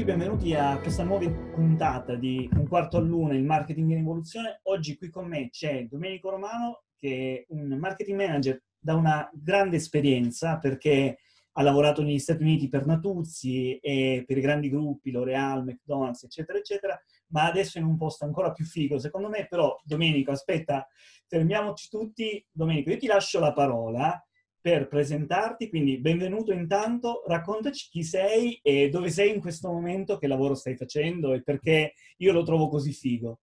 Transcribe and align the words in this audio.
tutti, 0.00 0.04
benvenuti 0.04 0.54
a 0.54 0.78
questa 0.78 1.02
nuova 1.02 1.30
puntata 1.30 2.14
di 2.14 2.48
Un 2.54 2.66
quarto 2.66 2.96
a 2.96 3.00
luna, 3.00 3.34
il 3.34 3.44
marketing 3.44 3.90
in 3.90 3.98
evoluzione. 3.98 4.60
Oggi 4.64 4.96
qui 4.96 5.10
con 5.10 5.26
me 5.26 5.50
c'è 5.50 5.86
Domenico 5.86 6.30
Romano, 6.30 6.84
che 6.96 7.44
è 7.46 7.52
un 7.52 7.76
marketing 7.78 8.18
manager 8.18 8.62
da 8.78 8.94
una 8.94 9.28
grande 9.32 9.76
esperienza 9.76 10.58
perché 10.58 11.18
ha 11.52 11.62
lavorato 11.62 12.02
negli 12.02 12.18
Stati 12.18 12.42
Uniti 12.42 12.68
per 12.68 12.86
Natuzzi 12.86 13.76
e 13.76 14.24
per 14.26 14.38
i 14.38 14.40
grandi 14.40 14.70
gruppi, 14.70 15.10
L'Oreal, 15.10 15.64
McDonald's, 15.64 16.22
eccetera, 16.22 16.58
eccetera, 16.58 16.98
ma 17.28 17.44
adesso 17.44 17.78
in 17.78 17.84
un 17.84 17.96
posto 17.96 18.24
ancora 18.24 18.52
più 18.52 18.64
figo, 18.64 18.98
secondo 18.98 19.28
me. 19.28 19.46
Però, 19.48 19.78
Domenico, 19.84 20.30
aspetta, 20.30 20.86
fermiamoci 21.26 21.88
tutti. 21.90 22.44
Domenico, 22.50 22.90
io 22.90 22.98
ti 22.98 23.06
lascio 23.06 23.38
la 23.38 23.52
parola 23.52 24.24
per 24.60 24.88
presentarti, 24.88 25.68
quindi 25.68 25.98
benvenuto 25.98 26.52
intanto, 26.52 27.22
raccontaci 27.26 27.88
chi 27.90 28.02
sei 28.02 28.60
e 28.62 28.90
dove 28.90 29.08
sei 29.08 29.34
in 29.34 29.40
questo 29.40 29.70
momento, 29.70 30.18
che 30.18 30.26
lavoro 30.26 30.54
stai 30.54 30.76
facendo 30.76 31.32
e 31.32 31.42
perché 31.42 31.94
io 32.18 32.32
lo 32.32 32.42
trovo 32.42 32.68
così 32.68 32.92
figo. 32.92 33.40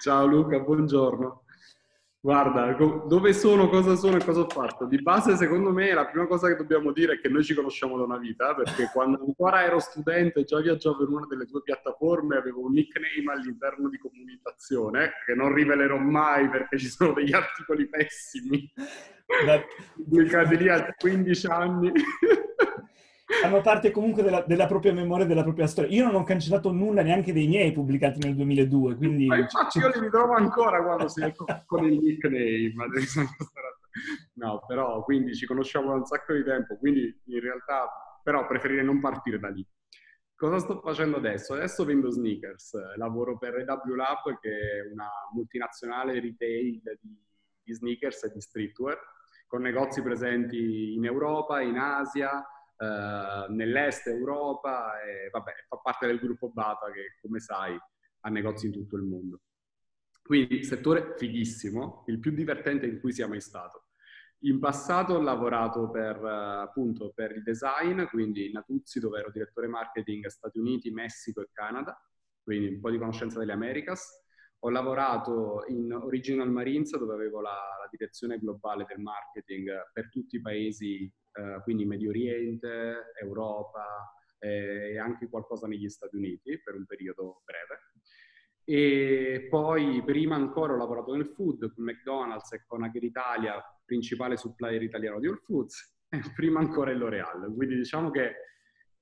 Ciao 0.00 0.26
Luca, 0.26 0.60
buongiorno. 0.60 1.44
Guarda, 2.22 2.76
dove 3.06 3.32
sono, 3.32 3.70
cosa 3.70 3.96
sono 3.96 4.18
e 4.18 4.24
cosa 4.24 4.40
ho 4.40 4.48
fatto? 4.48 4.84
Di 4.84 5.00
base, 5.00 5.36
secondo 5.36 5.72
me, 5.72 5.94
la 5.94 6.06
prima 6.06 6.26
cosa 6.26 6.48
che 6.48 6.56
dobbiamo 6.56 6.92
dire 6.92 7.14
è 7.14 7.18
che 7.18 7.30
noi 7.30 7.42
ci 7.42 7.54
conosciamo 7.54 7.96
da 7.96 8.04
una 8.04 8.18
vita, 8.18 8.54
perché 8.54 8.90
quando 8.92 9.24
ancora 9.24 9.64
ero 9.64 9.78
studente, 9.78 10.44
già 10.44 10.60
viaggiavo 10.60 11.02
in 11.04 11.12
una 11.12 11.26
delle 11.26 11.46
tue 11.46 11.62
piattaforme, 11.62 12.36
avevo 12.36 12.66
un 12.66 12.72
nickname 12.72 13.32
all'interno 13.32 13.88
di 13.88 13.96
comunicazione, 13.96 15.12
che 15.24 15.34
non 15.34 15.54
rivelerò 15.54 15.96
mai 15.96 16.46
perché 16.50 16.76
ci 16.76 16.88
sono 16.88 17.14
degli 17.14 17.32
articoli 17.32 17.88
pessimi, 17.88 18.70
pubblicati 19.96 20.58
lì 20.58 20.68
a 20.68 20.94
15 20.98 21.46
anni 21.46 21.92
fanno 23.42 23.60
parte 23.60 23.90
comunque 23.90 24.22
della, 24.22 24.42
della, 24.46 24.66
propria 24.66 24.92
memoria 24.92 25.26
della 25.26 25.42
propria 25.42 25.66
storia. 25.66 25.90
Io 25.90 26.04
non 26.04 26.14
ho 26.14 26.24
cancellato 26.24 26.72
nulla 26.72 27.02
neanche 27.02 27.32
dei 27.32 27.46
miei 27.46 27.72
pubblicati 27.72 28.18
nel 28.18 28.34
2002, 28.34 28.96
quindi... 28.96 29.26
Ma 29.26 29.38
infatti 29.38 29.78
io 29.78 29.88
li 29.88 30.00
ritrovo 30.00 30.32
ancora 30.34 30.82
quando 30.82 31.08
sei 31.08 31.34
con 31.66 31.84
il 31.84 31.98
nickname. 31.98 32.72
No, 34.34 34.64
però, 34.66 35.02
quindi 35.02 35.34
ci 35.34 35.46
conosciamo 35.46 35.88
da 35.88 35.94
un 35.94 36.04
sacco 36.04 36.32
di 36.32 36.44
tempo, 36.44 36.76
quindi 36.78 37.20
in 37.26 37.40
realtà, 37.40 37.88
però 38.22 38.46
preferirei 38.46 38.84
non 38.84 39.00
partire 39.00 39.38
da 39.38 39.48
lì. 39.48 39.66
Cosa 40.34 40.58
sto 40.58 40.80
facendo 40.80 41.18
adesso? 41.18 41.52
Adesso 41.52 41.84
vendo 41.84 42.10
sneakers, 42.10 42.96
lavoro 42.96 43.36
per 43.36 43.56
EW 43.56 43.94
Lab, 43.94 44.38
che 44.40 44.48
è 44.48 44.90
una 44.90 45.10
multinazionale 45.34 46.18
retail 46.18 46.80
di, 47.00 47.22
di 47.62 47.74
sneakers 47.74 48.24
e 48.24 48.32
di 48.32 48.40
streetwear, 48.40 48.98
con 49.46 49.60
negozi 49.60 50.00
presenti 50.00 50.94
in 50.94 51.04
Europa, 51.04 51.60
in 51.60 51.76
Asia, 51.76 52.42
eh, 52.80 53.46
nell'est 53.50 54.06
Europa 54.06 55.02
e 55.02 55.28
vabbè, 55.30 55.52
fa 55.68 55.76
parte 55.76 56.06
del 56.06 56.18
gruppo 56.18 56.48
Bata 56.48 56.90
che 56.90 57.18
come 57.20 57.38
sai 57.38 57.78
ha 58.20 58.28
negozi 58.30 58.66
in 58.66 58.72
tutto 58.72 58.96
il 58.96 59.02
mondo. 59.02 59.40
Quindi 60.22 60.64
settore 60.64 61.14
fighissimo, 61.16 62.04
il 62.06 62.18
più 62.18 62.30
divertente 62.30 62.86
in 62.86 63.00
cui 63.00 63.12
sia 63.12 63.28
mai 63.28 63.40
stato. 63.40 63.88
In 64.44 64.58
passato 64.58 65.14
ho 65.14 65.20
lavorato 65.20 65.90
per, 65.90 66.24
appunto, 66.24 67.12
per 67.14 67.32
il 67.32 67.42
design, 67.42 68.04
quindi 68.04 68.46
in 68.46 68.52
Natuzzi 68.52 68.98
dove 68.98 69.18
ero 69.18 69.30
direttore 69.30 69.66
marketing 69.66 70.26
Stati 70.28 70.58
Uniti, 70.58 70.90
Messico 70.90 71.42
e 71.42 71.50
Canada, 71.52 72.00
quindi 72.42 72.74
un 72.74 72.80
po' 72.80 72.90
di 72.90 72.98
conoscenza 72.98 73.38
delle 73.38 73.52
Americas. 73.52 74.22
Ho 74.60 74.70
lavorato 74.70 75.64
in 75.68 75.92
Original 75.92 76.50
Marines 76.50 76.96
dove 76.96 77.12
avevo 77.12 77.42
la, 77.42 77.50
la 77.50 77.88
direzione 77.90 78.38
globale 78.38 78.86
del 78.88 79.00
marketing 79.00 79.90
per 79.92 80.08
tutti 80.08 80.36
i 80.36 80.40
paesi 80.40 81.12
eh, 81.32 81.60
quindi 81.62 81.84
Medio 81.84 82.10
Oriente, 82.10 83.12
Europa 83.20 84.12
eh, 84.38 84.92
e 84.92 84.98
anche 84.98 85.28
qualcosa 85.28 85.66
negli 85.66 85.88
Stati 85.88 86.16
Uniti 86.16 86.60
per 86.62 86.74
un 86.74 86.86
periodo 86.86 87.42
breve. 87.44 87.90
E 88.64 89.48
poi 89.48 90.02
prima 90.04 90.36
ancora 90.36 90.74
ho 90.74 90.76
lavorato 90.76 91.14
nel 91.14 91.26
food 91.26 91.72
con 91.74 91.84
McDonald's 91.84 92.52
e 92.52 92.64
con 92.66 92.84
Agri 92.84 93.06
Italia, 93.06 93.60
principale 93.84 94.36
supplier 94.36 94.82
italiano 94.82 95.18
di 95.18 95.26
All 95.26 95.40
Foods, 95.42 95.98
e 96.08 96.20
prima 96.34 96.60
ancora 96.60 96.90
il 96.90 96.98
L'Oreal. 96.98 97.52
Quindi 97.54 97.76
diciamo 97.76 98.10
che 98.10 98.34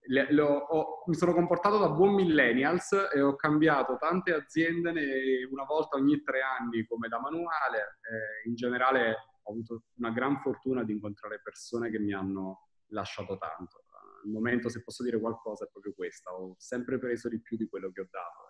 le, 0.08 0.32
lo, 0.32 0.46
ho, 0.46 1.02
mi 1.06 1.14
sono 1.14 1.34
comportato 1.34 1.78
da 1.78 1.90
buon 1.90 2.14
millennials 2.14 2.92
e 3.14 3.20
ho 3.20 3.36
cambiato 3.36 3.96
tante 3.98 4.32
aziende 4.32 5.46
una 5.50 5.64
volta 5.64 5.96
ogni 5.96 6.22
tre 6.22 6.40
anni 6.40 6.86
come 6.86 7.08
da 7.08 7.20
manuale. 7.20 7.98
Eh, 8.00 8.48
in 8.48 8.54
generale 8.54 9.27
ho 9.48 9.52
avuto 9.52 9.84
una 9.96 10.10
gran 10.10 10.40
fortuna 10.40 10.84
di 10.84 10.92
incontrare 10.92 11.40
persone 11.42 11.90
che 11.90 11.98
mi 11.98 12.12
hanno 12.12 12.68
lasciato 12.88 13.38
tanto. 13.38 13.84
Al 14.24 14.30
momento, 14.30 14.68
se 14.68 14.82
posso 14.82 15.02
dire 15.02 15.18
qualcosa, 15.18 15.64
è 15.64 15.68
proprio 15.70 15.94
questa. 15.94 16.32
Ho 16.32 16.54
sempre 16.58 16.98
preso 16.98 17.28
di 17.28 17.40
più 17.40 17.56
di 17.56 17.66
quello 17.66 17.90
che 17.90 18.02
ho 18.02 18.08
dato 18.10 18.44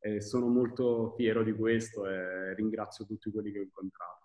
e, 0.00 0.14
e 0.14 0.20
sono 0.20 0.48
molto 0.48 1.14
fiero 1.16 1.42
di 1.42 1.52
questo 1.52 2.06
e 2.06 2.54
ringrazio 2.54 3.04
tutti 3.04 3.30
quelli 3.30 3.50
che 3.50 3.58
ho 3.58 3.62
incontrato. 3.62 4.24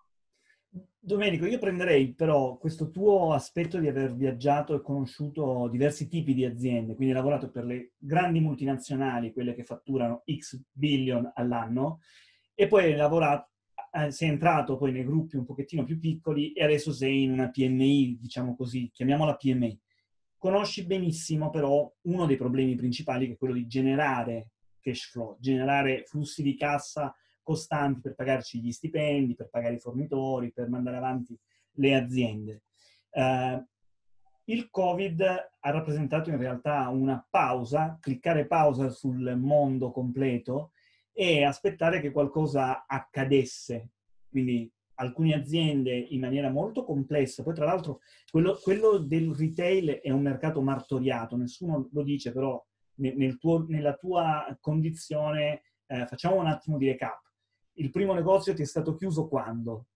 Domenico, 0.98 1.44
io 1.44 1.58
prenderei 1.58 2.14
però 2.14 2.56
questo 2.56 2.90
tuo 2.90 3.34
aspetto 3.34 3.78
di 3.78 3.88
aver 3.88 4.14
viaggiato 4.14 4.74
e 4.74 4.80
conosciuto 4.80 5.68
diversi 5.68 6.08
tipi 6.08 6.32
di 6.32 6.46
aziende, 6.46 6.94
quindi 6.94 7.12
hai 7.12 7.20
lavorato 7.20 7.50
per 7.50 7.64
le 7.64 7.92
grandi 7.98 8.40
multinazionali, 8.40 9.32
quelle 9.32 9.54
che 9.54 9.64
fatturano 9.64 10.22
X 10.24 10.62
billion 10.70 11.30
all'anno, 11.34 12.00
e 12.54 12.68
poi 12.68 12.84
hai 12.84 12.96
lavorato, 12.96 13.51
eh, 13.92 14.10
sei 14.10 14.30
entrato 14.30 14.76
poi 14.76 14.90
nei 14.92 15.04
gruppi 15.04 15.36
un 15.36 15.44
pochettino 15.44 15.84
più 15.84 15.98
piccoli 15.98 16.52
e 16.52 16.64
adesso 16.64 16.92
sei 16.92 17.24
in 17.24 17.32
una 17.32 17.50
PMI, 17.50 18.18
diciamo 18.20 18.56
così, 18.56 18.90
chiamiamola 18.90 19.36
PMI. 19.36 19.78
Conosci 20.38 20.86
benissimo 20.86 21.50
però 21.50 21.92
uno 22.02 22.26
dei 22.26 22.36
problemi 22.36 22.74
principali 22.74 23.26
che 23.26 23.32
è 23.34 23.36
quello 23.36 23.54
di 23.54 23.66
generare 23.66 24.50
cash 24.80 25.10
flow, 25.10 25.36
generare 25.38 26.04
flussi 26.06 26.42
di 26.42 26.56
cassa 26.56 27.14
costanti 27.42 28.00
per 28.00 28.14
pagarci 28.14 28.60
gli 28.60 28.72
stipendi, 28.72 29.34
per 29.34 29.48
pagare 29.50 29.74
i 29.74 29.78
fornitori, 29.78 30.52
per 30.52 30.68
mandare 30.68 30.96
avanti 30.96 31.38
le 31.72 31.94
aziende. 31.94 32.62
Uh, 33.10 33.62
il 34.44 34.70
Covid 34.70 35.20
ha 35.20 35.70
rappresentato 35.70 36.30
in 36.30 36.38
realtà 36.38 36.88
una 36.88 37.24
pausa, 37.28 37.98
cliccare 38.00 38.46
pausa 38.46 38.88
sul 38.88 39.36
mondo 39.36 39.90
completo 39.90 40.72
e 41.12 41.44
aspettare 41.44 42.00
che 42.00 42.10
qualcosa 42.10 42.84
accadesse. 42.86 43.90
Quindi 44.28 44.70
alcune 44.94 45.34
aziende 45.34 45.94
in 45.94 46.20
maniera 46.20 46.50
molto 46.50 46.84
complessa. 46.84 47.42
Poi 47.42 47.54
tra 47.54 47.64
l'altro 47.64 48.00
quello, 48.30 48.58
quello 48.62 48.98
del 48.98 49.34
retail 49.34 50.00
è 50.00 50.10
un 50.10 50.22
mercato 50.22 50.60
martoriato, 50.62 51.36
nessuno 51.36 51.88
lo 51.92 52.02
dice, 52.02 52.32
però 52.32 52.64
nel 52.96 53.38
tuo, 53.38 53.64
nella 53.68 53.94
tua 53.94 54.56
condizione 54.60 55.62
eh, 55.86 56.06
facciamo 56.06 56.36
un 56.36 56.46
attimo 56.46 56.78
di 56.78 56.86
recap. 56.86 57.20
Il 57.74 57.90
primo 57.90 58.12
negozio 58.14 58.54
ti 58.54 58.62
è 58.62 58.66
stato 58.66 58.94
chiuso 58.94 59.28
quando? 59.28 59.86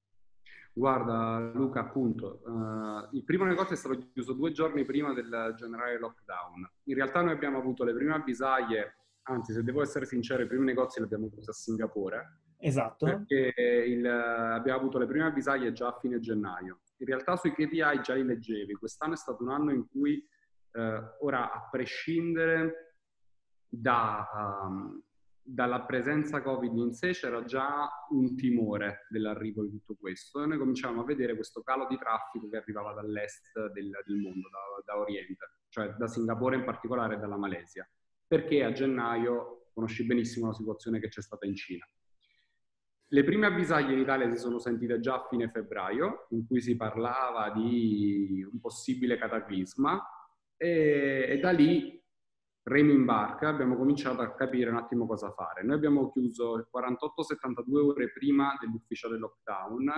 Guarda 0.73 1.39
Luca, 1.55 1.81
appunto, 1.81 2.43
uh, 2.45 3.17
il 3.17 3.25
primo 3.25 3.45
negozio 3.45 3.75
è 3.75 3.79
stato 3.79 3.97
chiuso 4.13 4.35
due 4.35 4.53
giorni 4.53 4.85
prima 4.85 5.15
del 5.15 5.55
generale 5.57 5.99
lockdown. 5.99 6.71
In 6.85 6.95
realtà 6.95 7.23
noi 7.23 7.33
abbiamo 7.33 7.57
avuto 7.57 7.83
le 7.83 7.95
prime 7.95 8.13
avvisaglie 8.13 8.97
anzi 9.29 9.53
se 9.53 9.63
devo 9.63 9.83
essere 9.83 10.07
sincero 10.07 10.43
i 10.43 10.47
primi 10.47 10.65
negozi 10.65 10.99
li 10.99 11.05
abbiamo 11.05 11.27
avuti 11.27 11.49
a 11.49 11.53
Singapore. 11.53 12.41
Esatto. 12.59 13.07
Perché 13.07 13.55
il, 13.87 14.07
abbiamo 14.07 14.79
avuto 14.79 14.99
le 14.99 15.07
prime 15.07 15.27
avvisaglie 15.27 15.73
già 15.73 15.89
a 15.89 15.99
fine 15.99 16.21
gennaio. 16.21 16.81
In 16.99 17.07
realtà 17.07 17.37
sui 17.37 17.53
KPI 17.53 18.01
già 18.03 18.15
li 18.15 18.25
leggevi, 18.25 18.75
quest'anno 18.75 19.15
è 19.15 19.17
stato 19.17 19.43
un 19.43 19.51
anno 19.51 19.73
in 19.73 19.87
cui 19.89 20.25
eh, 20.73 21.03
ora 21.21 21.53
a 21.53 21.69
prescindere 21.71 22.95
da, 23.69 24.27
um, 24.65 25.03
dalla 25.43 25.83
presenza 25.83 26.41
Covid 26.41 26.75
in 26.77 26.93
sé 26.93 27.11
c'era 27.11 27.45
già 27.45 27.91
un 28.11 28.35
timore 28.37 29.07
dell'arrivo 29.11 29.65
di 29.65 29.71
tutto 29.71 29.97
questo 29.97 30.43
e 30.43 30.47
noi 30.47 30.57
cominciamo 30.57 31.03
a 31.03 31.05
vedere 31.05 31.35
questo 31.35 31.63
calo 31.63 31.87
di 31.87 31.99
traffico 31.99 32.49
che 32.49 32.57
arrivava 32.57 32.95
dall'est 32.95 33.53
del, 33.73 33.91
del 34.07 34.17
mondo, 34.17 34.49
da, 34.49 34.93
da 34.93 34.99
Oriente, 34.99 35.51
cioè 35.69 35.89
da 35.91 36.07
Singapore 36.07 36.57
in 36.57 36.65
particolare 36.65 37.17
e 37.17 37.19
dalla 37.19 37.37
Malesia 37.37 37.87
perché 38.27 38.65
a 38.65 38.73
gennaio 38.73 39.69
conosci 39.73 40.05
benissimo 40.05 40.47
la 40.47 40.55
situazione 40.55 40.99
che 41.01 41.09
c'è 41.09 41.21
stata 41.21 41.47
in 41.47 41.55
Cina. 41.55 41.89
Le 43.09 43.25
prime 43.25 43.47
avvisaglie 43.47 43.93
in 43.93 44.01
Italia 44.01 44.29
si 44.31 44.37
sono 44.37 44.59
sentite 44.59 44.99
già 44.99 45.15
a 45.15 45.27
fine 45.29 45.49
febbraio, 45.49 46.27
in 46.31 46.47
cui 46.47 46.61
si 46.61 46.77
parlava 46.77 47.51
di 47.51 48.45
un 48.51 48.59
possibile 48.59 49.17
cataclisma 49.17 50.03
e, 50.57 51.27
e 51.29 51.39
da 51.39 51.51
lì 51.51 52.03
remo 52.65 52.91
in 52.91 53.05
barca, 53.05 53.49
abbiamo 53.49 53.77
cominciato 53.77 54.23
a 54.23 54.35
capire 54.35 54.71
un 54.71 54.77
attimo 54.77 55.07
cosa 55.07 55.31
fare. 55.31 55.63
Noi 55.63 55.77
abbiamo 55.77 56.11
chiuso 56.11 56.69
48-72 56.75 57.77
ore 57.77 58.11
prima 58.11 58.57
dell'ufficiale 58.61 59.19
lockdown 59.19 59.89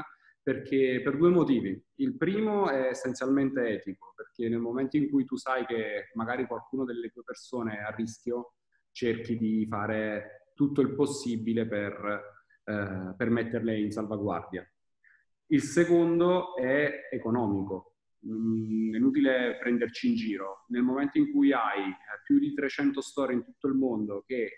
perché, 0.49 1.03
per 1.05 1.19
due 1.19 1.29
motivi. 1.29 1.79
Il 1.97 2.17
primo 2.17 2.71
è 2.71 2.89
essenzialmente 2.89 3.69
etico, 3.69 4.15
perché 4.17 4.49
nel 4.49 4.61
momento 4.61 4.97
in 4.97 5.11
cui 5.11 5.27
tu 5.27 5.37
sai 5.37 5.67
che 5.67 6.09
magari 6.15 6.47
qualcuno 6.47 6.87
delle 6.87 7.11
tue 7.11 7.23
persone 7.23 7.77
è 7.77 7.83
a 7.83 7.95
rischio, 7.95 8.55
cerchi 8.91 9.37
di 9.37 9.67
fare 9.69 10.53
tutto 10.55 10.81
il 10.81 10.95
possibile 10.95 11.67
per, 11.67 12.23
eh, 12.65 13.15
per 13.15 13.29
metterle 13.29 13.79
in 13.79 13.91
salvaguardia. 13.91 14.67
Il 15.49 15.61
secondo 15.61 16.57
è 16.57 17.09
economico, 17.11 17.99
Mm, 18.27 18.95
è 18.95 18.97
inutile 18.97 19.59
prenderci 19.61 20.09
in 20.09 20.15
giro. 20.17 20.65
Nel 20.69 20.83
momento 20.83 21.19
in 21.19 21.31
cui 21.31 21.53
hai 21.53 21.95
più 22.25 22.41
di 22.41 22.53
300 22.53 23.01
store 23.01 23.33
in 23.33 23.45
tutto 23.45 23.69
il 23.69 23.75
mondo 23.75 24.25
che 24.27 24.43
eh, 24.43 24.51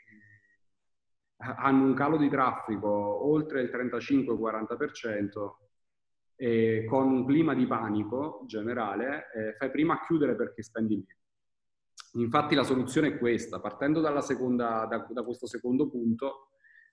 hanno 1.37 1.85
un 1.85 1.95
calo 1.95 2.17
di 2.17 2.31
traffico 2.31 2.89
oltre 2.89 3.61
il 3.61 3.69
35-40%, 3.71 5.60
e 6.43 6.87
con 6.89 7.07
un 7.07 7.27
clima 7.27 7.53
di 7.53 7.67
panico 7.67 8.45
generale, 8.47 9.31
eh, 9.35 9.55
fai 9.59 9.71
prima 9.71 9.93
a 9.93 10.01
chiudere 10.07 10.35
perché 10.35 10.63
spendi 10.63 10.95
meno. 10.95 12.25
Infatti 12.25 12.55
la 12.55 12.63
soluzione 12.63 13.09
è 13.09 13.19
questa, 13.19 13.61
partendo 13.61 14.01
seconda, 14.23 14.87
da, 14.87 15.07
da, 15.11 15.23
questo 15.23 15.47
secondo 15.47 15.91
punto, 15.91 16.49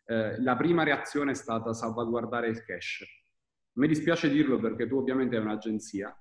eh, 0.05 0.37
la 0.41 0.57
prima 0.57 0.83
reazione 0.83 1.31
è 1.31 1.33
stata 1.33 1.71
salvaguardare 1.71 2.49
il 2.49 2.61
cash. 2.65 3.05
Mi 3.75 3.87
dispiace 3.87 4.29
dirlo 4.29 4.59
perché 4.59 4.85
tu 4.85 4.97
ovviamente 4.97 5.37
hai 5.37 5.43
un'agenzia, 5.43 6.13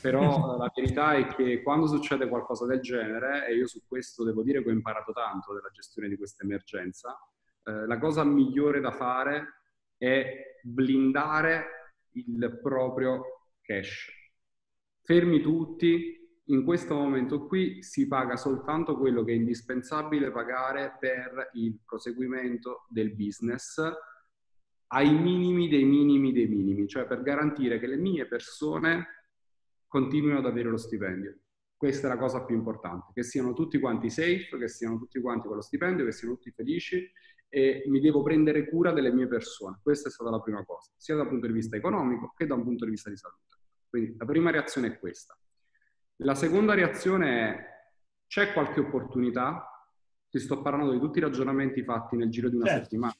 però 0.00 0.56
la 0.56 0.72
verità 0.74 1.12
è 1.12 1.26
che 1.26 1.62
quando 1.62 1.86
succede 1.86 2.26
qualcosa 2.26 2.64
del 2.64 2.80
genere, 2.80 3.48
e 3.48 3.54
io 3.54 3.66
su 3.66 3.82
questo 3.86 4.24
devo 4.24 4.42
dire 4.42 4.62
che 4.62 4.70
ho 4.70 4.72
imparato 4.72 5.12
tanto 5.12 5.52
della 5.52 5.68
gestione 5.70 6.08
di 6.08 6.16
questa 6.16 6.42
emergenza, 6.42 7.18
eh, 7.64 7.86
la 7.86 7.98
cosa 7.98 8.24
migliore 8.24 8.80
da 8.80 8.92
fare 8.92 9.60
è 9.98 10.58
blindare 10.62 11.81
il 12.12 12.58
proprio 12.62 13.50
cash. 13.60 14.10
Fermi 15.02 15.40
tutti, 15.40 16.22
in 16.46 16.64
questo 16.64 16.94
momento 16.94 17.46
qui 17.46 17.82
si 17.82 18.06
paga 18.06 18.36
soltanto 18.36 18.96
quello 18.96 19.24
che 19.24 19.32
è 19.32 19.36
indispensabile 19.36 20.30
pagare 20.30 20.96
per 20.98 21.50
il 21.54 21.78
proseguimento 21.84 22.86
del 22.88 23.14
business 23.14 23.80
ai 24.88 25.12
minimi 25.12 25.68
dei 25.68 25.84
minimi 25.84 26.32
dei 26.32 26.46
minimi, 26.46 26.86
cioè 26.86 27.06
per 27.06 27.22
garantire 27.22 27.78
che 27.78 27.86
le 27.86 27.96
mie 27.96 28.26
persone 28.26 29.06
continuino 29.86 30.38
ad 30.38 30.46
avere 30.46 30.68
lo 30.68 30.76
stipendio. 30.76 31.38
Questa 31.76 32.06
è 32.06 32.10
la 32.10 32.18
cosa 32.18 32.44
più 32.44 32.54
importante, 32.54 33.10
che 33.12 33.22
siano 33.22 33.54
tutti 33.54 33.80
quanti 33.80 34.10
safe, 34.10 34.56
che 34.58 34.68
siano 34.68 34.98
tutti 34.98 35.20
quanti 35.20 35.46
con 35.46 35.56
lo 35.56 35.62
stipendio, 35.62 36.04
che 36.04 36.12
siano 36.12 36.34
tutti 36.34 36.52
felici 36.52 37.10
e 37.54 37.84
mi 37.88 38.00
devo 38.00 38.22
prendere 38.22 38.66
cura 38.66 38.92
delle 38.92 39.12
mie 39.12 39.26
persone. 39.26 39.78
Questa 39.82 40.08
è 40.08 40.10
stata 40.10 40.30
la 40.30 40.40
prima 40.40 40.64
cosa, 40.64 40.90
sia 40.96 41.16
dal 41.16 41.28
punto 41.28 41.46
di 41.46 41.52
vista 41.52 41.76
economico 41.76 42.32
che 42.34 42.46
da 42.46 42.54
un 42.54 42.62
punto 42.62 42.86
di 42.86 42.92
vista 42.92 43.10
di 43.10 43.16
salute. 43.18 43.58
Quindi 43.90 44.16
la 44.16 44.24
prima 44.24 44.50
reazione 44.50 44.86
è 44.86 44.98
questa. 44.98 45.36
La 46.22 46.34
seconda 46.34 46.72
reazione 46.72 47.28
è 47.28 47.70
c'è 48.26 48.54
qualche 48.54 48.80
opportunità? 48.80 49.68
Ti 50.30 50.38
sto 50.38 50.62
parlando 50.62 50.92
di 50.92 50.98
tutti 50.98 51.18
i 51.18 51.20
ragionamenti 51.20 51.84
fatti 51.84 52.16
nel 52.16 52.30
giro 52.30 52.48
di 52.48 52.56
una 52.56 52.64
certo. 52.64 52.84
settimana. 52.84 53.14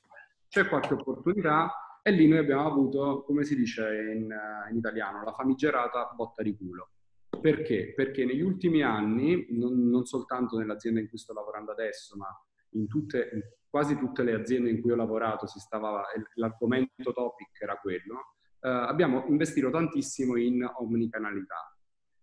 C'è 0.48 0.66
qualche 0.66 0.94
opportunità? 0.94 2.00
E 2.00 2.10
lì 2.10 2.26
noi 2.26 2.38
abbiamo 2.38 2.66
avuto, 2.66 3.22
come 3.24 3.44
si 3.44 3.54
dice 3.54 4.12
in, 4.14 4.34
in 4.70 4.76
italiano, 4.76 5.22
la 5.22 5.34
famigerata 5.34 6.10
botta 6.16 6.42
di 6.42 6.56
culo. 6.56 6.88
Perché? 7.38 7.92
Perché 7.94 8.24
negli 8.24 8.40
ultimi 8.40 8.82
anni, 8.82 9.48
non, 9.50 9.90
non, 9.90 10.06
soltanto 10.06 10.56
nell'azienda 10.56 11.00
in 11.00 11.10
cui 11.10 11.18
sto 11.18 11.34
lavorando 11.34 11.72
adesso, 11.72 12.16
ma 12.16 12.28
in, 12.72 12.88
tutte, 12.88 13.30
in 13.32 13.40
quasi 13.68 13.96
tutte 13.96 14.22
le 14.22 14.34
aziende 14.34 14.70
in 14.70 14.80
cui 14.80 14.92
ho 14.92 14.96
lavorato, 14.96 15.46
stava, 15.46 16.04
l'argomento 16.34 17.12
topic 17.12 17.60
era 17.60 17.76
quello, 17.76 18.34
eh, 18.60 18.68
abbiamo 18.68 19.24
investito 19.28 19.70
tantissimo 19.70 20.36
in 20.36 20.62
omnicanalità. 20.62 21.76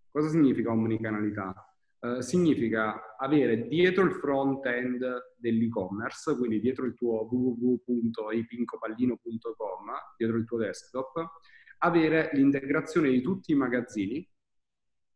Cosa 0.10 0.30
significa 0.30 0.72
omnicanalità? 0.72 1.64
Uh, 2.00 2.22
significa 2.22 3.18
avere 3.18 3.68
dietro 3.68 4.06
il 4.06 4.14
front-end 4.14 5.34
dell'e-commerce, 5.36 6.38
quindi 6.38 6.62
dietro 6.62 6.86
il 6.86 6.94
tuo 6.94 7.28
www.ipincopallino.com, 7.30 9.86
dietro 10.16 10.38
il 10.38 10.46
tuo 10.46 10.60
desktop, 10.60 11.30
avere 11.80 12.30
l'integrazione 12.34 13.10
di 13.10 13.22
tutti 13.22 13.52
i 13.52 13.56
magazzini 13.56 14.26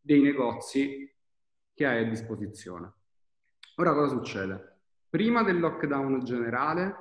dei 0.02 0.22
negozi 0.22 1.10
che 1.74 1.86
hai 1.86 2.06
a 2.06 2.10
disposizione. 2.10 2.94
Ora 3.78 3.94
cosa 3.94 4.18
succede? 4.18 4.73
Prima 5.14 5.44
del 5.44 5.60
lockdown 5.60 6.24
generale 6.24 6.96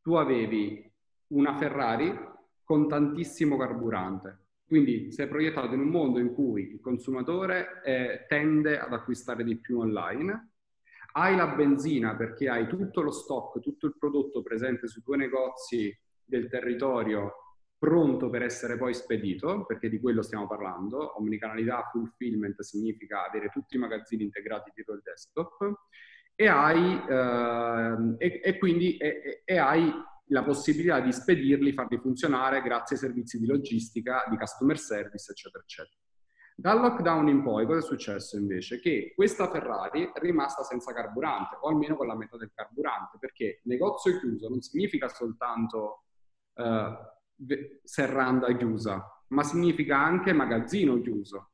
tu 0.00 0.14
avevi 0.14 0.88
una 1.30 1.56
Ferrari 1.56 2.16
con 2.62 2.86
tantissimo 2.86 3.56
carburante, 3.56 4.44
quindi 4.64 5.12
è 5.12 5.26
proiettato 5.26 5.74
in 5.74 5.80
un 5.80 5.88
mondo 5.88 6.20
in 6.20 6.32
cui 6.32 6.74
il 6.74 6.80
consumatore 6.80 7.82
eh, 7.82 8.26
tende 8.28 8.78
ad 8.78 8.92
acquistare 8.92 9.42
di 9.42 9.56
più 9.56 9.80
online, 9.80 10.50
hai 11.14 11.34
la 11.34 11.48
benzina 11.48 12.14
perché 12.14 12.48
hai 12.48 12.68
tutto 12.68 13.00
lo 13.00 13.10
stock, 13.10 13.58
tutto 13.58 13.86
il 13.86 13.96
prodotto 13.98 14.40
presente 14.42 14.86
sui 14.86 15.02
tuoi 15.02 15.18
negozi 15.18 15.92
del 16.24 16.48
territorio 16.48 17.64
pronto 17.76 18.30
per 18.30 18.42
essere 18.42 18.78
poi 18.78 18.94
spedito, 18.94 19.66
perché 19.66 19.88
di 19.88 19.98
quello 19.98 20.22
stiamo 20.22 20.46
parlando. 20.46 21.18
Omnicanalità 21.18 21.88
fulfillment 21.90 22.60
significa 22.60 23.26
avere 23.26 23.48
tutti 23.48 23.74
i 23.74 23.80
magazzini 23.80 24.22
integrati 24.22 24.70
dietro 24.72 24.94
il 24.94 25.00
desktop 25.02 25.74
e 26.36 26.46
hai, 26.46 27.02
eh, 27.08 28.14
e, 28.18 28.40
e 28.44 28.58
quindi 28.58 28.96
e, 28.98 29.42
e 29.44 29.56
hai 29.56 29.90
la 30.30 30.42
possibilità 30.42 31.00
di 31.00 31.12
spedirli, 31.12 31.72
farli 31.72 31.98
funzionare 31.98 32.62
grazie 32.62 32.96
ai 32.96 33.02
servizi 33.02 33.38
di 33.38 33.46
logistica, 33.46 34.24
di 34.28 34.36
customer 34.36 34.78
service, 34.78 35.30
eccetera, 35.30 35.62
eccetera. 35.62 35.96
Dal 36.58 36.80
lockdown 36.80 37.28
in 37.28 37.42
poi 37.42 37.66
cosa 37.66 37.80
è 37.80 37.82
successo 37.82 38.38
invece? 38.38 38.80
Che 38.80 39.12
questa 39.14 39.50
Ferrari 39.50 40.10
è 40.12 40.18
rimasta 40.20 40.62
senza 40.62 40.92
carburante, 40.92 41.58
o 41.60 41.68
almeno 41.68 41.96
con 41.96 42.06
la 42.06 42.16
metà 42.16 42.36
del 42.36 42.50
carburante, 42.54 43.18
perché 43.20 43.60
negozio 43.64 44.18
chiuso 44.18 44.48
non 44.48 44.62
significa 44.62 45.08
soltanto 45.08 46.04
uh, 46.54 47.74
serranda 47.84 48.56
chiusa, 48.56 49.04
ma 49.28 49.42
significa 49.42 49.98
anche 49.98 50.32
magazzino 50.32 50.98
chiuso, 51.02 51.50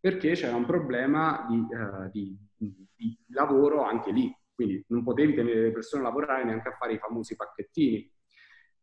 perché 0.00 0.32
c'era 0.32 0.56
un 0.56 0.64
problema 0.64 1.46
di, 1.46 1.58
uh, 1.58 2.10
di, 2.10 2.34
di 2.58 3.16
lavoro 3.28 3.82
anche 3.82 4.10
lì 4.10 4.34
quindi 4.58 4.84
non 4.88 5.04
potevi 5.04 5.34
tenere 5.34 5.62
le 5.62 5.70
persone 5.70 6.02
a 6.02 6.06
lavorare 6.06 6.42
neanche 6.42 6.70
a 6.70 6.72
fare 6.72 6.94
i 6.94 6.98
famosi 6.98 7.36
pacchettini. 7.36 8.12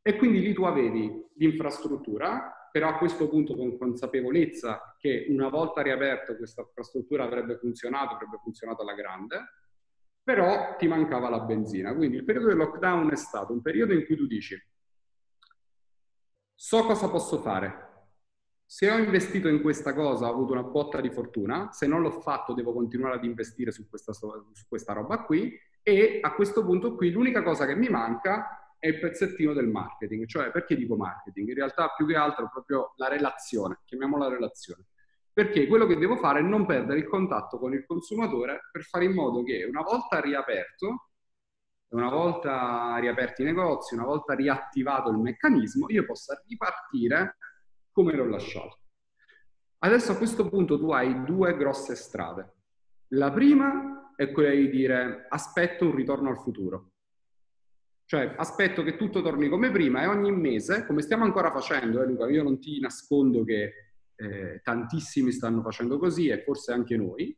E 0.02 0.16
quindi 0.16 0.40
lì 0.40 0.54
tu 0.54 0.64
avevi 0.64 1.12
l'infrastruttura, 1.36 2.70
però 2.72 2.88
a 2.88 2.98
questo 2.98 3.28
punto 3.28 3.58
con 3.58 3.78
consapevolezza 3.78 4.96
che 4.98 5.26
una 5.28 5.50
volta 5.50 5.82
riaperto 5.82 6.38
questa 6.38 6.62
infrastruttura 6.62 7.26
avrebbe 7.26 7.58
funzionato, 7.58 8.14
avrebbe 8.14 8.40
funzionato 8.42 8.84
alla 8.84 8.94
grande, 8.94 9.38
però 10.24 10.78
ti 10.78 10.88
mancava 10.88 11.28
la 11.28 11.42
benzina. 11.42 11.94
Quindi 11.94 12.18
il 12.18 12.24
periodo 12.24 12.48
del 12.48 12.58
lockdown 12.58 13.12
è 13.12 13.18
stato 13.18 13.52
un 13.52 13.62
periodo 13.62 13.92
in 13.92 14.06
cui 14.06 14.16
tu 14.16 14.28
dici, 14.28 14.58
so 16.54 16.86
cosa 16.86 17.10
posso 17.10 17.38
fare, 17.40 17.85
se 18.66 18.90
ho 18.90 18.98
investito 18.98 19.48
in 19.48 19.62
questa 19.62 19.94
cosa 19.94 20.28
ho 20.28 20.32
avuto 20.32 20.54
una 20.54 20.64
botta 20.64 21.00
di 21.00 21.12
fortuna, 21.12 21.72
se 21.72 21.86
non 21.86 22.02
l'ho 22.02 22.20
fatto 22.22 22.54
devo 22.54 22.74
continuare 22.74 23.16
ad 23.16 23.24
investire 23.24 23.72
su 23.72 23.88
questa, 23.88 24.12
su 24.12 24.66
questa 24.68 24.94
roba 24.94 25.24
qui 25.24 25.58
e 25.84 26.20
a 26.22 26.34
questo 26.34 26.66
punto 26.66 26.96
qui 26.96 27.12
l'unica 27.12 27.44
cosa 27.44 27.66
che 27.66 27.76
mi 27.76 27.90
manca 27.90 28.74
è 28.80 28.88
il 28.88 29.00
pezzettino 29.00 29.54
del 29.54 29.68
marketing, 29.68 30.26
cioè 30.26 30.52
perché 30.52 30.76
dico 30.76 30.96
marketing? 30.96 31.48
In 31.48 31.56
realtà 31.56 31.90
più 31.96 32.06
che 32.06 32.16
altro 32.16 32.50
proprio 32.52 32.94
la 32.98 33.08
relazione, 33.08 33.80
chiamiamola 33.86 34.28
relazione. 34.28 34.86
Perché 35.32 35.68
quello 35.68 35.86
che 35.86 35.98
devo 35.98 36.16
fare 36.18 36.40
è 36.40 36.44
non 36.44 36.66
perdere 36.66 37.00
il 37.00 37.08
contatto 37.08 37.58
con 37.60 37.74
il 37.74 37.86
consumatore 37.86 38.70
per 38.72 38.84
fare 38.84 39.06
in 39.06 39.14
modo 39.14 39.44
che 39.44 39.64
una 39.66 39.82
volta 39.82 40.20
riaperto, 40.22 41.10
una 41.90 42.10
volta 42.10 42.98
riaperti 43.00 43.42
i 43.42 43.46
negozi, 43.46 43.96
una 43.96 44.06
volta 44.06 44.34
riattivato 44.34 45.10
il 45.10 45.18
meccanismo, 45.18 45.90
io 45.90 46.06
possa 46.06 46.42
ripartire 46.48 47.38
come 47.96 48.14
l'ho 48.14 48.28
lasciato. 48.28 48.80
Adesso 49.80 50.12
a 50.12 50.18
questo 50.18 50.50
punto 50.50 50.78
tu 50.78 50.92
hai 50.92 51.24
due 51.24 51.56
grosse 51.56 51.96
strade. 51.96 52.54
La 53.14 53.32
prima 53.32 54.14
è 54.18 54.34
quella 54.34 54.54
di 54.54 54.70
dire 54.70 55.28
aspetto 55.30 55.86
un 55.86 55.96
ritorno 55.96 56.30
al 56.30 56.38
futuro. 56.38 56.92
Cioè 58.04 58.36
aspetto 58.36 58.84
che 58.84 58.98
tutto 58.98 59.22
torni 59.22 59.48
come 59.48 59.72
prima 59.72 60.04
e 60.04 60.08
ogni 60.08 60.34
mese, 60.34 60.86
come 60.86 61.02
stiamo 61.02 61.24
ancora 61.24 61.52
facendo, 61.52 62.02
eh, 62.02 62.06
Luca, 62.06 62.28
io 62.28 62.44
non 62.44 62.60
ti 62.60 62.82
nascondo 62.82 63.46
che 63.46 63.74
eh, 64.16 64.60
tantissimi 64.62 65.32
stanno 65.32 65.62
facendo 65.62 65.98
così 65.98 66.28
e 66.28 66.44
forse 66.44 66.74
anche 66.74 66.98
noi, 66.98 67.36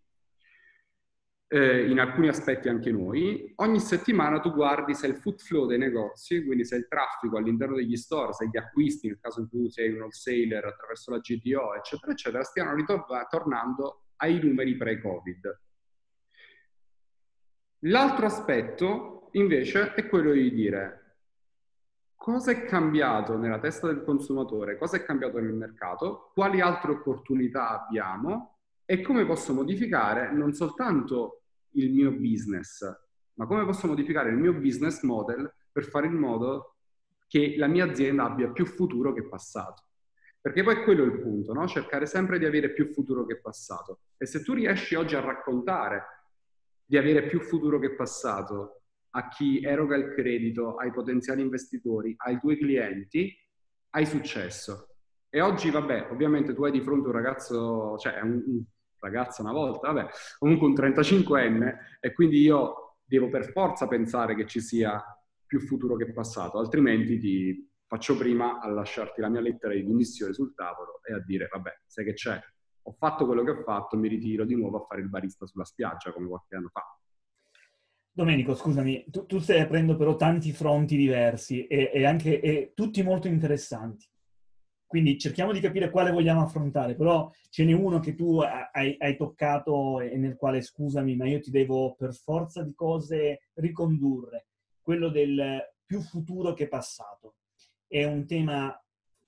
eh, 1.50 1.90
in 1.90 2.00
alcuni 2.00 2.28
aspetti 2.28 2.68
anche 2.68 2.92
noi, 2.92 3.54
ogni 3.58 3.80
settimana 3.80 4.40
tu 4.40 4.52
guardi 4.52 4.94
se 4.94 5.08
il 5.08 5.16
foot 5.16 5.42
flow 5.42 5.66
dei 5.66 5.78
negozi, 5.78 6.44
quindi 6.44 6.66
se 6.66 6.76
il 6.76 6.88
traffico 6.88 7.38
all'interno 7.38 7.76
degli 7.76 7.96
store, 7.96 8.34
se 8.34 8.48
gli 8.48 8.58
acquisti, 8.58 9.08
nel 9.08 9.20
caso 9.20 9.40
in 9.40 9.50
cui 9.50 9.70
sei 9.70 9.92
un 9.92 10.02
wholesaler 10.02 10.66
attraverso 10.66 11.12
la 11.12 11.20
GTO, 11.20 11.76
eccetera, 11.76 12.12
eccetera, 12.12 12.44
stiano 12.44 12.76
ritornando 12.76 14.08
ai 14.18 14.40
numeri 14.44 14.76
pre-Covid. 14.76 15.62
L'altro 17.82 18.26
aspetto, 18.26 19.30
invece, 19.34 19.94
è 19.94 20.08
quello 20.08 20.32
di 20.34 20.52
dire 20.52 21.04
cosa 22.16 22.52
è 22.52 22.66
cambiato 22.66 23.38
nella 23.38 23.60
testa 23.60 23.88
del 23.88 24.04
consumatore, 24.04 24.78
cosa 24.78 24.98
è 24.98 25.04
cambiato 25.04 25.40
nel 25.40 25.54
mercato, 25.54 26.32
quali 26.34 26.60
altre 26.60 26.92
opportunità 26.92 27.86
abbiamo 27.86 28.57
e 28.90 29.02
come 29.02 29.26
posso 29.26 29.54
modificare 29.54 30.32
non 30.32 30.54
soltanto 30.54 31.42
il 31.72 31.92
mio 31.92 32.12
business, 32.14 32.82
ma 33.34 33.46
come 33.46 33.66
posso 33.66 33.86
modificare 33.86 34.30
il 34.30 34.38
mio 34.38 34.54
business 34.54 35.02
model 35.04 35.54
per 35.70 35.84
fare 35.84 36.08
in 36.08 36.14
modo 36.14 36.78
che 37.28 37.56
la 37.58 37.68
mia 37.68 37.84
azienda 37.84 38.24
abbia 38.24 38.50
più 38.50 38.66
futuro 38.66 39.12
che 39.12 39.28
passato. 39.28 39.84
Perché 40.40 40.64
poi 40.64 40.84
quello 40.84 41.04
è 41.04 41.08
il 41.08 41.20
punto, 41.20 41.52
no? 41.52 41.68
cercare 41.68 42.06
sempre 42.06 42.40
di 42.40 42.46
avere 42.46 42.72
più 42.72 42.94
futuro 42.94 43.26
che 43.26 43.42
passato. 43.42 44.00
E 44.16 44.26
se 44.26 44.42
tu 44.42 44.54
riesci 44.54 44.96
oggi 44.96 45.16
a 45.16 45.20
raccontare 45.20 46.04
di 46.86 46.98
avere 46.98 47.24
più 47.28 47.42
futuro 47.42 47.80
che 47.80 47.94
passato 47.94 48.84
a 49.10 49.28
chi 49.28 49.62
eroga 49.62 49.98
il 49.98 50.14
credito, 50.14 50.76
ai 50.76 50.94
potenziali 50.94 51.42
investitori, 51.42 52.14
ai 52.20 52.40
tuoi 52.40 52.58
clienti, 52.58 53.36
hai 53.90 54.06
successo. 54.06 54.96
E 55.28 55.42
oggi, 55.42 55.70
vabbè, 55.70 56.08
ovviamente 56.12 56.54
tu 56.54 56.64
hai 56.64 56.72
di 56.72 56.82
fronte 56.82 57.08
un 57.08 57.14
ragazzo, 57.14 57.98
cioè 57.98 58.22
un, 58.22 58.64
un 59.00 59.10
ragazzo 59.10 59.42
una 59.42 59.52
volta, 59.52 59.92
vabbè, 59.92 60.10
comunque 60.40 60.68
un 60.68 60.74
35enne, 60.74 61.78
e 62.00 62.14
quindi 62.14 62.40
io 62.42 62.98
devo 63.04 63.30
per 63.30 63.52
forza 63.52 63.88
pensare 63.88 64.36
che 64.36 64.46
ci 64.46 64.60
sia 64.60 65.02
più 65.46 65.60
futuro 65.60 65.96
che 65.96 66.12
passato, 66.12 66.58
altrimenti 66.58 67.18
ti 67.20 67.70
faccio 67.86 68.18
prima 68.18 68.60
a 68.60 68.70
lasciarti 68.70 69.22
la 69.22 69.30
mia 69.30 69.40
lettera 69.40 69.74
di 69.74 69.86
dimissione 69.86 70.34
sul 70.34 70.54
tavolo 70.54 71.00
e 71.04 71.14
a 71.14 71.24
dire, 71.24 71.48
vabbè, 71.50 71.82
sai 71.86 72.04
che 72.04 72.14
c'è, 72.14 72.38
ho 72.82 72.96
fatto 72.98 73.26
quello 73.26 73.44
che 73.44 73.52
ho 73.52 73.64
fatto, 73.64 73.98
mi 73.98 74.10
ritiro 74.10 74.46
di 74.46 74.56
nuovo 74.56 74.84
a 74.84 74.86
fare 74.86 75.02
il 75.02 75.10
barista 75.10 75.46
sulla 75.46 75.64
spiaggia 75.64 76.12
come 76.12 76.28
qualche 76.28 76.56
anno 76.56 76.70
fa. 76.70 76.84
Domenico, 78.12 78.56
scusami, 78.56 79.06
tu, 79.12 79.26
tu 79.26 79.40
stai 79.40 79.62
aprendo 79.62 79.96
però 79.96 80.16
tanti 80.16 80.52
fronti 80.52 80.98
diversi 80.98 81.68
e, 81.68 81.92
e 81.94 82.06
anche 82.06 82.40
e 82.42 82.72
tutti 82.74 83.04
molto 83.04 83.28
interessanti. 83.28 84.08
Quindi 84.88 85.18
cerchiamo 85.20 85.52
di 85.52 85.60
capire 85.60 85.90
quale 85.90 86.12
vogliamo 86.12 86.42
affrontare, 86.42 86.96
però 86.96 87.30
ce 87.50 87.66
n'è 87.66 87.74
uno 87.74 88.00
che 88.00 88.16
tu 88.16 88.40
hai, 88.40 88.96
hai, 88.98 89.18
toccato 89.18 90.00
e 90.00 90.16
nel 90.16 90.38
quale, 90.38 90.62
scusami, 90.62 91.18
ma 91.18 91.28
io 91.28 91.42
ti 91.42 91.52
devo 91.52 91.94
per 91.94 92.14
forza 92.14 92.64
di 92.64 92.74
cose 92.74 93.50
ricondurre, 93.56 94.48
quello 94.82 95.10
del 95.10 95.62
più 95.86 96.00
futuro 96.00 96.54
che 96.54 96.70
passato. 96.70 97.36
È 97.86 98.06
un 98.06 98.26
tema 98.26 98.82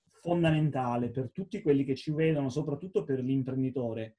fondamentale 0.05 1.09
per 1.09 1.29
tutti 1.31 1.61
quelli 1.61 1.83
che 1.83 1.95
ci 1.95 2.11
vedono, 2.11 2.47
soprattutto 2.49 3.03
per 3.03 3.19
l'imprenditore, 3.19 4.15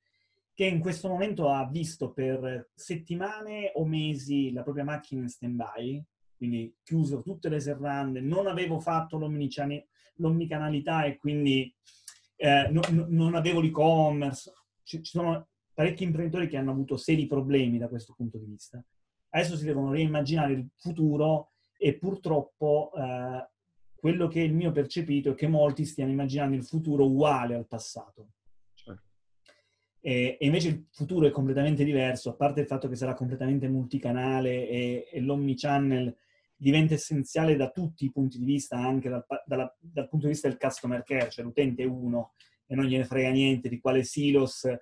che 0.53 0.67
in 0.67 0.81
questo 0.81 1.09
momento 1.09 1.49
ha 1.49 1.67
visto 1.67 2.13
per 2.13 2.71
settimane 2.75 3.73
o 3.77 3.87
mesi 3.87 4.53
la 4.53 4.63
propria 4.63 4.85
macchina 4.85 5.23
in 5.23 5.29
stand-by, 5.31 6.05
quindi 6.37 6.75
chiuso 6.83 7.23
tutte 7.23 7.49
le 7.49 7.61
serrande, 7.61 8.21
non 8.21 8.47
avevo 8.47 8.79
fatto 8.79 9.17
l'omnicanalità 9.17 9.89
l'omnicanalità 10.17 11.05
e 11.05 11.17
quindi 11.17 11.75
eh, 12.37 12.69
no, 12.71 12.81
no, 12.91 13.07
non 13.09 13.35
avevo 13.35 13.61
l'e-commerce. 13.61 14.53
Ci, 14.83 15.03
ci, 15.03 15.11
sono 15.11 15.49
parecchi 15.73 16.05
imprenditori 16.05 16.49
che 16.49 16.57
hanno 16.57 16.73
avuto 16.73 16.97
seri 16.97 17.27
problemi 17.27 17.79
da 17.79 17.89
questo 17.89 18.15
punto 18.17 18.39
di 18.39 18.47
vista. 18.47 18.83
Adesso 19.31 19.57
si 19.57 19.65
devono 19.65 19.93
reimmaginare 19.93 20.53
il 20.53 20.69
futuro 20.77 21.53
e 21.77 21.97
purtroppo 21.97 22.93
eh, 22.97 23.49
quello 23.95 24.29
che 24.29 24.41
è 24.41 24.45
il 24.45 24.55
mio 24.55 24.73
percepito 24.73 25.31
è 25.31 25.35
che 25.35 25.47
molti 25.47 25.85
stiano 25.85 26.11
immaginando 26.11 26.57
il 26.57 26.65
futuro 26.65 27.07
uguale 27.07 27.55
al 27.55 27.67
passato. 27.67 28.31
Certo. 28.75 29.03
E, 30.01 30.39
e, 30.41 30.47
invece 30.47 30.69
il 30.69 30.87
futuro 30.91 31.27
è 31.27 31.31
completamente 31.31 31.85
diverso, 31.85 32.31
a 32.31 32.35
parte 32.35 32.61
il 32.61 32.67
fatto 32.67 32.89
che 32.89 32.97
sarà 32.97 33.15
completamente 33.15 33.69
multicanale 33.69 34.67
e, 34.69 35.09
e 35.13 35.21
l'omnichannel 35.21 36.17
diventa 36.61 36.93
essenziale 36.93 37.57
da 37.57 37.71
tutti 37.71 38.05
i 38.05 38.13
punti 38.13 38.39
di 38.39 38.45
vista, 38.45 38.77
anche 38.77 39.09
dal, 39.09 39.25
dalla, 39.47 39.75
dal 39.81 40.09
punto 40.09 40.27
di 40.27 40.33
vista 40.33 40.47
del 40.47 40.59
customer 40.59 41.03
care, 41.03 41.31
cioè 41.31 41.43
l'utente 41.43 41.83
è 41.83 41.87
uno 41.87 42.35
e 42.67 42.75
non 42.75 42.85
gliene 42.85 43.05
frega 43.05 43.31
niente 43.31 43.71
di 43.71 43.81
quale 43.81 44.05
silos, 44.05 44.65
eh, 44.65 44.79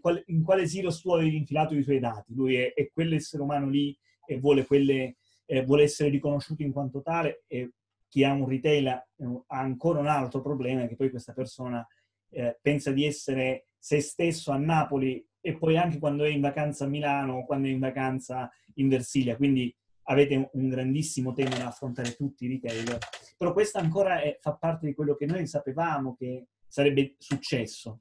quale, 0.00 0.22
in 0.26 0.42
quale 0.42 0.66
silos 0.68 1.00
tu 1.00 1.10
avevi 1.12 1.36
infilato 1.36 1.74
i 1.74 1.82
tuoi 1.82 1.98
dati. 1.98 2.34
Lui 2.34 2.56
è, 2.56 2.74
è 2.74 2.90
quell'essere 2.92 3.42
umano 3.42 3.70
lì 3.70 3.96
e 4.26 4.38
vuole, 4.38 4.66
quelle, 4.66 5.16
eh, 5.46 5.64
vuole, 5.64 5.84
essere 5.84 6.10
riconosciuto 6.10 6.62
in 6.62 6.72
quanto 6.72 7.00
tale 7.00 7.44
e 7.46 7.72
chi 8.06 8.22
ha 8.22 8.32
un 8.32 8.46
retail 8.46 8.88
ha 8.88 9.06
ancora 9.46 10.00
un 10.00 10.08
altro 10.08 10.42
problema, 10.42 10.86
che 10.86 10.94
poi 10.94 11.08
questa 11.08 11.32
persona 11.32 11.86
eh, 12.30 12.58
pensa 12.60 12.92
di 12.92 13.06
essere 13.06 13.68
se 13.78 14.00
stesso 14.00 14.52
a 14.52 14.58
Napoli 14.58 15.26
e 15.40 15.56
poi 15.56 15.78
anche 15.78 15.98
quando 15.98 16.24
è 16.24 16.28
in 16.28 16.42
vacanza 16.42 16.84
a 16.84 16.88
Milano 16.88 17.38
o 17.38 17.46
quando 17.46 17.68
è 17.68 17.70
in 17.70 17.78
vacanza 17.78 18.50
in 18.74 18.88
Versilia. 18.88 19.36
Quindi 19.36 19.74
avete 20.10 20.50
un 20.52 20.68
grandissimo 20.68 21.32
tema 21.32 21.56
da 21.56 21.68
affrontare 21.68 22.14
tutti 22.14 22.44
i 22.44 22.48
retailer, 22.48 22.98
però 23.36 23.52
questo 23.52 23.78
ancora 23.78 24.20
è, 24.20 24.38
fa 24.40 24.54
parte 24.54 24.86
di 24.86 24.94
quello 24.94 25.14
che 25.14 25.26
noi 25.26 25.46
sapevamo 25.46 26.14
che 26.14 26.46
sarebbe 26.66 27.14
successo. 27.18 28.00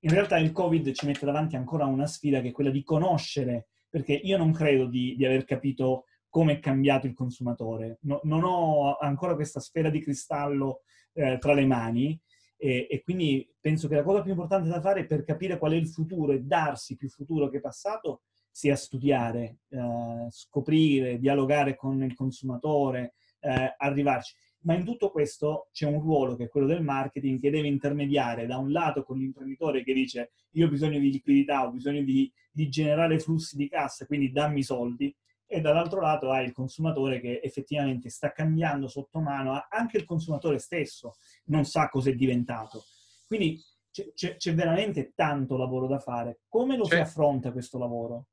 In 0.00 0.10
realtà 0.10 0.38
il 0.38 0.52
Covid 0.52 0.92
ci 0.92 1.06
mette 1.06 1.26
davanti 1.26 1.56
ancora 1.56 1.86
una 1.86 2.06
sfida 2.06 2.40
che 2.40 2.48
è 2.48 2.52
quella 2.52 2.70
di 2.70 2.82
conoscere, 2.82 3.68
perché 3.88 4.12
io 4.12 4.36
non 4.36 4.52
credo 4.52 4.86
di, 4.86 5.16
di 5.16 5.24
aver 5.24 5.44
capito 5.44 6.04
come 6.28 6.54
è 6.54 6.58
cambiato 6.60 7.06
il 7.06 7.14
consumatore. 7.14 7.98
No, 8.02 8.20
non 8.24 8.44
ho 8.44 8.96
ancora 8.96 9.34
questa 9.34 9.60
sfera 9.60 9.90
di 9.90 10.00
cristallo 10.00 10.82
eh, 11.14 11.38
tra 11.38 11.54
le 11.54 11.66
mani 11.66 12.20
e, 12.56 12.86
e, 12.90 13.02
quindi 13.02 13.48
penso 13.60 13.88
che 13.88 13.94
la 13.94 14.02
cosa 14.02 14.20
più 14.20 14.32
importante 14.32 14.68
da 14.68 14.80
fare 14.80 15.06
per 15.06 15.24
capire 15.24 15.58
qual 15.58 15.72
è 15.72 15.76
il 15.76 15.88
futuro 15.88 16.32
e 16.32 16.40
darsi 16.40 16.96
più 16.96 17.08
futuro 17.08 17.48
che 17.48 17.60
passato 17.60 18.22
sia 18.58 18.74
studiare, 18.74 19.58
eh, 19.68 20.26
scoprire, 20.30 21.20
dialogare 21.20 21.76
con 21.76 22.02
il 22.02 22.16
consumatore, 22.16 23.14
eh, 23.38 23.72
arrivarci. 23.76 24.34
Ma 24.62 24.74
in 24.74 24.84
tutto 24.84 25.12
questo 25.12 25.68
c'è 25.70 25.86
un 25.86 26.00
ruolo 26.00 26.34
che 26.34 26.46
è 26.46 26.48
quello 26.48 26.66
del 26.66 26.82
marketing 26.82 27.38
che 27.38 27.50
deve 27.50 27.68
intermediare 27.68 28.46
da 28.46 28.56
un 28.56 28.72
lato 28.72 29.04
con 29.04 29.16
l'imprenditore 29.16 29.84
che 29.84 29.92
dice 29.92 30.32
io 30.54 30.66
ho 30.66 30.70
bisogno 30.70 30.98
di 30.98 31.12
liquidità, 31.12 31.64
ho 31.64 31.70
bisogno 31.70 32.02
di, 32.02 32.28
di 32.50 32.68
generare 32.68 33.20
flussi 33.20 33.56
di 33.56 33.68
cassa, 33.68 34.06
quindi 34.06 34.32
dammi 34.32 34.64
soldi, 34.64 35.14
e 35.46 35.60
dall'altro 35.60 36.00
lato 36.00 36.32
hai 36.32 36.44
il 36.44 36.52
consumatore 36.52 37.20
che 37.20 37.40
effettivamente 37.40 38.10
sta 38.10 38.32
cambiando 38.32 38.88
sotto 38.88 39.20
mano, 39.20 39.66
anche 39.70 39.98
il 39.98 40.04
consumatore 40.04 40.58
stesso 40.58 41.14
non 41.44 41.64
sa 41.64 41.88
cos'è 41.88 42.12
diventato. 42.12 42.82
Quindi 43.24 43.62
c'è, 43.92 44.36
c'è 44.36 44.52
veramente 44.52 45.12
tanto 45.14 45.56
lavoro 45.56 45.86
da 45.86 46.00
fare. 46.00 46.40
Come 46.48 46.76
lo 46.76 46.86
c'è. 46.86 46.96
si 46.96 47.00
affronta 47.00 47.52
questo 47.52 47.78
lavoro? 47.78 48.26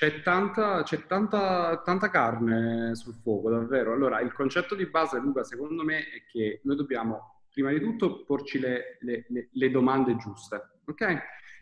C'è, 0.00 0.22
tanta, 0.22 0.82
c'è 0.82 1.04
tanta, 1.04 1.82
tanta, 1.84 2.08
carne 2.08 2.94
sul 2.94 3.16
fuoco, 3.20 3.50
davvero. 3.50 3.92
Allora, 3.92 4.22
il 4.22 4.32
concetto 4.32 4.74
di 4.74 4.86
base, 4.86 5.18
Luca, 5.18 5.44
secondo 5.44 5.84
me, 5.84 5.98
è 6.08 6.24
che 6.26 6.62
noi 6.64 6.76
dobbiamo, 6.76 7.42
prima 7.52 7.68
di 7.70 7.80
tutto, 7.80 8.24
porci 8.24 8.58
le, 8.58 8.96
le, 9.00 9.26
le, 9.52 9.70
domande 9.70 10.16
giuste. 10.16 10.78
Ok? 10.86 11.18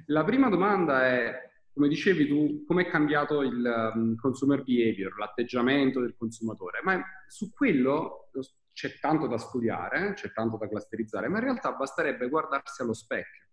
La 0.07 0.23
prima 0.23 0.49
domanda 0.49 1.05
è, 1.05 1.51
come 1.75 1.89
dicevi 1.89 2.29
tu, 2.29 2.65
come 2.65 2.83
è 2.83 2.89
cambiato 2.89 3.43
il 3.43 3.93
um, 3.93 4.15
consumer 4.15 4.63
behavior, 4.63 5.19
l'atteggiamento 5.19 5.99
del 5.99 6.15
consumatore? 6.17 6.79
Ma 6.85 7.03
su 7.27 7.53
quello 7.53 8.31
c'è 8.73 9.01
tanto 9.01 9.27
da 9.27 9.39
studiare, 9.39 10.13
c'è 10.13 10.31
tanto 10.31 10.59
da 10.59 10.69
clusterizzare, 10.69 11.27
ma 11.27 11.39
in 11.39 11.45
realtà 11.45 11.73
basterebbe 11.73 12.29
guardarsi 12.29 12.83
allo 12.83 12.95
specchio. 12.95 13.48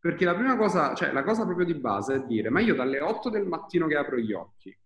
Perché 0.00 0.24
la 0.24 0.34
prima 0.34 0.56
cosa, 0.56 0.94
cioè 0.94 1.12
la 1.12 1.24
cosa 1.24 1.44
proprio 1.44 1.66
di 1.66 1.74
base 1.74 2.14
è 2.14 2.24
dire, 2.24 2.50
ma 2.50 2.60
io 2.60 2.74
dalle 2.74 3.00
8 3.00 3.30
del 3.30 3.46
mattino 3.46 3.86
che 3.86 3.96
apro 3.96 4.18
gli 4.18 4.32
occhi 4.32 4.76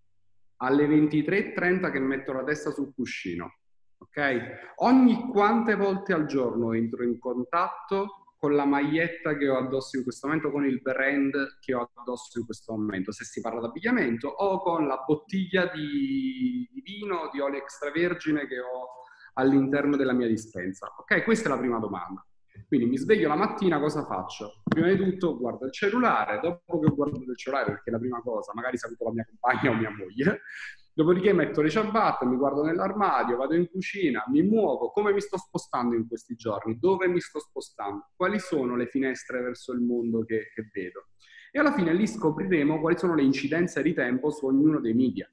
alle 0.56 0.86
23.30 0.86 1.90
che 1.90 1.98
metto 1.98 2.32
la 2.32 2.44
testa 2.44 2.70
sul 2.70 2.94
cuscino, 2.94 3.58
ok? 3.98 4.74
Ogni 4.76 5.28
quante 5.28 5.74
volte 5.74 6.12
al 6.12 6.26
giorno 6.26 6.72
entro 6.72 7.02
in 7.02 7.18
contatto 7.18 8.22
con 8.38 8.54
la 8.54 8.64
maglietta 8.64 9.36
che 9.36 9.48
ho 9.48 9.56
addosso 9.56 9.96
in 9.96 10.02
questo 10.02 10.26
momento, 10.26 10.50
con 10.50 10.64
il 10.64 10.80
brand 10.80 11.58
che 11.60 11.74
ho 11.74 11.90
addosso 11.94 12.38
in 12.38 12.44
questo 12.44 12.72
momento, 12.72 13.12
se 13.12 13.24
si 13.24 13.40
parla 13.40 13.60
di 13.60 13.66
abbigliamento, 13.66 14.28
o 14.28 14.60
con 14.60 14.86
la 14.86 15.02
bottiglia 15.06 15.66
di, 15.66 16.68
di 16.72 16.80
vino, 16.80 17.28
di 17.32 17.38
olio 17.38 17.60
extravergine 17.60 18.46
che 18.46 18.58
ho 18.58 18.88
all'interno 19.34 19.96
della 19.96 20.12
mia 20.12 20.26
dispensa. 20.26 20.92
Ok, 20.98 21.22
questa 21.22 21.48
è 21.48 21.52
la 21.52 21.58
prima 21.58 21.78
domanda. 21.78 22.24
Quindi 22.72 22.88
mi 22.88 22.96
sveglio 22.96 23.28
la 23.28 23.36
mattina, 23.36 23.78
cosa 23.78 24.06
faccio? 24.06 24.62
Prima 24.64 24.90
di 24.90 24.96
tutto 24.96 25.36
guardo 25.36 25.66
il 25.66 25.72
cellulare, 25.72 26.40
dopo 26.40 26.80
che 26.80 26.86
ho 26.86 26.94
guardato 26.94 27.30
il 27.30 27.36
cellulare, 27.36 27.66
perché 27.66 27.90
è 27.90 27.92
la 27.92 27.98
prima 27.98 28.22
cosa, 28.22 28.52
magari 28.54 28.78
saluto 28.78 29.04
la 29.04 29.12
mia 29.12 29.26
compagna 29.26 29.70
o 29.70 29.78
mia 29.78 29.90
moglie, 29.90 30.40
dopodiché 30.94 31.34
metto 31.34 31.60
le 31.60 31.68
ciabatte, 31.68 32.24
mi 32.24 32.36
guardo 32.36 32.62
nell'armadio, 32.62 33.36
vado 33.36 33.56
in 33.56 33.68
cucina, 33.68 34.24
mi 34.28 34.40
muovo, 34.40 34.90
come 34.90 35.12
mi 35.12 35.20
sto 35.20 35.36
spostando 35.36 35.94
in 35.96 36.08
questi 36.08 36.34
giorni, 36.34 36.78
dove 36.78 37.08
mi 37.08 37.20
sto 37.20 37.40
spostando, 37.40 38.08
quali 38.16 38.38
sono 38.38 38.74
le 38.74 38.86
finestre 38.86 39.42
verso 39.42 39.74
il 39.74 39.80
mondo 39.80 40.24
che, 40.24 40.50
che 40.54 40.70
vedo. 40.72 41.08
E 41.50 41.58
alla 41.58 41.74
fine 41.74 41.92
lì 41.92 42.06
scopriremo 42.06 42.80
quali 42.80 42.96
sono 42.96 43.14
le 43.14 43.22
incidenze 43.22 43.82
di 43.82 43.92
tempo 43.92 44.30
su 44.30 44.46
ognuno 44.46 44.80
dei 44.80 44.94
media. 44.94 45.30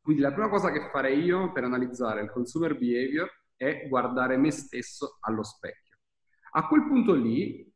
Quindi 0.00 0.22
la 0.22 0.30
prima 0.30 0.48
cosa 0.48 0.70
che 0.70 0.90
farei 0.92 1.24
io 1.24 1.50
per 1.50 1.64
analizzare 1.64 2.22
il 2.22 2.30
consumer 2.30 2.78
behavior 2.78 3.28
è 3.56 3.88
guardare 3.88 4.36
me 4.36 4.52
stesso 4.52 5.18
allo 5.22 5.42
specchio. 5.42 5.91
A 6.54 6.66
quel 6.66 6.86
punto 6.86 7.14
lì, 7.14 7.70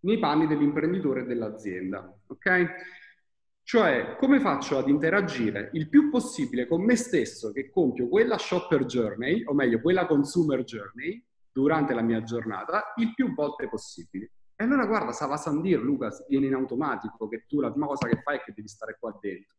nei 0.00 0.18
panni 0.18 0.46
dell'imprenditore 0.46 1.22
e 1.22 1.24
dell'azienda, 1.24 2.14
ok? 2.26 2.66
Cioè, 3.62 4.16
come 4.16 4.40
faccio 4.40 4.78
ad 4.78 4.88
interagire 4.88 5.70
il 5.74 5.88
più 5.88 6.10
possibile 6.10 6.66
con 6.66 6.82
me 6.82 6.96
stesso 6.96 7.52
che 7.52 7.70
compio 7.70 8.08
quella 8.08 8.38
shopper 8.38 8.84
journey, 8.86 9.42
o 9.44 9.52
meglio, 9.52 9.80
quella 9.80 10.06
consumer 10.06 10.64
journey, 10.64 11.22
durante 11.50 11.92
la 11.92 12.02
mia 12.02 12.22
giornata, 12.22 12.92
il 12.96 13.12
più 13.14 13.34
volte 13.34 13.68
possibile. 13.68 14.32
E 14.54 14.64
allora 14.64 14.86
guarda, 14.86 15.12
Sava 15.12 15.36
Sandir, 15.36 15.80
Luca, 15.80 16.10
viene 16.28 16.46
in 16.46 16.54
automatico 16.54 17.28
che 17.28 17.44
tu 17.46 17.60
la 17.60 17.70
prima 17.70 17.86
cosa 17.86 18.08
che 18.08 18.20
fai 18.22 18.38
è 18.38 18.40
che 18.42 18.52
devi 18.54 18.68
stare 18.68 18.96
qua 18.98 19.16
dentro. 19.20 19.56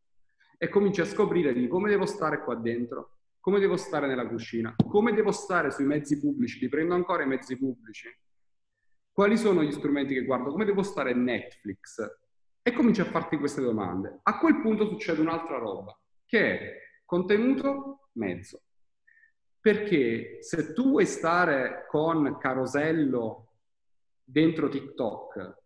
E 0.58 0.70
cominci 0.70 1.02
a 1.02 1.06
scoprire 1.06 1.54
di 1.54 1.68
come 1.68 1.90
devo 1.90 2.06
stare 2.06 2.44
qua 2.44 2.56
dentro, 2.56 3.19
come 3.40 3.60
devo 3.60 3.78
stare 3.78 4.08
nella 4.08 4.28
cucina? 4.28 4.76
Come 4.76 5.14
devo 5.14 5.32
stare 5.32 5.72
sui 5.72 5.86
mezzi 5.86 6.20
pubblici? 6.20 6.60
Li 6.60 6.70
prendo 6.70 6.94
ancora 6.94 7.24
i 7.24 7.28
mezzi 7.28 7.58
pubblici? 7.58 8.10
quali 9.20 9.36
sono 9.36 9.64
gli 9.64 9.72
strumenti 9.74 10.14
che 10.14 10.24
guardo, 10.24 10.50
come 10.50 10.64
devo 10.64 10.82
stare 10.82 11.14
Netflix 11.14 12.00
e 12.62 12.72
cominci 12.72 13.02
a 13.02 13.06
farti 13.06 13.36
queste 13.36 13.60
domande. 13.60 14.22
A 14.24 14.40
quel 14.40 14.62
punto 14.62 14.88
succede 14.88 15.20
un'altra 15.20 15.58
roba, 15.58 15.94
che 16.26 16.58
è 16.58 16.78
contenuto 17.04 18.12
mezzo. 18.14 18.62
Perché 19.60 20.38
se 20.40 20.72
tu 20.72 20.92
vuoi 20.92 21.06
stare 21.06 21.86
con 21.90 22.38
carosello 22.40 23.56
dentro 24.24 24.70
TikTok, 24.70 25.58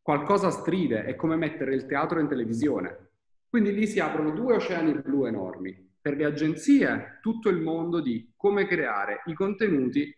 qualcosa 0.00 0.50
stride, 0.50 1.06
è 1.06 1.16
come 1.16 1.34
mettere 1.34 1.74
il 1.74 1.86
teatro 1.86 2.20
in 2.20 2.28
televisione. 2.28 3.10
Quindi 3.48 3.72
lì 3.72 3.88
si 3.88 3.98
aprono 3.98 4.30
due 4.30 4.54
oceani 4.54 4.92
blu 5.00 5.24
enormi. 5.24 5.89
Per 6.00 6.16
le 6.16 6.24
agenzie 6.24 7.18
tutto 7.20 7.48
il 7.48 7.60
mondo 7.60 8.00
di 8.00 8.32
come 8.36 8.66
creare 8.66 9.22
i 9.26 9.34
contenuti 9.34 10.14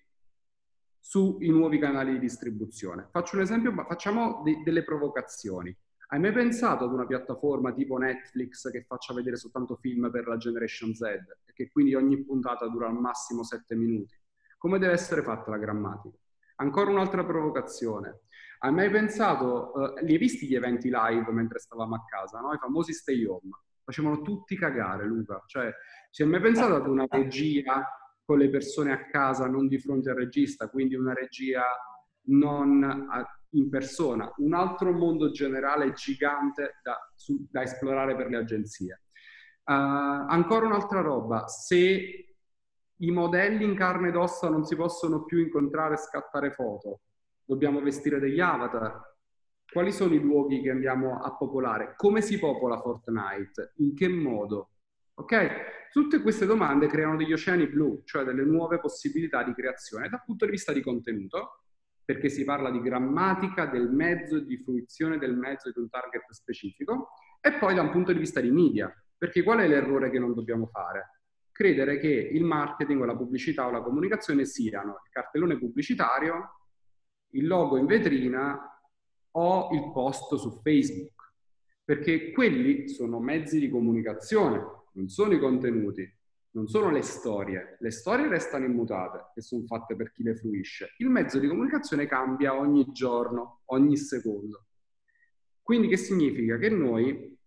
sui 0.99 1.49
nuovi 1.49 1.79
canali 1.79 2.13
di 2.13 2.21
distribuzione. 2.21 3.09
Faccio 3.11 3.37
un 3.37 3.43
esempio, 3.43 3.73
facciamo 3.73 4.43
de- 4.45 4.63
delle 4.63 4.85
provocazioni. 4.85 5.77
Hai 6.09 6.21
mai 6.21 6.33
pensato 6.33 6.85
ad 6.85 6.93
una 6.93 7.07
piattaforma 7.07 7.73
tipo 7.73 7.97
Netflix 7.97 8.71
che 8.71 8.85
faccia 8.85 9.13
vedere 9.15 9.37
soltanto 9.37 9.77
film 9.77 10.11
per 10.11 10.29
la 10.29 10.37
Generation 10.37 10.95
Z 10.95 11.03
e 11.03 11.53
che 11.55 11.71
quindi 11.71 11.95
ogni 11.95 12.23
puntata 12.23 12.69
dura 12.69 12.87
al 12.87 12.95
massimo 12.95 13.43
7 13.43 13.75
minuti? 13.75 14.15
Come 14.59 14.79
deve 14.79 14.93
essere 14.93 15.23
fatta 15.23 15.51
la 15.51 15.59
grammatica? 15.59 16.17
Ancora 16.57 16.91
un'altra 16.91 17.25
provocazione. 17.25 18.21
Hai 18.59 18.73
mai 18.73 18.91
pensato, 18.91 19.73
uh, 19.75 20.05
li 20.05 20.13
hai 20.13 20.19
visti 20.19 20.47
gli 20.47 20.55
eventi 20.55 20.89
live 20.93 21.33
mentre 21.33 21.59
stavamo 21.59 21.97
a 21.97 22.05
casa, 22.05 22.41
no? 22.41 22.53
i 22.53 22.59
famosi 22.59 22.93
stay 22.93 23.25
home? 23.25 23.51
Facevano 23.85 24.23
tutti 24.23 24.57
cagare, 24.57 25.07
Luca. 25.07 25.43
Cioè, 25.47 25.73
ci 26.11 26.23
hai 26.23 26.29
mai 26.29 26.41
pensato 26.41 26.75
ad 26.75 26.87
una 26.87 27.07
regia 27.09 27.87
con 28.25 28.39
le 28.39 28.49
persone 28.49 28.93
a 28.93 29.07
casa, 29.07 29.47
non 29.47 29.69
di 29.69 29.79
fronte 29.79 30.11
al 30.11 30.17
regista, 30.17 30.69
quindi 30.69 30.95
una 30.95 31.13
regia 31.15 31.63
non 32.27 33.09
in 33.55 33.69
persona, 33.69 34.33
un 34.37 34.55
altro 34.55 34.93
mondo 34.93 35.31
generale 35.31 35.93
gigante 35.93 36.79
da, 36.83 36.97
su, 37.15 37.47
da 37.51 37.63
esplorare 37.63 38.17
per 38.17 38.29
le 38.29 38.39
agenzie. 38.39 39.03
Uh, 39.65 40.27
ancora 40.29 40.67
un'altra 40.67 41.01
roba, 41.01 41.47
se 41.49 42.37
i 42.97 43.11
modelli 43.11 43.65
in 43.65 43.77
carne 43.77 44.09
ed 44.09 44.17
ossa 44.17 44.49
non 44.49 44.65
si 44.65 44.77
possono 44.77 45.25
più 45.25 45.39
incontrare 45.39 45.95
e 45.95 45.99
scattare 45.99 46.53
foto, 46.53 47.01
dobbiamo 47.45 47.81
vestire 47.81 48.19
degli 48.19 48.41
avatar. 48.41 49.12
Quali 49.73 49.91
sono 49.91 50.13
i 50.13 50.21
luoghi 50.21 50.61
che 50.61 50.69
andiamo 50.69 51.23
a 51.23 51.35
popolare? 51.35 51.95
Come 51.97 52.21
si 52.21 52.39
popola 52.39 52.79
Fortnite? 52.79 53.73
In 53.77 53.95
che 53.95 54.07
modo? 54.07 54.73
Ok? 55.15 55.89
Tutte 55.91 56.21
queste 56.21 56.45
domande 56.45 56.89
creano 56.89 57.17
degli 57.17 57.33
oceani 57.33 57.67
blu, 57.69 58.03
cioè 58.05 58.23
delle 58.23 58.45
nuove 58.45 58.81
possibilità 58.81 59.43
di 59.43 59.55
creazione 59.55 60.11
dal 60.11 60.23
punto 60.27 60.45
di 60.45 60.51
vista 60.51 60.75
di 60.75 60.83
contenuto, 60.83 61.63
perché 62.05 62.29
si 62.29 62.45
parla 62.45 62.71
di 62.71 62.83
grammatica 62.83 63.65
del 63.65 63.89
mezzo 63.89 64.41
di 64.41 64.59
fruizione 64.59 65.17
del 65.17 65.39
mezzo 65.39 65.71
di 65.71 65.81
un 65.81 65.89
target 65.89 66.31
specifico, 66.33 67.09
e 67.41 67.55
poi 67.55 67.75
da 67.75 67.81
un 67.81 67.91
punto 67.91 68.13
di 68.13 68.19
vista 68.19 68.43
di 68.43 68.51
media, 68.51 68.95
perché 69.17 69.43
qual 69.43 69.61
è 69.61 69.67
l'errore 69.67 70.11
che 70.11 70.19
non 70.19 70.35
dobbiamo 70.35 70.67
fare? 70.67 71.23
Credere 71.51 71.99
che 71.99 72.11
il 72.11 72.45
marketing 72.45 73.01
o 73.01 73.05
la 73.07 73.17
pubblicità 73.17 73.67
o 73.67 73.71
la 73.71 73.81
comunicazione 73.81 74.45
siano 74.45 75.01
il 75.03 75.11
cartellone 75.11 75.57
pubblicitario, 75.57 76.59
il 77.31 77.47
logo 77.47 77.79
in 77.79 77.87
vetrina 77.87 78.67
o 79.33 79.69
il 79.73 79.91
post 79.93 80.35
su 80.35 80.61
Facebook, 80.63 81.33
perché 81.85 82.33
quelli 82.33 82.89
sono 82.89 83.21
mezzi 83.21 83.59
di 83.59 83.69
comunicazione, 83.69 84.65
non 84.93 85.09
sono 85.09 85.33
i 85.33 85.39
contenuti, 85.39 86.11
non 86.53 86.69
sono 86.69 86.91
le 86.91 87.03
storie. 87.03 87.77
Le 87.81 87.91
storie 87.91 88.29
restano 88.29 88.65
immutate 88.65 89.33
e 89.35 89.41
sono 89.41 89.65
fatte 89.65 89.97
per 89.97 90.13
chi 90.13 90.23
le 90.23 90.37
fruisce. 90.37 90.95
Il 90.99 91.09
mezzo 91.09 91.39
di 91.39 91.49
comunicazione 91.49 92.07
cambia 92.07 92.55
ogni 92.55 92.93
giorno, 92.93 93.63
ogni 93.67 93.97
secondo. 93.97 94.67
Quindi 95.63 95.89
che 95.89 95.97
significa? 95.97 96.59
Che 96.59 96.69
noi 96.69 97.39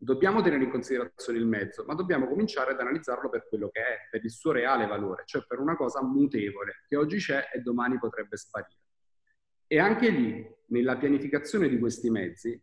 dobbiamo 0.00 0.40
tenere 0.42 0.64
in 0.64 0.70
considerazione 0.70 1.38
il 1.38 1.46
mezzo, 1.46 1.84
ma 1.84 1.94
dobbiamo 1.94 2.28
cominciare 2.28 2.70
ad 2.70 2.80
analizzarlo 2.80 3.28
per 3.28 3.48
quello 3.48 3.68
che 3.68 3.80
è, 3.80 4.08
per 4.10 4.24
il 4.24 4.30
suo 4.30 4.52
reale 4.52 4.86
valore, 4.86 5.24
cioè 5.26 5.44
per 5.46 5.58
una 5.58 5.76
cosa 5.76 6.02
mutevole, 6.02 6.84
che 6.86 6.96
oggi 6.96 7.18
c'è 7.18 7.50
e 7.52 7.60
domani 7.60 7.98
potrebbe 7.98 8.36
sparire. 8.36 8.78
E 9.68 9.78
anche 9.78 10.08
lì, 10.08 10.44
nella 10.70 10.96
pianificazione 10.96 11.68
di 11.68 11.78
questi 11.78 12.10
mezzi, 12.10 12.60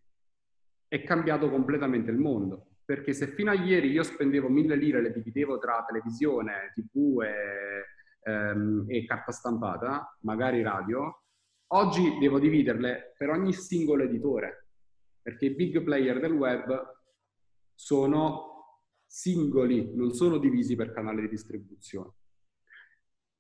è 0.88 1.04
cambiato 1.04 1.50
completamente 1.50 2.12
il 2.12 2.18
mondo 2.18 2.76
perché 2.86 3.14
se 3.14 3.28
fino 3.28 3.50
a 3.50 3.56
ieri 3.56 3.90
io 3.90 4.04
spendevo 4.04 4.48
mille 4.48 4.76
lire 4.76 5.00
e 5.00 5.02
le 5.02 5.12
dividevo 5.12 5.58
tra 5.58 5.84
televisione, 5.86 6.72
tv 6.76 7.22
e, 7.24 8.30
ehm, 8.30 8.86
e 8.88 9.06
carta 9.06 9.32
stampata, 9.32 10.18
magari 10.22 10.62
radio, 10.62 11.24
oggi 11.74 12.18
devo 12.20 12.40
dividerle 12.40 13.16
per 13.18 13.30
ogni 13.30 13.54
singolo 13.54 14.04
editore, 14.04 14.68
perché 15.20 15.48
i 15.48 15.56
big 15.56 15.82
player 15.84 16.20
del 16.20 16.34
web 16.34 16.94
sono 17.74 18.54
singoli, 19.08 19.96
non 19.96 20.14
sono 20.14 20.38
divisi 20.38 20.76
per 20.76 20.94
canale 20.94 21.22
di 21.22 21.30
distribuzione. 21.30 22.12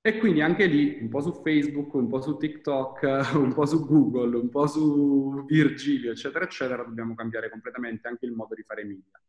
E 0.08 0.20
quindi 0.20 0.39
anche 0.39 0.68
lì, 0.68 1.00
un 1.02 1.10
po' 1.10 1.20
su 1.20 1.41
Facebook, 1.41 1.91
un 1.96 2.08
po' 2.08 2.22
su 2.22 2.38
TikTok, 2.38 3.32
un 3.34 3.52
po' 3.56 3.65
su 3.65 3.88
Google, 3.88 4.38
un 4.38 4.50
po' 4.50 4.68
su 4.68 5.44
Virgilio, 5.48 6.12
eccetera, 6.12 6.46
eccetera, 6.46 6.84
dobbiamo 6.84 7.15
cambiare 7.15 7.50
completamente 7.50 8.08
anche 8.08 8.28
il 8.28 8.34
modo 8.34 8.54
di 8.54 8.62
fare 8.62 8.84
media. 8.84 9.20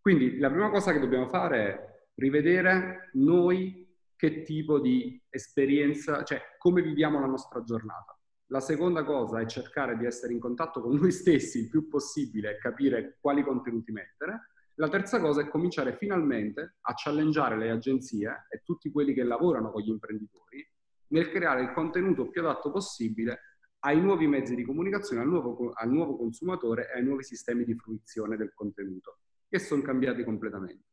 Quindi 0.00 0.38
la 0.38 0.50
prima 0.50 0.70
cosa 0.70 0.90
che 0.92 0.98
dobbiamo 0.98 1.28
fare 1.28 1.56
è 1.68 2.08
rivedere 2.16 3.10
noi 3.12 3.96
che 4.16 4.42
tipo 4.42 4.80
di 4.80 5.22
esperienza, 5.28 6.24
cioè 6.24 6.56
come 6.58 6.82
viviamo 6.82 7.20
la 7.20 7.26
nostra 7.26 7.62
giornata. 7.62 8.18
La 8.46 8.58
seconda 8.58 9.04
cosa 9.04 9.38
è 9.38 9.46
cercare 9.46 9.96
di 9.96 10.04
essere 10.04 10.32
in 10.32 10.40
contatto 10.40 10.80
con 10.80 10.96
noi 10.96 11.12
stessi 11.14 11.60
il 11.60 11.68
più 11.68 11.86
possibile 11.86 12.50
e 12.50 12.58
capire 12.58 13.18
quali 13.20 13.44
contenuti 13.44 13.92
mettere. 13.92 14.50
La 14.76 14.88
terza 14.88 15.20
cosa 15.20 15.42
è 15.42 15.48
cominciare 15.48 15.96
finalmente 15.96 16.76
a 16.80 16.94
challengeare 16.94 17.58
le 17.58 17.70
agenzie 17.70 18.46
e 18.50 18.62
tutti 18.64 18.90
quelli 18.90 19.12
che 19.12 19.22
lavorano 19.22 19.70
con 19.70 19.82
gli 19.82 19.90
imprenditori 19.90 20.66
nel 21.08 21.30
creare 21.30 21.62
il 21.62 21.72
contenuto 21.72 22.28
più 22.30 22.40
adatto 22.40 22.70
possibile 22.70 23.40
ai 23.80 24.00
nuovi 24.00 24.26
mezzi 24.26 24.54
di 24.54 24.64
comunicazione, 24.64 25.22
al 25.22 25.28
nuovo, 25.28 25.72
al 25.74 25.90
nuovo 25.90 26.16
consumatore 26.16 26.90
e 26.90 26.98
ai 26.98 27.04
nuovi 27.04 27.22
sistemi 27.22 27.64
di 27.64 27.74
fruizione 27.74 28.36
del 28.36 28.52
contenuto 28.54 29.18
che 29.48 29.58
sono 29.58 29.82
cambiati 29.82 30.24
completamente. 30.24 30.86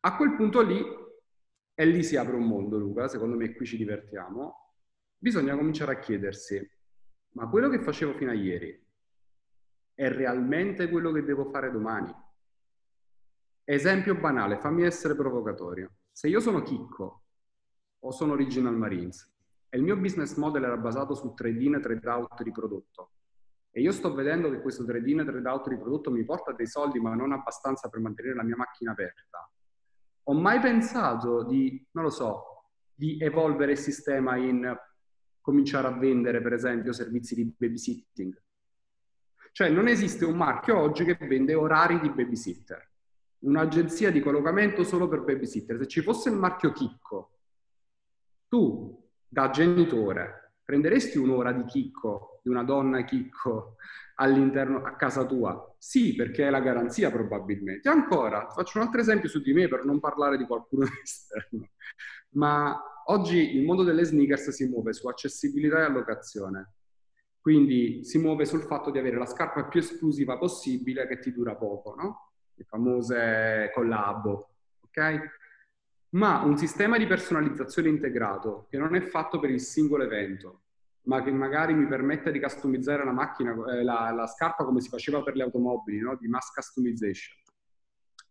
A 0.00 0.16
quel 0.16 0.34
punto 0.34 0.62
lì, 0.62 0.82
e 1.74 1.86
lì 1.86 2.02
si 2.02 2.16
apre 2.16 2.34
un 2.34 2.46
mondo, 2.46 2.76
Luca, 2.78 3.06
secondo 3.06 3.36
me 3.36 3.54
qui 3.54 3.66
ci 3.66 3.76
divertiamo, 3.76 4.74
bisogna 5.16 5.54
cominciare 5.54 5.92
a 5.92 5.98
chiedersi, 5.98 6.68
ma 7.34 7.48
quello 7.48 7.68
che 7.68 7.80
facevo 7.80 8.14
fino 8.14 8.30
a 8.32 8.34
ieri 8.34 8.84
è 9.94 10.08
realmente 10.08 10.88
quello 10.88 11.12
che 11.12 11.22
devo 11.22 11.50
fare 11.50 11.70
domani? 11.70 12.12
Esempio 13.70 14.14
banale, 14.14 14.56
fammi 14.56 14.82
essere 14.84 15.14
provocatorio. 15.14 15.90
Se 16.10 16.26
io 16.26 16.40
sono 16.40 16.62
Chicco 16.62 17.24
o 17.98 18.10
sono 18.12 18.32
Original 18.32 18.74
Marines 18.74 19.30
e 19.68 19.76
il 19.76 19.82
mio 19.82 19.94
business 19.98 20.36
model 20.36 20.64
era 20.64 20.78
basato 20.78 21.14
su 21.14 21.34
trade-in 21.34 21.74
e 21.74 21.80
trade-out 21.80 22.42
di 22.42 22.50
prodotto, 22.50 23.10
e 23.70 23.82
io 23.82 23.92
sto 23.92 24.14
vedendo 24.14 24.48
che 24.48 24.62
questo 24.62 24.86
trade-in 24.86 25.20
e 25.20 25.24
trade-out 25.26 25.68
di 25.68 25.76
prodotto 25.76 26.10
mi 26.10 26.24
porta 26.24 26.52
dei 26.52 26.66
soldi, 26.66 26.98
ma 26.98 27.14
non 27.14 27.32
abbastanza 27.32 27.90
per 27.90 28.00
mantenere 28.00 28.36
la 28.36 28.42
mia 28.42 28.56
macchina 28.56 28.92
aperta. 28.92 29.46
Ho 30.22 30.32
mai 30.32 30.60
pensato 30.60 31.42
di, 31.42 31.86
non 31.90 32.04
lo 32.04 32.10
so, 32.10 32.70
di 32.94 33.18
evolvere 33.20 33.72
il 33.72 33.78
sistema 33.78 34.36
in 34.36 34.74
cominciare 35.42 35.88
a 35.88 35.92
vendere, 35.92 36.40
per 36.40 36.54
esempio, 36.54 36.94
servizi 36.94 37.34
di 37.34 37.54
babysitting? 37.54 38.42
Cioè, 39.52 39.68
non 39.68 39.88
esiste 39.88 40.24
un 40.24 40.38
marchio 40.38 40.78
oggi 40.78 41.04
che 41.04 41.18
vende 41.26 41.52
orari 41.52 42.00
di 42.00 42.08
babysitter. 42.08 42.86
Un'agenzia 43.40 44.10
di 44.10 44.20
collocamento 44.20 44.82
solo 44.84 45.08
per 45.08 45.20
babysitter. 45.20 45.78
Se 45.78 45.86
ci 45.86 46.02
fosse 46.02 46.28
il 46.28 46.36
marchio 46.36 46.72
Chicco, 46.72 47.30
tu, 48.48 49.08
da 49.26 49.50
genitore, 49.50 50.54
prenderesti 50.64 51.18
un'ora 51.18 51.52
di 51.52 51.64
Chicco 51.64 52.38
di 52.42 52.48
una 52.48 52.64
donna 52.64 53.04
chicco 53.04 53.76
all'interno 54.16 54.82
a 54.82 54.96
casa 54.96 55.24
tua? 55.24 55.74
Sì, 55.78 56.14
perché 56.14 56.46
è 56.46 56.50
la 56.50 56.60
garanzia 56.60 57.10
probabilmente. 57.10 57.88
Ancora, 57.88 58.48
faccio 58.48 58.78
un 58.78 58.84
altro 58.84 59.00
esempio 59.00 59.28
su 59.28 59.40
di 59.40 59.52
me 59.52 59.68
per 59.68 59.84
non 59.84 60.00
parlare 60.00 60.36
di 60.36 60.44
qualcuno 60.46 60.86
esterno. 61.02 61.68
Ma 62.30 62.80
oggi 63.06 63.56
il 63.56 63.64
mondo 63.64 63.84
delle 63.84 64.04
sneakers 64.04 64.50
si 64.50 64.66
muove 64.66 64.92
su 64.92 65.06
accessibilità 65.08 65.78
e 65.78 65.84
allocazione. 65.84 66.72
Quindi 67.40 68.04
si 68.04 68.18
muove 68.18 68.44
sul 68.44 68.62
fatto 68.62 68.90
di 68.90 68.98
avere 68.98 69.16
la 69.16 69.26
scarpa 69.26 69.64
più 69.66 69.80
esclusiva 69.80 70.38
possibile 70.38 71.06
che 71.06 71.18
ti 71.18 71.32
dura 71.32 71.54
poco, 71.54 71.94
no? 71.94 72.27
Le 72.58 72.64
famose 72.64 73.70
collabo, 73.72 74.50
ok? 74.80 75.20
Ma 76.10 76.42
un 76.42 76.56
sistema 76.56 76.98
di 76.98 77.06
personalizzazione 77.06 77.88
integrato 77.88 78.66
che 78.68 78.78
non 78.78 78.96
è 78.96 79.00
fatto 79.00 79.38
per 79.38 79.50
il 79.50 79.60
singolo 79.60 80.02
evento, 80.02 80.62
ma 81.02 81.22
che 81.22 81.30
magari 81.30 81.72
mi 81.72 81.86
permette 81.86 82.32
di 82.32 82.40
customizzare 82.40 83.04
la 83.04 83.12
macchina, 83.12 83.52
eh, 83.70 83.84
la, 83.84 84.10
la, 84.10 84.26
scarpa 84.26 84.64
come 84.64 84.80
si 84.80 84.88
faceva 84.88 85.22
per 85.22 85.36
le 85.36 85.44
automobili, 85.44 86.00
no? 86.00 86.16
di 86.16 86.26
mass 86.26 86.52
customization, 86.52 87.36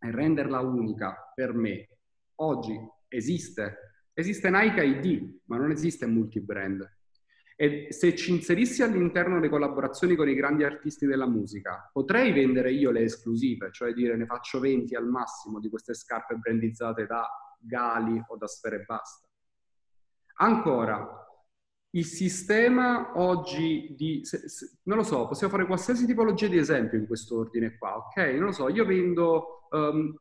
e 0.00 0.10
renderla 0.10 0.60
unica 0.60 1.32
per 1.34 1.54
me. 1.54 1.88
Oggi 2.36 2.78
esiste, 3.08 4.02
esiste 4.12 4.50
Nike 4.50 4.84
ID, 4.84 5.40
ma 5.46 5.56
non 5.56 5.70
esiste 5.70 6.06
multibrand. 6.06 6.97
E 7.60 7.88
se 7.90 8.14
ci 8.14 8.30
inserissi 8.30 8.84
all'interno 8.84 9.40
le 9.40 9.48
collaborazioni 9.48 10.14
con 10.14 10.28
i 10.28 10.34
grandi 10.34 10.62
artisti 10.62 11.06
della 11.06 11.26
musica, 11.26 11.90
potrei 11.92 12.32
vendere 12.32 12.70
io 12.70 12.92
le 12.92 13.00
esclusive, 13.00 13.72
cioè 13.72 13.92
dire 13.92 14.16
ne 14.16 14.26
faccio 14.26 14.60
20 14.60 14.94
al 14.94 15.08
massimo 15.08 15.58
di 15.58 15.68
queste 15.68 15.92
scarpe 15.92 16.36
brandizzate 16.36 17.04
da 17.04 17.28
Gali 17.58 18.22
o 18.28 18.36
da 18.36 18.46
Sfere 18.46 18.84
Basta. 18.86 19.26
Ancora, 20.36 21.26
il 21.90 22.04
sistema 22.04 23.10
oggi 23.16 23.92
di... 23.96 24.20
Se, 24.24 24.48
se, 24.48 24.78
non 24.84 24.98
lo 24.98 25.02
so, 25.02 25.26
possiamo 25.26 25.52
fare 25.52 25.66
qualsiasi 25.66 26.06
tipologia 26.06 26.46
di 26.46 26.58
esempio 26.58 26.96
in 26.96 27.08
questo 27.08 27.38
ordine 27.38 27.76
qua, 27.76 27.96
ok? 27.96 28.18
Non 28.34 28.44
lo 28.44 28.52
so, 28.52 28.68
io 28.68 28.84
vendo... 28.84 29.66
Um, 29.70 30.16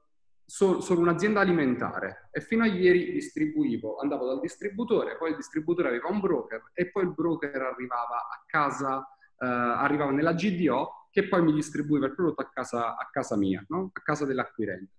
so, 0.47 0.79
sono 0.79 1.01
un'azienda 1.01 1.41
alimentare 1.41 2.29
e 2.31 2.39
fino 2.39 2.63
a 2.63 2.67
ieri 2.67 3.11
distribuivo, 3.11 3.97
andavo 3.99 4.25
dal 4.25 4.39
distributore, 4.39 5.17
poi 5.17 5.31
il 5.31 5.35
distributore 5.35 5.89
aveva 5.89 6.07
un 6.07 6.21
broker 6.21 6.71
e 6.73 6.89
poi 6.89 7.03
il 7.03 7.13
broker 7.13 7.53
arrivava 7.53 8.15
a 8.15 8.43
casa, 8.47 8.99
eh, 9.37 9.45
arrivava 9.45 10.11
nella 10.11 10.33
GDO 10.33 11.09
che 11.11 11.27
poi 11.27 11.43
mi 11.43 11.51
distribuiva 11.51 12.05
il 12.05 12.15
prodotto 12.15 12.41
a 12.41 12.49
casa, 12.49 12.95
a 12.95 13.09
casa 13.11 13.35
mia, 13.35 13.63
no? 13.67 13.89
a 13.91 14.01
casa 14.01 14.25
dell'acquirente. 14.25 14.93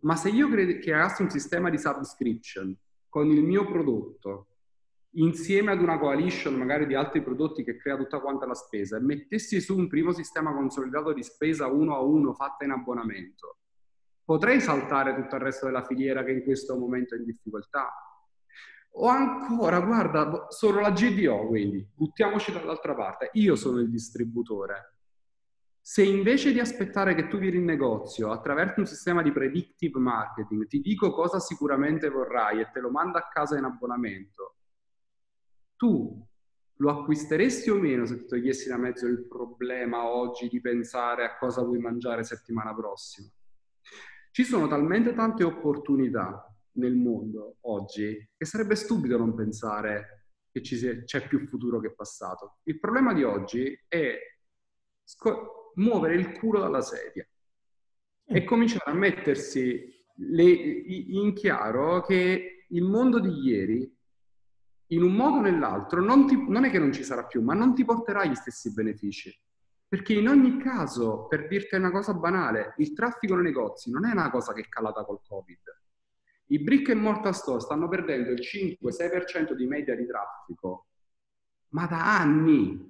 Ma 0.00 0.16
se 0.16 0.28
io 0.28 0.48
creassi 0.48 1.22
un 1.22 1.30
sistema 1.30 1.70
di 1.70 1.78
subscription 1.78 2.76
con 3.08 3.30
il 3.30 3.42
mio 3.42 3.66
prodotto 3.66 4.46
insieme 5.14 5.72
ad 5.72 5.80
una 5.80 5.98
coalition 5.98 6.54
magari 6.54 6.86
di 6.86 6.94
altri 6.94 7.22
prodotti 7.22 7.64
che 7.64 7.76
crea 7.76 7.96
tutta 7.96 8.20
quanta 8.20 8.46
la 8.46 8.54
spesa 8.54 8.96
e 8.96 9.00
mettessi 9.00 9.60
su 9.60 9.76
un 9.76 9.88
primo 9.88 10.12
sistema 10.12 10.52
consolidato 10.52 11.12
di 11.12 11.22
spesa 11.22 11.66
uno 11.66 11.96
a 11.96 12.00
uno 12.00 12.32
fatta 12.34 12.64
in 12.64 12.70
abbonamento, 12.70 13.59
potrei 14.30 14.60
saltare 14.60 15.12
tutto 15.16 15.34
il 15.34 15.40
resto 15.40 15.66
della 15.66 15.82
filiera 15.82 16.22
che 16.22 16.30
in 16.30 16.44
questo 16.44 16.78
momento 16.78 17.16
è 17.16 17.18
in 17.18 17.24
difficoltà. 17.24 17.92
O 18.92 19.08
ancora, 19.08 19.80
guarda, 19.80 20.46
sono 20.50 20.78
la 20.78 20.92
GDO, 20.92 21.48
quindi 21.48 21.84
buttiamoci 21.92 22.52
dall'altra 22.52 22.94
parte, 22.94 23.30
io 23.32 23.56
sono 23.56 23.80
il 23.80 23.90
distributore. 23.90 24.98
Se 25.80 26.04
invece 26.04 26.52
di 26.52 26.60
aspettare 26.60 27.16
che 27.16 27.26
tu 27.26 27.38
vieni 27.38 27.56
in 27.56 27.64
negozio 27.64 28.30
attraverso 28.30 28.78
un 28.78 28.86
sistema 28.86 29.20
di 29.20 29.32
predictive 29.32 29.98
marketing 29.98 30.68
ti 30.68 30.78
dico 30.80 31.10
cosa 31.10 31.40
sicuramente 31.40 32.08
vorrai 32.08 32.60
e 32.60 32.70
te 32.70 32.78
lo 32.78 32.90
mando 32.90 33.18
a 33.18 33.26
casa 33.28 33.58
in 33.58 33.64
abbonamento, 33.64 34.58
tu 35.74 36.24
lo 36.76 36.90
acquisteresti 37.00 37.68
o 37.68 37.80
meno 37.80 38.06
se 38.06 38.18
ti 38.18 38.26
togliessi 38.26 38.68
da 38.68 38.76
mezzo 38.76 39.08
il 39.08 39.26
problema 39.26 40.08
oggi 40.08 40.46
di 40.46 40.60
pensare 40.60 41.24
a 41.24 41.36
cosa 41.36 41.62
vuoi 41.62 41.80
mangiare 41.80 42.22
settimana 42.22 42.72
prossima? 42.72 43.28
Ci 44.32 44.44
sono 44.44 44.68
talmente 44.68 45.12
tante 45.12 45.42
opportunità 45.42 46.44
nel 46.72 46.94
mondo 46.94 47.56
oggi 47.62 48.30
che 48.36 48.44
sarebbe 48.44 48.76
stupido 48.76 49.18
non 49.18 49.34
pensare 49.34 50.26
che 50.52 50.64
sia, 50.64 51.02
c'è 51.02 51.26
più 51.26 51.46
futuro 51.46 51.80
che 51.80 51.92
passato. 51.92 52.58
Il 52.64 52.78
problema 52.78 53.12
di 53.12 53.24
oggi 53.24 53.76
è 53.88 54.16
sco- 55.02 55.72
muovere 55.74 56.14
il 56.14 56.38
culo 56.38 56.60
dalla 56.60 56.80
sedia 56.80 57.26
e 58.24 58.42
mm. 58.42 58.46
cominciare 58.46 58.90
a 58.90 58.94
mettersi 58.94 59.84
le, 60.14 60.44
in 60.44 61.32
chiaro 61.34 62.02
che 62.02 62.66
il 62.68 62.84
mondo 62.84 63.18
di 63.18 63.30
ieri, 63.30 63.98
in 64.92 65.02
un 65.02 65.12
modo 65.12 65.38
o 65.38 65.40
nell'altro, 65.40 66.02
non, 66.02 66.26
ti, 66.26 66.36
non 66.48 66.64
è 66.64 66.70
che 66.70 66.78
non 66.78 66.92
ci 66.92 67.02
sarà 67.02 67.24
più, 67.26 67.42
ma 67.42 67.54
non 67.54 67.74
ti 67.74 67.84
porterà 67.84 68.24
gli 68.24 68.34
stessi 68.34 68.72
benefici. 68.72 69.36
Perché 69.90 70.12
in 70.12 70.28
ogni 70.28 70.56
caso, 70.58 71.26
per 71.26 71.48
dirti 71.48 71.74
una 71.74 71.90
cosa 71.90 72.14
banale, 72.14 72.74
il 72.76 72.92
traffico 72.92 73.34
nei 73.34 73.42
negozi 73.42 73.90
non 73.90 74.06
è 74.06 74.12
una 74.12 74.30
cosa 74.30 74.52
che 74.52 74.60
è 74.60 74.68
calata 74.68 75.04
col 75.04 75.18
Covid. 75.26 75.58
I 76.46 76.60
brick 76.60 76.90
and 76.90 77.00
mortar 77.00 77.34
store 77.34 77.58
stanno 77.58 77.88
perdendo 77.88 78.30
il 78.30 78.38
5-6% 78.38 79.52
di 79.52 79.66
media 79.66 79.96
di 79.96 80.06
traffico, 80.06 80.86
ma 81.70 81.86
da 81.86 82.20
anni, 82.20 82.88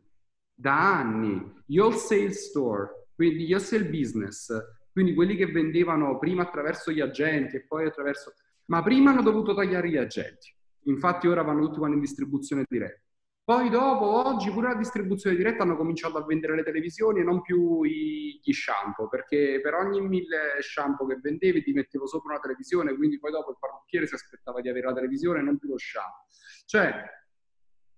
da 0.53 0.99
anni. 0.99 1.63
Gli 1.65 1.79
wholesale 1.79 2.33
store, 2.33 3.07
quindi 3.15 3.47
gli 3.47 3.53
wholesale 3.53 3.87
business, 3.87 4.55
quindi 4.93 5.15
quelli 5.15 5.37
che 5.37 5.47
vendevano 5.47 6.19
prima 6.19 6.43
attraverso 6.43 6.93
gli 6.93 7.01
agenti 7.01 7.57
e 7.57 7.65
poi 7.65 7.87
attraverso... 7.87 8.35
Ma 8.67 8.83
prima 8.83 9.11
hanno 9.11 9.23
dovuto 9.23 9.55
tagliare 9.55 9.89
gli 9.89 9.97
agenti. 9.97 10.55
Infatti 10.85 11.29
ora 11.29 11.41
vanno 11.41 11.65
tutti 11.65 11.79
quanti 11.79 11.97
in 11.97 12.03
distribuzione 12.03 12.67
diretta. 12.69 13.10
Poi 13.51 13.69
dopo, 13.69 14.29
oggi 14.29 14.49
pure 14.53 14.69
la 14.69 14.77
distribuzione 14.77 15.35
diretta 15.35 15.65
hanno 15.65 15.77
cominciato 15.77 16.17
a 16.17 16.25
vendere 16.25 16.55
le 16.55 16.63
televisioni 16.63 17.19
e 17.19 17.25
non 17.25 17.41
più 17.41 17.85
gli 17.85 18.53
shampoo, 18.53 19.09
perché 19.09 19.59
per 19.61 19.75
ogni 19.75 20.01
mille 20.01 20.61
shampoo 20.61 21.05
che 21.09 21.19
vendevi 21.21 21.61
ti 21.65 21.73
mettevo 21.73 22.07
sopra 22.07 22.35
una 22.35 22.41
televisione, 22.41 22.95
quindi 22.95 23.19
poi 23.19 23.33
dopo 23.33 23.51
il 23.51 23.57
parrucchiere 23.59 24.07
si 24.07 24.15
aspettava 24.15 24.61
di 24.61 24.69
avere 24.69 24.87
la 24.87 24.93
televisione 24.93 25.41
e 25.41 25.43
non 25.43 25.59
più 25.59 25.69
lo 25.69 25.79
shampoo. 25.79 26.27
Cioè, 26.65 27.05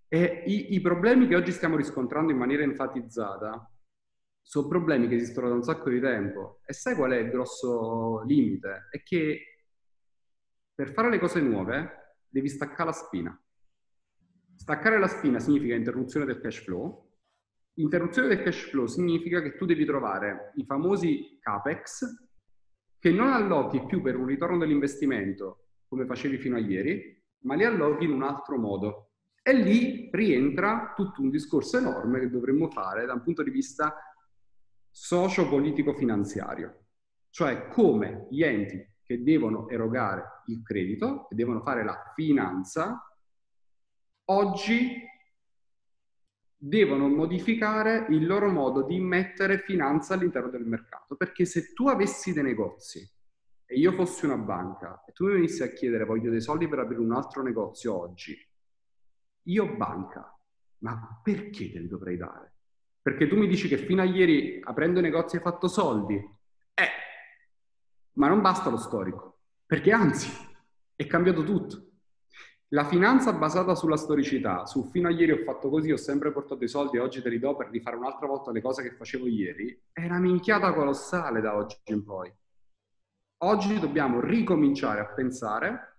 eh, 0.09 0.43
i, 0.47 0.73
i 0.73 0.81
problemi 0.81 1.29
che 1.29 1.37
oggi 1.37 1.53
stiamo 1.53 1.77
riscontrando 1.77 2.33
in 2.33 2.39
maniera 2.39 2.63
enfatizzata 2.63 3.71
sono 4.41 4.69
problemi 4.69 5.07
che 5.07 5.17
esistono 5.17 5.49
da 5.49 5.55
un 5.55 5.63
sacco 5.63 5.91
di 5.91 6.01
tempo. 6.01 6.63
E 6.65 6.73
sai 6.73 6.95
qual 6.95 7.11
è 7.11 7.19
il 7.19 7.29
grosso 7.29 8.23
limite? 8.23 8.89
È 8.91 9.03
che 9.03 9.67
per 10.75 10.95
fare 10.95 11.11
le 11.11 11.19
cose 11.19 11.43
nuove 11.43 12.17
devi 12.27 12.49
staccare 12.49 12.87
la 12.87 12.93
spina. 12.93 13.42
Staccare 14.63 14.97
la 14.97 15.09
spina 15.09 15.41
significa 15.41 15.75
interruzione 15.75 16.25
del 16.25 16.41
cash 16.41 16.63
flow. 16.63 17.11
Interruzione 17.79 18.29
del 18.29 18.45
cash 18.45 18.71
flow 18.71 18.87
significa 18.87 19.43
che 19.43 19.57
tu 19.57 19.65
devi 19.65 19.85
trovare 19.85 20.53
i 20.55 20.65
famosi 20.65 21.37
capex 21.41 22.05
che 22.97 23.11
non 23.11 23.33
allochi 23.33 23.85
più 23.87 24.01
per 24.01 24.17
un 24.17 24.27
ritorno 24.27 24.59
dell'investimento 24.59 25.65
come 25.89 26.07
facevi 26.07 26.39
fino 26.39 26.55
a 26.55 26.61
ieri, 26.61 27.21
ma 27.41 27.57
li 27.57 27.65
allochi 27.65 28.05
in 28.05 28.13
un 28.13 28.23
altro 28.23 28.57
modo. 28.57 29.15
E 29.43 29.53
lì 29.53 30.09
rientra 30.13 30.93
tutto 30.95 31.23
un 31.23 31.31
discorso 31.31 31.79
enorme 31.79 32.21
che 32.21 32.31
dovremmo 32.31 32.71
fare 32.71 33.05
da 33.05 33.15
un 33.15 33.23
punto 33.25 33.43
di 33.43 33.51
vista 33.51 33.97
socio-politico-finanziario, 34.93 36.85
cioè 37.31 37.67
come 37.67 38.29
gli 38.31 38.45
enti 38.45 38.81
che 39.03 39.25
devono 39.25 39.69
erogare 39.69 40.45
il 40.47 40.63
credito, 40.63 41.27
che 41.29 41.35
devono 41.35 41.63
fare 41.63 41.83
la 41.83 42.13
finanza, 42.15 43.12
oggi 44.33 45.11
devono 46.57 47.09
modificare 47.09 48.07
il 48.11 48.25
loro 48.25 48.49
modo 48.49 48.83
di 48.83 49.01
mettere 49.01 49.59
finanza 49.59 50.15
all'interno 50.15 50.49
del 50.49 50.65
mercato. 50.65 51.17
Perché 51.17 51.45
se 51.45 51.73
tu 51.73 51.89
avessi 51.89 52.33
dei 52.33 52.45
negozi 52.45 53.01
e 53.67 53.77
io 53.77 53.93
fossi 53.93 54.25
una 54.27 54.37
banca 54.37 55.03
e 55.07 55.13
tu 55.13 55.27
mi 55.27 55.33
venissi 55.33 55.63
a 55.63 55.73
chiedere 55.73 56.05
voglio 56.05 56.31
dei 56.31 56.41
soldi 56.41 56.69
per 56.69 56.79
aprire 56.79 57.01
un 57.01 57.13
altro 57.13 57.43
negozio 57.43 57.99
oggi, 57.99 58.37
io 59.47 59.77
banca, 59.77 60.39
ma 60.79 61.21
perché 61.23 61.73
te 61.73 61.81
li 61.81 61.89
dovrei 61.89 62.17
dare? 62.17 62.55
Perché 63.03 63.27
tu 63.27 63.37
mi 63.37 63.49
dici 63.49 63.67
che 63.67 63.77
fino 63.77 64.01
a 64.01 64.05
ieri 64.05 64.61
aprendo 64.63 65.01
negozi 65.01 65.37
hai 65.37 65.43
fatto 65.43 65.67
soldi. 65.67 66.15
Eh, 66.15 66.89
ma 68.13 68.29
non 68.29 68.41
basta 68.41 68.71
lo 68.71 68.77
storico, 68.77 69.41
perché 69.67 69.91
anzi 69.91 70.31
è 70.95 71.07
cambiato 71.07 71.43
tutto. 71.43 71.92
La 72.75 72.87
finanza 72.87 73.35
basata 73.35 73.75
sulla 73.75 73.99
storicità, 73.99 74.65
su 74.65 74.85
fino 74.85 75.09
a 75.09 75.11
ieri 75.11 75.33
ho 75.33 75.45
fatto 75.45 75.69
così, 75.69 75.93
ho 75.93 75.99
sempre 75.99 76.33
portato 76.33 76.65
i 76.65 76.69
soldi 76.69 76.97
e 76.97 77.01
oggi 77.01 77.21
te 77.21 77.29
li 77.29 77.39
do 77.39 77.55
per 77.55 77.69
rifare 77.69 77.97
un'altra 77.97 78.27
volta 78.27 78.51
le 78.51 78.63
cose 78.63 78.83
che 78.83 78.93
facevo 78.93 79.27
ieri, 79.27 79.79
è 79.93 80.07
una 80.07 80.19
minchiata 80.19 80.73
colossale 80.73 81.43
da 81.43 81.55
oggi 81.55 81.77
in 81.85 82.03
poi. 82.03 82.33
Oggi 83.45 83.79
dobbiamo 83.79 84.21
ricominciare 84.21 85.01
a 85.01 85.07
pensare 85.07 85.99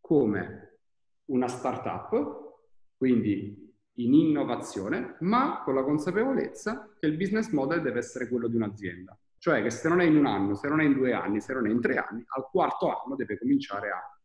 come 0.00 0.78
una 1.26 1.48
startup, 1.48 2.62
quindi 2.96 3.74
in 3.96 4.14
innovazione, 4.14 5.16
ma 5.20 5.60
con 5.64 5.74
la 5.74 5.82
consapevolezza 5.82 6.94
che 6.98 7.08
il 7.08 7.16
business 7.18 7.50
model 7.50 7.82
deve 7.82 7.98
essere 7.98 8.26
quello 8.26 8.48
di 8.48 8.56
un'azienda. 8.56 9.18
Cioè 9.36 9.62
che 9.62 9.68
se 9.68 9.86
non 9.86 10.00
è 10.00 10.04
in 10.04 10.16
un 10.16 10.24
anno, 10.24 10.54
se 10.54 10.66
non 10.66 10.80
è 10.80 10.84
in 10.84 10.94
due 10.94 11.12
anni, 11.12 11.42
se 11.42 11.52
non 11.52 11.66
è 11.66 11.70
in 11.70 11.82
tre 11.82 11.98
anni, 11.98 12.24
al 12.26 12.48
quarto 12.50 12.88
anno 12.88 13.16
deve 13.16 13.38
cominciare 13.38 13.90
a 13.90 14.15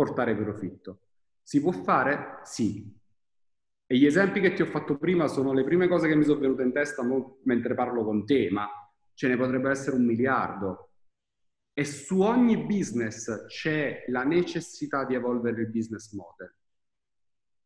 portare 0.00 0.34
profitto. 0.34 1.00
Si 1.42 1.60
può 1.60 1.72
fare? 1.72 2.40
Sì. 2.44 2.90
E 3.86 3.98
gli 3.98 4.06
esempi 4.06 4.40
che 4.40 4.54
ti 4.54 4.62
ho 4.62 4.66
fatto 4.66 4.96
prima 4.96 5.26
sono 5.26 5.52
le 5.52 5.62
prime 5.62 5.88
cose 5.88 6.08
che 6.08 6.14
mi 6.14 6.24
sono 6.24 6.40
venute 6.40 6.62
in 6.62 6.72
testa 6.72 7.02
mentre 7.42 7.74
parlo 7.74 8.02
con 8.02 8.24
te, 8.24 8.48
ma 8.50 8.66
ce 9.12 9.28
ne 9.28 9.36
potrebbe 9.36 9.68
essere 9.68 9.96
un 9.96 10.06
miliardo. 10.06 10.92
E 11.74 11.84
su 11.84 12.20
ogni 12.20 12.56
business 12.64 13.44
c'è 13.46 14.04
la 14.06 14.24
necessità 14.24 15.04
di 15.04 15.14
evolvere 15.14 15.60
il 15.60 15.70
business 15.70 16.12
model. 16.12 16.54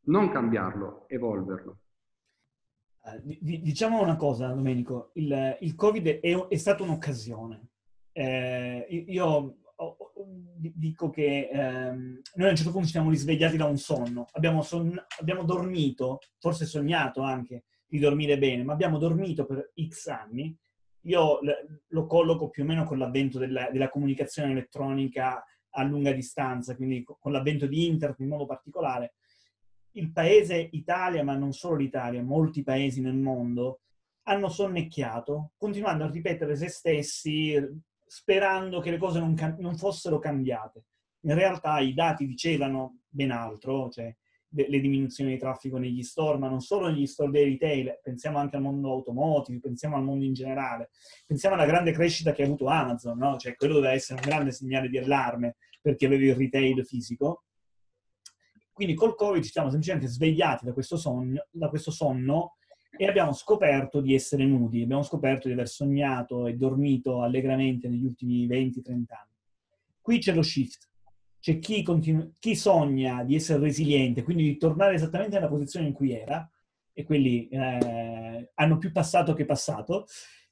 Non 0.07 0.31
cambiarlo, 0.31 1.09
evolverlo. 1.09 1.79
Uh, 3.03 3.21
diciamo 3.23 4.03
una 4.03 4.17
cosa, 4.17 4.49
Domenico, 4.49 5.11
il, 5.15 5.57
il 5.61 5.75
Covid 5.77 6.07
è, 6.21 6.49
è, 6.49 6.57
stata 6.57 6.83
un'occasione. 6.83 7.69
Eh, 8.13 9.05
io 9.09 9.59
dico 10.27 11.11
che 11.11 11.49
ehm, 11.53 12.21
noi 12.35 12.47
a 12.47 12.51
un 12.51 12.57
certo 12.57 12.71
punto 12.71 12.87
ci 12.87 12.93
siamo 12.93 13.11
risvegliati 13.11 13.57
da 13.57 13.67
un 13.67 13.77
sonno, 13.77 14.27
abbiamo, 14.33 14.63
son- 14.63 15.03
abbiamo 15.21 15.45
dormito, 15.45 16.21
forse 16.39 16.67
sognato 16.67 17.23
anche 17.23 17.65
di 17.87 17.99
dormire 17.99 18.39
bene, 18.39 18.65
ma 18.65 18.73
abbiamo 18.73 18.99
dormito 18.99 19.45
per 19.45 19.73
X 19.89 20.07
anni. 20.09 20.57
Io 21.03 21.39
lo 21.89 22.07
colloco 22.07 22.49
più 22.49 22.63
o 22.63 22.67
meno 22.67 22.85
con 22.85 22.99
l'avvento 22.99 23.39
della, 23.39 23.69
della 23.71 23.91
comunicazione 23.91 24.53
elettronica 24.53 25.45
a 25.77 25.83
lunga 25.83 26.13
distanza, 26.13 26.77
quindi 26.77 27.05
con 27.05 27.33
l'avvento 27.33 27.67
di 27.67 27.87
internet 27.87 28.21
in 28.21 28.29
modo 28.29 28.47
particolare. 28.47 29.15
il 29.97 30.11
paese 30.13 30.69
Italia, 30.73 31.23
ma 31.23 31.37
non 31.37 31.53
solo 31.53 31.77
l'Italia, 31.77 32.23
molti 32.23 32.63
paesi 32.63 33.01
nel 33.01 33.15
mondo, 33.15 33.81
hanno 34.25 34.49
sonnecchiato, 34.49 35.53
continuando 35.57 36.05
a 36.05 36.11
ripetere 36.11 36.57
se 36.57 36.69
stessi, 36.69 37.55
sperando 38.07 38.81
che 38.81 38.91
le 38.91 38.99
cose 38.99 39.19
non, 39.19 39.35
non 39.59 39.77
fossero 39.77 40.19
cambiate. 40.19 40.85
In 41.21 41.35
realtà 41.35 41.79
i 41.81 41.95
dati 41.95 42.27
dicevano 42.27 43.01
ben 43.09 43.31
altro, 43.31 43.89
cioè 43.89 44.15
le 44.55 44.81
diminuzioni 44.81 45.33
di 45.33 45.39
traffico 45.39 45.79
negli 45.79 46.03
store, 46.03 46.39
ma 46.39 46.49
non 46.49 46.61
solo 46.61 46.89
negli 46.89 47.07
store 47.07 47.31
dei 47.31 47.45
retail, 47.45 47.99
pensiamo 48.03 48.39
anche 48.39 48.57
al 48.57 48.63
mondo 48.63 48.91
automotive, 48.93 49.59
pensiamo 49.59 49.97
al 49.97 50.05
mondo 50.05 50.25
in 50.25 50.33
generale, 50.33 50.91
pensiamo 51.27 51.57
alla 51.57 51.67
grande 51.67 51.91
crescita 51.91 52.33
che 52.33 52.43
ha 52.43 52.47
avuto 52.47 52.67
Amazon, 52.67 53.19
no? 53.19 53.37
cioè 53.37 53.57
quello 53.57 53.75
doveva 53.75 53.93
essere 53.93 54.21
un 54.23 54.29
grande 54.29 54.53
segnale 54.53 54.89
di 54.89 54.99
allarme 54.99 55.57
perché 55.81 56.07
avevi 56.07 56.27
il 56.27 56.37
retail 56.37 56.87
fisico. 56.87 57.45
Quindi 58.73 58.95
col 58.95 59.15
Covid 59.15 59.43
ci 59.43 59.51
siamo 59.51 59.71
semplicemente 59.71 60.09
svegliati 60.09 60.65
da 60.65 60.73
questo, 60.73 60.97
sogno, 60.97 61.47
da 61.51 61.69
questo 61.69 61.91
sonno 61.91 62.57
e 62.97 63.07
abbiamo 63.07 63.33
scoperto 63.33 64.01
di 64.01 64.15
essere 64.15 64.45
nudi, 64.45 64.83
abbiamo 64.83 65.03
scoperto 65.03 65.49
di 65.49 65.55
aver 65.55 65.69
sognato 65.69 66.47
e 66.47 66.55
dormito 66.55 67.23
allegramente 67.23 67.89
negli 67.89 68.05
ultimi 68.05 68.47
20-30 68.47 68.91
anni. 68.91 69.33
Qui 70.01 70.19
c'è 70.19 70.33
lo 70.33 70.43
shift 70.43 70.93
c'è 71.45 71.59
chi, 71.59 71.83
continu- 71.83 72.33
chi, 72.39 72.57
sogna 72.57 73.23
di 73.23 73.35
essere 73.35 73.61
resiliente, 73.61 74.23
quindi 74.23 74.45
di 74.45 74.57
tornare 74.57 74.95
esattamente 74.95 75.35
nella 75.35 75.51
posizione 75.51 75.89
in 75.89 75.93
cui 75.93 76.11
era, 76.11 76.51
e 76.91 77.05
quelli 77.05 77.49
eh, 77.49 78.51
hanno 78.55 78.79
più 78.79 78.91
passato 78.93 79.35
che 79.35 79.45
passato, 79.45 80.07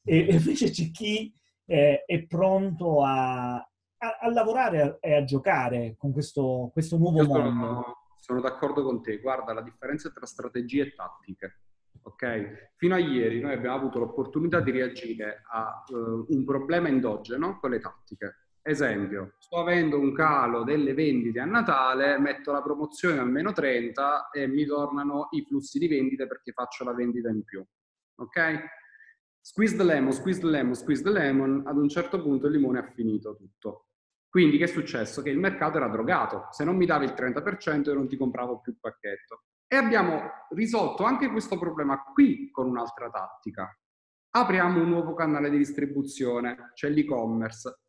e, 0.04 0.18
invece 0.36 0.68
c'è 0.68 0.90
chi 0.90 1.32
eh, 1.64 2.04
è 2.04 2.26
pronto 2.26 3.02
a, 3.02 3.54
a, 3.54 4.18
a 4.20 4.30
lavorare 4.30 4.98
e 5.00 5.14
a, 5.14 5.20
a, 5.20 5.24
giocare 5.24 5.94
con 5.96 6.12
questo, 6.12 6.68
questo 6.74 6.98
nuovo 6.98 7.24
sono, 7.24 7.50
mondo. 7.50 7.96
Sono 8.20 8.42
d'accordo 8.42 8.82
con 8.82 9.00
te, 9.00 9.18
guarda, 9.18 9.54
la 9.54 9.62
differenza 9.62 10.10
tra 10.10 10.26
strategie 10.26 10.82
e 10.82 10.92
tattiche. 10.92 11.61
Ok? 12.02 12.72
Fino 12.76 12.94
a 12.94 12.98
ieri 12.98 13.40
noi 13.40 13.52
abbiamo 13.52 13.76
avuto 13.76 13.98
l'opportunità 13.98 14.60
di 14.60 14.70
reagire 14.70 15.42
a 15.50 15.84
uh, 15.88 16.26
un 16.28 16.44
problema 16.44 16.88
endogeno 16.88 17.58
con 17.58 17.70
le 17.70 17.80
tattiche 17.80 18.42
Esempio, 18.64 19.34
sto 19.38 19.56
avendo 19.56 19.98
un 19.98 20.14
calo 20.14 20.62
delle 20.62 20.94
vendite 20.94 21.40
a 21.40 21.44
Natale, 21.44 22.16
metto 22.20 22.52
la 22.52 22.62
promozione 22.62 23.18
almeno 23.18 23.52
30 23.52 24.30
e 24.30 24.46
mi 24.46 24.64
tornano 24.64 25.26
i 25.32 25.44
flussi 25.44 25.80
di 25.80 25.88
vendite 25.88 26.28
perché 26.28 26.52
faccio 26.52 26.84
la 26.84 26.94
vendita 26.94 27.28
in 27.28 27.42
più. 27.42 27.64
Ok? 28.20 28.60
Squeeze 29.40 29.76
the 29.76 29.82
lemon, 29.82 30.12
squeeze 30.12 30.38
the 30.38 30.46
lemon, 30.46 30.76
squeeze 30.76 31.02
the 31.02 31.10
lemon, 31.10 31.64
ad 31.66 31.76
un 31.76 31.88
certo 31.88 32.22
punto 32.22 32.46
il 32.46 32.52
limone 32.52 32.78
ha 32.78 32.88
finito 32.94 33.34
tutto. 33.34 33.88
Quindi 34.28 34.58
che 34.58 34.64
è 34.64 34.68
successo? 34.68 35.22
Che 35.22 35.30
il 35.30 35.40
mercato 35.40 35.78
era 35.78 35.88
drogato. 35.88 36.46
Se 36.52 36.62
non 36.62 36.76
mi 36.76 36.86
davi 36.86 37.06
il 37.06 37.14
30% 37.16 37.88
io 37.88 37.94
non 37.94 38.06
ti 38.06 38.16
compravo 38.16 38.60
più 38.60 38.70
il 38.70 38.78
pacchetto. 38.78 39.42
E 39.72 39.76
abbiamo 39.76 40.20
risolto 40.50 41.02
anche 41.04 41.30
questo 41.30 41.58
problema 41.58 42.02
qui 42.12 42.50
con 42.50 42.66
un'altra 42.66 43.08
tattica. 43.08 43.74
Apriamo 44.34 44.82
un 44.82 44.90
nuovo 44.90 45.14
canale 45.14 45.48
di 45.48 45.56
distribuzione, 45.56 46.72
c'è 46.74 46.90
l'e-commerce 46.90 47.82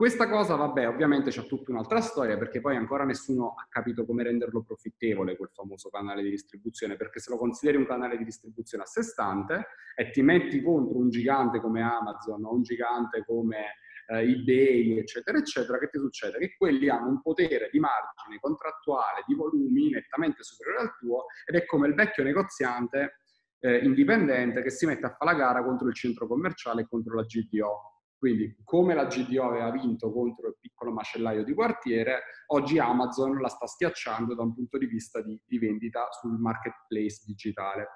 questa 0.00 0.30
cosa, 0.30 0.54
vabbè, 0.54 0.88
ovviamente 0.88 1.28
c'è 1.28 1.44
tutta 1.44 1.72
un'altra 1.72 2.00
storia 2.00 2.38
perché 2.38 2.62
poi 2.62 2.74
ancora 2.74 3.04
nessuno 3.04 3.52
ha 3.54 3.66
capito 3.68 4.06
come 4.06 4.22
renderlo 4.22 4.62
profittevole 4.62 5.36
quel 5.36 5.50
famoso 5.52 5.90
canale 5.90 6.22
di 6.22 6.30
distribuzione, 6.30 6.96
perché 6.96 7.20
se 7.20 7.28
lo 7.28 7.36
consideri 7.36 7.76
un 7.76 7.84
canale 7.84 8.16
di 8.16 8.24
distribuzione 8.24 8.84
a 8.84 8.86
sé 8.86 9.02
stante 9.02 9.66
e 9.94 10.08
ti 10.08 10.22
metti 10.22 10.62
contro 10.62 10.96
un 10.96 11.10
gigante 11.10 11.60
come 11.60 11.82
Amazon 11.82 12.42
o 12.46 12.54
un 12.54 12.62
gigante 12.62 13.26
come 13.26 13.74
eh, 14.10 14.30
eBay, 14.30 14.98
eccetera, 14.98 15.38
eccetera, 15.38 15.78
che 15.78 15.88
ti 15.88 15.98
succede? 15.98 16.38
Che 16.38 16.54
quelli 16.56 16.88
hanno 16.88 17.08
un 17.08 17.22
potere 17.22 17.68
di 17.70 17.78
margine 17.78 18.38
contrattuale, 18.40 19.24
di 19.26 19.34
volumi 19.34 19.90
nettamente 19.90 20.42
superiore 20.42 20.82
al 20.82 20.96
tuo 20.98 21.26
ed 21.44 21.54
è 21.54 21.64
come 21.64 21.88
il 21.88 21.94
vecchio 21.94 22.24
negoziante 22.24 23.20
eh, 23.60 23.78
indipendente 23.78 24.62
che 24.62 24.70
si 24.70 24.86
mette 24.86 25.06
a 25.06 25.14
fare 25.16 25.32
la 25.32 25.38
gara 25.38 25.62
contro 25.62 25.88
il 25.88 25.94
centro 25.94 26.26
commerciale 26.26 26.82
e 26.82 26.86
contro 26.88 27.14
la 27.14 27.24
GDO 27.24 28.00
quindi, 28.20 28.54
come 28.64 28.92
la 28.94 29.06
GDO 29.06 29.44
aveva 29.44 29.70
vinto 29.70 30.12
contro 30.12 30.48
il 30.48 30.56
piccolo 30.60 30.92
macellaio 30.92 31.42
di 31.42 31.54
quartiere, 31.54 32.20
oggi 32.48 32.78
Amazon 32.78 33.40
la 33.40 33.48
sta 33.48 33.66
schiacciando 33.66 34.34
da 34.34 34.42
un 34.42 34.52
punto 34.52 34.76
di 34.76 34.84
vista 34.84 35.22
di, 35.22 35.40
di 35.42 35.58
vendita 35.58 36.06
sul 36.10 36.38
marketplace 36.38 37.22
digitale. 37.24 37.88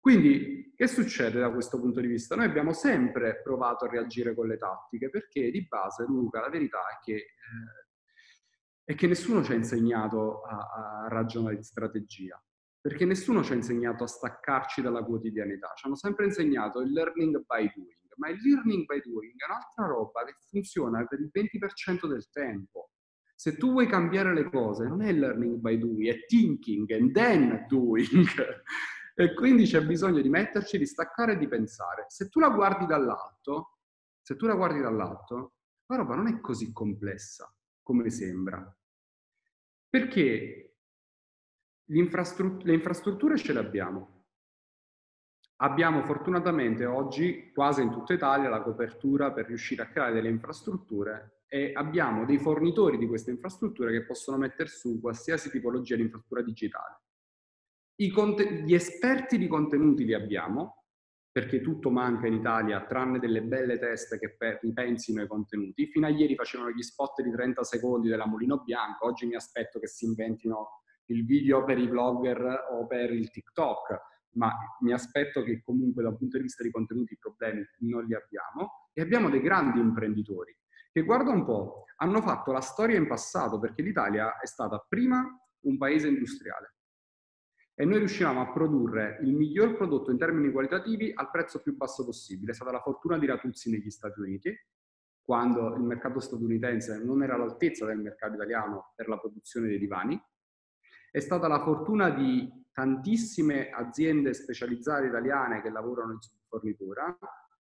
Quindi, 0.00 0.72
che 0.74 0.86
succede 0.86 1.38
da 1.38 1.50
questo 1.50 1.78
punto 1.78 2.00
di 2.00 2.06
vista? 2.06 2.34
Noi 2.34 2.46
abbiamo 2.46 2.72
sempre 2.72 3.40
provato 3.42 3.84
a 3.84 3.90
reagire 3.90 4.34
con 4.34 4.48
le 4.48 4.56
tattiche, 4.56 5.10
perché 5.10 5.50
di 5.50 5.66
base, 5.66 6.04
Luca, 6.04 6.40
la 6.40 6.48
verità 6.48 6.78
è 6.78 7.04
che, 7.04 7.14
eh, 7.14 7.86
è 8.84 8.94
che 8.94 9.06
nessuno 9.06 9.44
ci 9.44 9.52
ha 9.52 9.56
insegnato 9.56 10.42
a, 10.42 11.04
a 11.04 11.08
ragionare 11.08 11.56
di 11.56 11.62
strategia 11.62 12.42
perché 12.82 13.04
nessuno 13.04 13.42
ci 13.42 13.52
ha 13.52 13.56
insegnato 13.56 14.04
a 14.04 14.06
staccarci 14.06 14.80
dalla 14.80 15.04
quotidianità, 15.04 15.70
ci 15.76 15.84
hanno 15.84 15.96
sempre 15.96 16.24
insegnato 16.24 16.80
il 16.80 16.90
learning 16.92 17.44
by 17.44 17.70
doing 17.74 18.00
ma 18.20 18.28
il 18.28 18.38
learning 18.40 18.84
by 18.84 19.00
doing 19.00 19.32
è 19.36 19.46
un'altra 19.46 19.86
roba 19.86 20.24
che 20.24 20.36
funziona 20.48 21.04
per 21.06 21.20
il 21.20 21.30
20% 21.32 22.06
del 22.06 22.30
tempo. 22.30 22.90
Se 23.34 23.56
tu 23.56 23.72
vuoi 23.72 23.86
cambiare 23.86 24.34
le 24.34 24.44
cose, 24.50 24.86
non 24.86 25.00
è 25.00 25.10
learning 25.12 25.56
by 25.56 25.78
doing, 25.78 26.08
è 26.08 26.26
thinking 26.26 26.90
and 26.90 27.12
then 27.12 27.64
doing. 27.68 28.06
E 29.22 29.34
quindi 29.34 29.64
c'è 29.64 29.82
bisogno 29.84 30.22
di 30.22 30.30
metterci, 30.30 30.78
di 30.78 30.86
staccare 30.86 31.32
e 31.32 31.36
di 31.36 31.46
pensare. 31.46 32.06
Se 32.08 32.28
tu 32.28 32.40
la 32.40 32.48
guardi 32.48 32.86
dall'alto, 32.86 33.78
se 34.22 34.34
tu 34.36 34.46
la 34.46 34.54
guardi 34.54 34.80
dall'alto, 34.80 35.56
la 35.86 35.96
roba 35.96 36.14
non 36.14 36.26
è 36.26 36.40
così 36.40 36.72
complessa 36.72 37.52
come 37.82 38.08
sembra. 38.08 38.74
Perché 39.88 40.74
le 41.84 41.98
infrastrutture 42.72 43.36
ce 43.36 43.52
le 43.52 43.58
abbiamo, 43.58 44.20
Abbiamo 45.62 46.02
fortunatamente 46.04 46.86
oggi 46.86 47.50
quasi 47.52 47.82
in 47.82 47.90
tutta 47.90 48.14
Italia 48.14 48.48
la 48.48 48.62
copertura 48.62 49.30
per 49.30 49.44
riuscire 49.44 49.82
a 49.82 49.88
creare 49.88 50.14
delle 50.14 50.30
infrastrutture 50.30 51.42
e 51.48 51.72
abbiamo 51.74 52.24
dei 52.24 52.38
fornitori 52.38 52.96
di 52.96 53.06
queste 53.06 53.30
infrastrutture 53.30 53.92
che 53.92 54.06
possono 54.06 54.38
mettere 54.38 54.70
su 54.70 54.98
qualsiasi 54.98 55.50
tipologia 55.50 55.96
di 55.96 56.00
infrastruttura 56.00 56.40
digitale. 56.42 57.00
Gli 58.02 58.72
esperti 58.72 59.36
di 59.36 59.46
contenuti 59.46 60.06
li 60.06 60.14
abbiamo, 60.14 60.84
perché 61.30 61.60
tutto 61.60 61.90
manca 61.90 62.26
in 62.26 62.32
Italia, 62.32 62.86
tranne 62.86 63.18
delle 63.18 63.42
belle 63.42 63.78
teste 63.78 64.18
che 64.18 64.36
pe- 64.38 64.58
ripensino 64.62 65.20
ai 65.20 65.26
contenuti. 65.26 65.86
Fino 65.88 66.06
a 66.06 66.08
ieri 66.08 66.34
facevano 66.34 66.70
gli 66.70 66.80
spot 66.80 67.20
di 67.20 67.30
30 67.30 67.62
secondi 67.62 68.08
della 68.08 68.26
Mulino 68.26 68.62
Bianco, 68.62 69.04
oggi 69.04 69.26
mi 69.26 69.34
aspetto 69.34 69.78
che 69.78 69.86
si 69.86 70.06
inventino 70.06 70.80
il 71.10 71.26
video 71.26 71.62
per 71.62 71.76
i 71.76 71.88
vlogger 71.88 72.68
o 72.72 72.86
per 72.86 73.12
il 73.12 73.30
TikTok 73.30 74.08
ma 74.34 74.50
mi 74.82 74.92
aspetto 74.92 75.42
che 75.42 75.60
comunque 75.60 76.04
dal 76.04 76.16
punto 76.16 76.36
di 76.36 76.44
vista 76.44 76.62
dei 76.62 76.70
contenuti 76.70 77.14
i 77.14 77.18
problemi 77.18 77.64
non 77.80 78.04
li 78.04 78.14
abbiamo 78.14 78.86
e 78.92 79.02
abbiamo 79.02 79.28
dei 79.28 79.40
grandi 79.40 79.80
imprenditori 79.80 80.56
che 80.92 81.02
guarda 81.02 81.32
un 81.32 81.44
po', 81.44 81.82
hanno 81.96 82.22
fatto 82.22 82.52
la 82.52 82.60
storia 82.60 82.96
in 82.96 83.08
passato 83.08 83.58
perché 83.58 83.82
l'Italia 83.82 84.38
è 84.38 84.46
stata 84.46 84.78
prima 84.88 85.20
un 85.62 85.76
paese 85.76 86.06
industriale 86.06 86.76
e 87.80 87.86
noi 87.86 87.96
riuscivamo 87.96 88.42
a 88.42 88.52
produrre 88.52 89.18
il 89.22 89.32
miglior 89.32 89.74
prodotto 89.74 90.10
in 90.10 90.18
termini 90.18 90.52
qualitativi 90.52 91.12
al 91.14 91.30
prezzo 91.30 91.62
più 91.62 91.74
basso 91.78 92.04
possibile. 92.04 92.52
È 92.52 92.54
stata 92.54 92.70
la 92.70 92.82
fortuna 92.82 93.16
di 93.16 93.24
Ratuzzi 93.24 93.70
negli 93.70 93.88
Stati 93.88 94.20
Uniti, 94.20 94.54
quando 95.22 95.74
il 95.74 95.80
mercato 95.80 96.20
statunitense 96.20 97.02
non 97.02 97.22
era 97.22 97.36
all'altezza 97.36 97.86
del 97.86 97.96
mercato 97.96 98.34
italiano 98.34 98.92
per 98.94 99.08
la 99.08 99.18
produzione 99.18 99.68
dei 99.68 99.78
divani. 99.78 100.22
È 101.10 101.20
stata 101.20 101.48
la 101.48 101.62
fortuna 101.62 102.10
di 102.10 102.52
tantissime 102.70 103.70
aziende 103.70 104.34
specializzate 104.34 105.06
italiane 105.06 105.62
che 105.62 105.70
lavorano 105.70 106.12
in 106.12 106.20
subfornitura 106.20 107.18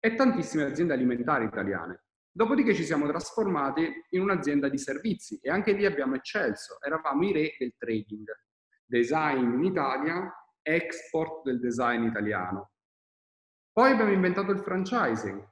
e 0.00 0.16
tantissime 0.16 0.64
aziende 0.64 0.94
alimentari 0.94 1.44
italiane. 1.44 2.06
Dopodiché 2.28 2.74
ci 2.74 2.82
siamo 2.82 3.06
trasformati 3.06 3.88
in 4.10 4.22
un'azienda 4.22 4.68
di 4.68 4.78
servizi 4.78 5.38
e 5.40 5.48
anche 5.48 5.70
lì 5.70 5.86
abbiamo 5.86 6.16
eccelso. 6.16 6.82
Eravamo 6.82 7.22
i 7.22 7.32
re 7.32 7.54
del 7.56 7.76
trading. 7.78 8.26
Design 8.92 9.54
in 9.54 9.64
Italia, 9.64 10.30
export 10.60 11.44
del 11.44 11.60
design 11.60 12.02
italiano. 12.02 12.72
Poi 13.72 13.90
abbiamo 13.90 14.12
inventato 14.12 14.52
il 14.52 14.58
franchising, 14.58 15.42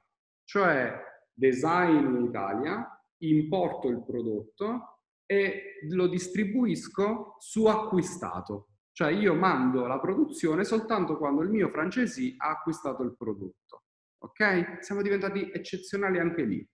cioè 0.43 0.95
design 1.33 2.05
in 2.05 2.25
Italia, 2.25 2.87
importo 3.23 3.87
il 3.87 4.03
prodotto 4.05 5.05
e 5.25 5.79
lo 5.89 6.05
distribuisco 6.05 7.37
su 7.39 7.65
acquistato. 7.65 8.73
Cioè 8.91 9.09
io 9.09 9.33
mando 9.33 9.87
la 9.87 9.99
produzione 9.99 10.63
soltanto 10.63 11.17
quando 11.17 11.41
il 11.41 11.49
mio 11.49 11.69
francesi 11.69 12.35
ha 12.37 12.51
acquistato 12.51 13.01
il 13.01 13.15
prodotto. 13.17 13.85
Ok? 14.19 14.83
Siamo 14.83 15.01
diventati 15.01 15.49
eccezionali 15.51 16.19
anche 16.19 16.43
lì. 16.43 16.69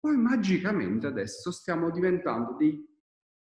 Poi 0.00 0.16
magicamente 0.16 1.06
adesso 1.08 1.50
stiamo 1.52 1.90
diventando 1.90 2.56
dei 2.56 2.82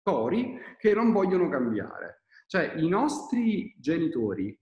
tori 0.02 0.60
che 0.78 0.94
non 0.94 1.14
vogliono 1.14 1.48
cambiare. 1.48 2.25
Cioè 2.48 2.76
i 2.78 2.88
nostri 2.88 3.76
genitori 3.80 4.58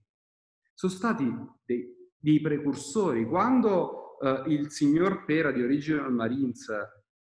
sono 0.73 0.91
stati 0.91 1.31
dei, 1.65 1.85
dei 2.17 2.41
precursori. 2.41 3.25
Quando 3.25 4.17
uh, 4.19 4.49
il 4.49 4.71
signor 4.71 5.25
Pera 5.25 5.51
di 5.51 5.61
Original 5.61 6.11
Marines 6.11 6.69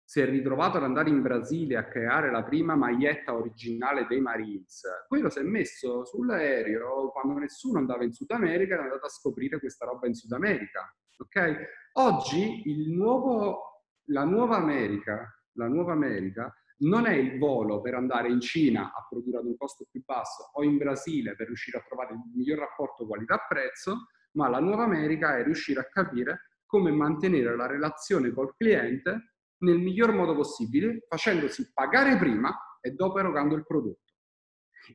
si 0.04 0.20
è 0.20 0.26
ritrovato 0.26 0.76
ad 0.76 0.84
andare 0.84 1.08
in 1.08 1.22
Brasile 1.22 1.76
a 1.76 1.88
creare 1.88 2.30
la 2.30 2.44
prima 2.44 2.76
maglietta 2.76 3.34
originale 3.34 4.06
dei 4.06 4.20
Marines, 4.20 4.82
quello 5.08 5.30
si 5.30 5.38
è 5.38 5.42
messo 5.42 6.04
sull'aereo 6.04 7.10
quando 7.10 7.40
nessuno 7.40 7.78
andava 7.78 8.04
in 8.04 8.12
Sud 8.12 8.30
America 8.30 8.76
è 8.76 8.80
andato 8.80 9.06
a 9.06 9.08
scoprire 9.08 9.58
questa 9.58 9.86
roba 9.86 10.06
in 10.06 10.14
Sud 10.14 10.32
America. 10.32 10.94
Okay? 11.16 11.56
Oggi 11.94 12.62
nuovo, 12.94 13.82
la 14.08 14.24
nuova 14.24 14.56
America, 14.56 15.26
la 15.52 15.68
nuova 15.68 15.92
America 15.92 16.54
non 16.84 17.06
è 17.06 17.12
il 17.12 17.38
volo 17.38 17.80
per 17.80 17.94
andare 17.94 18.28
in 18.28 18.40
Cina 18.40 18.92
a 18.92 19.06
produrre 19.08 19.38
ad 19.38 19.46
un 19.46 19.56
costo 19.56 19.86
più 19.90 20.02
basso 20.04 20.50
o 20.52 20.62
in 20.62 20.76
Brasile 20.76 21.34
per 21.34 21.46
riuscire 21.46 21.78
a 21.78 21.82
trovare 21.82 22.14
il 22.14 22.20
miglior 22.34 22.58
rapporto 22.58 23.06
qualità-prezzo, 23.06 24.08
ma 24.32 24.48
la 24.48 24.60
nuova 24.60 24.84
America 24.84 25.36
è 25.36 25.44
riuscire 25.44 25.80
a 25.80 25.88
capire 25.88 26.50
come 26.66 26.90
mantenere 26.90 27.56
la 27.56 27.66
relazione 27.66 28.32
col 28.32 28.54
cliente 28.56 29.34
nel 29.58 29.78
miglior 29.78 30.12
modo 30.12 30.34
possibile, 30.34 31.04
facendosi 31.08 31.72
pagare 31.72 32.16
prima 32.18 32.78
e 32.80 32.90
dopo 32.90 33.18
erogando 33.18 33.54
il 33.54 33.64
prodotto. 33.64 34.12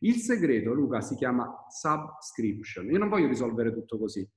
Il 0.01 0.17
segreto, 0.17 0.73
Luca, 0.73 1.01
si 1.01 1.15
chiama 1.15 1.65
subscription. 1.69 2.91
Io 2.91 2.99
non 2.99 3.09
voglio 3.09 3.27
risolvere 3.27 3.73
tutto 3.73 3.97
così, 3.97 4.27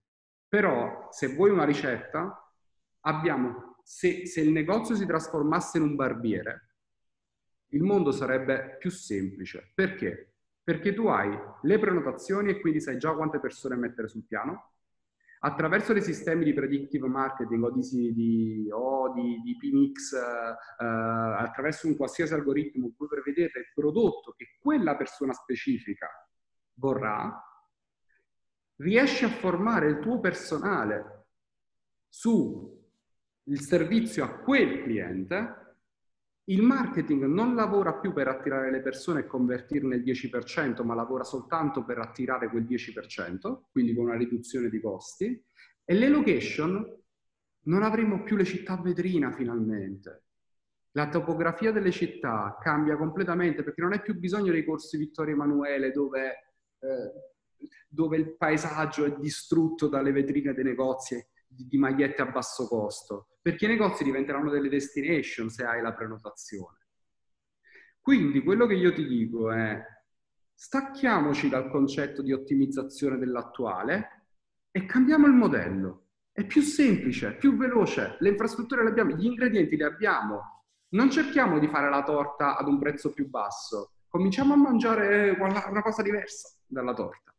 però 0.48 1.08
se 1.10 1.34
vuoi 1.34 1.50
una 1.50 1.64
ricetta, 1.64 2.50
abbiamo, 3.00 3.76
se, 3.82 4.26
se 4.26 4.40
il 4.40 4.52
negozio 4.52 4.94
si 4.94 5.04
trasformasse 5.04 5.76
in 5.76 5.84
un 5.84 5.96
barbiere, 5.96 6.71
il 7.72 7.82
mondo 7.82 8.10
sarebbe 8.12 8.76
più 8.78 8.90
semplice. 8.90 9.70
Perché? 9.74 10.34
Perché 10.62 10.94
tu 10.94 11.06
hai 11.06 11.36
le 11.62 11.78
prenotazioni 11.78 12.50
e 12.50 12.60
quindi 12.60 12.80
sai 12.80 12.98
già 12.98 13.14
quante 13.14 13.40
persone 13.40 13.76
mettere 13.76 14.08
sul 14.08 14.24
piano, 14.24 14.72
attraverso 15.44 15.92
dei 15.92 16.02
sistemi 16.02 16.44
di 16.44 16.52
predictive 16.52 17.08
marketing 17.08 17.64
o 17.64 17.70
di, 17.70 18.12
di, 18.12 18.68
o 18.70 19.12
di, 19.12 19.40
di 19.42 19.56
PMX, 19.56 20.12
eh, 20.12 20.84
attraverso 20.84 21.88
un 21.88 21.96
qualsiasi 21.96 22.34
algoritmo, 22.34 22.92
puoi 22.96 23.08
prevedere 23.08 23.60
il 23.60 23.70
prodotto 23.74 24.34
che 24.36 24.56
quella 24.60 24.96
persona 24.96 25.32
specifica 25.32 26.08
vorrà, 26.74 27.42
riesci 28.76 29.24
a 29.24 29.30
formare 29.30 29.88
il 29.88 29.98
tuo 29.98 30.20
personale 30.20 31.26
sul 32.08 32.80
servizio 33.54 34.24
a 34.24 34.38
quel 34.38 34.82
cliente 34.82 35.61
il 36.46 36.62
marketing 36.62 37.24
non 37.24 37.54
lavora 37.54 37.94
più 37.94 38.12
per 38.12 38.26
attirare 38.26 38.70
le 38.70 38.80
persone 38.80 39.20
e 39.20 39.26
convertirne 39.26 39.96
il 39.96 40.02
10%, 40.02 40.82
ma 40.84 40.94
lavora 40.94 41.22
soltanto 41.22 41.84
per 41.84 41.98
attirare 41.98 42.48
quel 42.48 42.64
10%, 42.64 43.60
quindi 43.70 43.94
con 43.94 44.06
una 44.06 44.16
riduzione 44.16 44.68
di 44.68 44.80
costi. 44.80 45.40
E 45.84 45.94
le 45.94 46.08
location 46.08 47.00
non 47.64 47.82
avremo 47.82 48.24
più 48.24 48.36
le 48.36 48.44
città 48.44 48.76
vetrina 48.76 49.30
finalmente. 49.30 50.24
La 50.92 51.08
topografia 51.08 51.70
delle 51.70 51.92
città 51.92 52.58
cambia 52.60 52.96
completamente 52.96 53.62
perché 53.62 53.80
non 53.80 53.92
hai 53.92 54.02
più 54.02 54.18
bisogno 54.18 54.52
dei 54.52 54.64
corsi 54.64 54.98
Vittorio 54.98 55.34
Emanuele 55.34 55.90
dove, 55.90 56.54
eh, 56.80 57.66
dove 57.88 58.16
il 58.16 58.36
paesaggio 58.36 59.04
è 59.04 59.16
distrutto 59.18 59.88
dalle 59.88 60.12
vetrine 60.12 60.52
dei 60.52 60.64
negozi 60.64 61.24
di, 61.54 61.78
magliette 61.78 62.22
a 62.22 62.26
basso 62.26 62.66
costo 62.66 63.36
perché 63.42 63.64
i 63.64 63.68
negozi 63.68 64.04
diventeranno 64.04 64.50
delle 64.50 64.68
destination 64.68 65.48
se 65.48 65.64
hai 65.64 65.82
la 65.82 65.92
prenotazione. 65.92 66.78
Quindi 68.00 68.42
quello 68.42 68.66
che 68.66 68.74
io 68.74 68.92
ti 68.92 69.06
dico 69.06 69.50
è 69.50 69.80
stacchiamoci 70.54 71.48
dal 71.48 71.68
concetto 71.68 72.22
di 72.22 72.32
ottimizzazione 72.32 73.18
dell'attuale 73.18 74.26
e 74.70 74.86
cambiamo 74.86 75.26
il 75.26 75.32
modello. 75.32 76.06
È 76.32 76.46
più 76.46 76.62
semplice, 76.62 77.34
più 77.34 77.56
veloce, 77.56 78.16
le 78.20 78.30
infrastrutture 78.30 78.84
le 78.84 78.90
abbiamo, 78.90 79.14
gli 79.14 79.26
ingredienti 79.26 79.76
li 79.76 79.82
abbiamo. 79.82 80.64
Non 80.90 81.10
cerchiamo 81.10 81.58
di 81.58 81.68
fare 81.68 81.90
la 81.90 82.02
torta 82.02 82.56
ad 82.56 82.68
un 82.68 82.78
prezzo 82.78 83.12
più 83.12 83.28
basso, 83.28 83.92
cominciamo 84.08 84.54
a 84.54 84.56
mangiare 84.56 85.30
una 85.30 85.82
cosa 85.82 86.02
diversa 86.02 86.56
dalla 86.66 86.94
torta. 86.94 87.31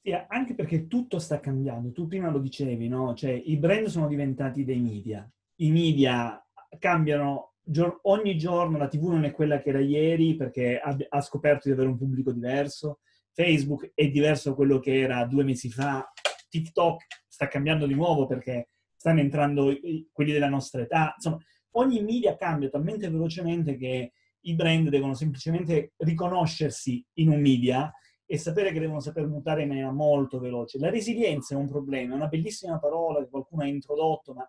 Sì, 0.00 0.12
anche 0.28 0.54
perché 0.54 0.86
tutto 0.86 1.18
sta 1.18 1.40
cambiando. 1.40 1.92
Tu 1.92 2.06
prima 2.06 2.30
lo 2.30 2.38
dicevi, 2.38 2.88
no? 2.88 3.14
Cioè, 3.14 3.30
i 3.30 3.56
brand 3.56 3.86
sono 3.88 4.06
diventati 4.06 4.64
dei 4.64 4.78
media. 4.80 5.28
I 5.56 5.70
media 5.70 6.40
cambiano 6.78 7.54
gior- 7.62 7.98
ogni 8.02 8.38
giorno, 8.38 8.78
la 8.78 8.88
TV 8.88 9.08
non 9.08 9.24
è 9.24 9.32
quella 9.32 9.60
che 9.60 9.70
era 9.70 9.80
ieri 9.80 10.36
perché 10.36 10.78
ha, 10.78 10.96
ha 11.08 11.20
scoperto 11.20 11.68
di 11.68 11.74
avere 11.74 11.88
un 11.88 11.98
pubblico 11.98 12.32
diverso. 12.32 13.00
Facebook 13.32 13.92
è 13.94 14.08
diverso 14.08 14.50
da 14.50 14.54
quello 14.56 14.78
che 14.78 14.98
era 14.98 15.24
due 15.26 15.44
mesi 15.44 15.70
fa. 15.70 16.10
TikTok 16.48 17.04
sta 17.26 17.48
cambiando 17.48 17.86
di 17.86 17.94
nuovo 17.94 18.26
perché 18.26 18.70
stanno 18.96 19.20
entrando 19.20 19.72
quelli 20.12 20.32
della 20.32 20.48
nostra 20.48 20.82
età. 20.82 21.12
Insomma, 21.16 21.38
ogni 21.72 22.02
media 22.02 22.36
cambia 22.36 22.68
talmente 22.68 23.10
velocemente 23.10 23.76
che 23.76 24.12
i 24.42 24.54
brand 24.54 24.88
devono 24.88 25.14
semplicemente 25.14 25.92
riconoscersi 25.98 27.04
in 27.14 27.30
un 27.30 27.40
media 27.40 27.92
e 28.30 28.36
sapere 28.36 28.72
che 28.72 28.78
devono 28.78 29.00
saper 29.00 29.26
mutare 29.26 29.62
in 29.62 29.68
maniera 29.68 29.90
molto 29.90 30.38
veloce. 30.38 30.78
La 30.78 30.90
resilienza 30.90 31.54
è 31.54 31.56
un 31.56 31.66
problema, 31.66 32.12
è 32.12 32.16
una 32.16 32.26
bellissima 32.26 32.78
parola 32.78 33.20
che 33.20 33.30
qualcuno 33.30 33.62
ha 33.62 33.66
introdotto, 33.66 34.34
ma 34.34 34.46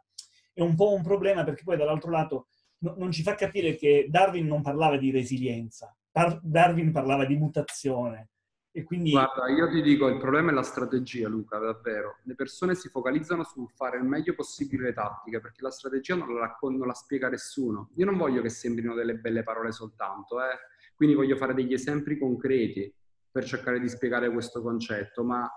è 0.54 0.60
un 0.60 0.76
po' 0.76 0.92
un 0.92 1.02
problema 1.02 1.46
perché 1.46 1.64
poi 1.64 1.78
dall'altro 1.78 2.12
lato 2.12 2.48
no, 2.80 2.96
non 2.98 3.10
ci 3.14 3.24
fa 3.24 3.36
capire 3.36 3.76
che 3.76 4.08
Darwin 4.10 4.46
non 4.46 4.62
parlava 4.62 4.98
di 4.98 5.12
resilienza, 5.12 5.96
Par- 6.12 6.42
Darwin 6.44 6.92
parlava 6.92 7.24
di 7.24 7.38
mutazione. 7.38 8.32
E 8.70 8.84
quindi... 8.84 9.12
Guarda, 9.12 9.48
io 9.48 9.70
ti 9.70 9.82
dico, 9.82 10.10
il 10.10 10.18
problema 10.18 10.52
è 10.52 10.54
la 10.54 10.62
strategia, 10.62 11.30
Luca, 11.30 11.58
davvero. 11.58 12.18
Le 12.26 12.36
persone 12.36 12.76
si 12.76 12.90
focalizzano 12.90 13.44
sul 13.44 13.70
fare 13.70 13.98
il 13.98 14.04
meglio 14.04 14.36
possibile 14.36 14.84
le 14.84 14.94
tattiche, 14.94 15.40
perché 15.40 15.64
la 15.64 15.72
strategia 15.72 16.16
non 16.16 16.34
la, 16.36 16.58
non 16.62 16.86
la 16.86 16.94
spiega 16.94 17.30
nessuno. 17.30 17.92
Io 17.96 18.06
non 18.06 18.18
voglio 18.18 18.42
che 18.42 18.50
sembrino 18.50 18.94
delle 18.94 19.16
belle 19.16 19.42
parole 19.42 19.72
soltanto, 19.72 20.42
eh? 20.42 20.58
quindi 20.96 21.16
voglio 21.16 21.38
fare 21.38 21.54
degli 21.54 21.72
esempi 21.72 22.18
concreti 22.18 22.94
per 23.32 23.46
cercare 23.46 23.80
di 23.80 23.90
spiegare 23.90 24.32
questo 24.32 24.62
concetto, 24.62 25.24
ma 25.24 25.50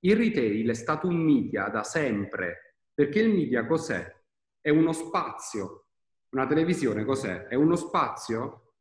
il 0.00 0.16
retail 0.16 0.68
è 0.68 0.74
stato 0.74 1.06
un 1.06 1.16
media 1.16 1.68
da 1.68 1.82
sempre, 1.84 2.76
perché 2.92 3.20
il 3.20 3.32
media 3.32 3.66
cos'è? 3.66 4.20
È 4.60 4.70
uno 4.70 4.92
spazio. 4.92 5.86
Una 6.30 6.46
televisione 6.46 7.04
cos'è? 7.04 7.46
È 7.46 7.54
uno 7.54 7.76
spazio 7.76 8.74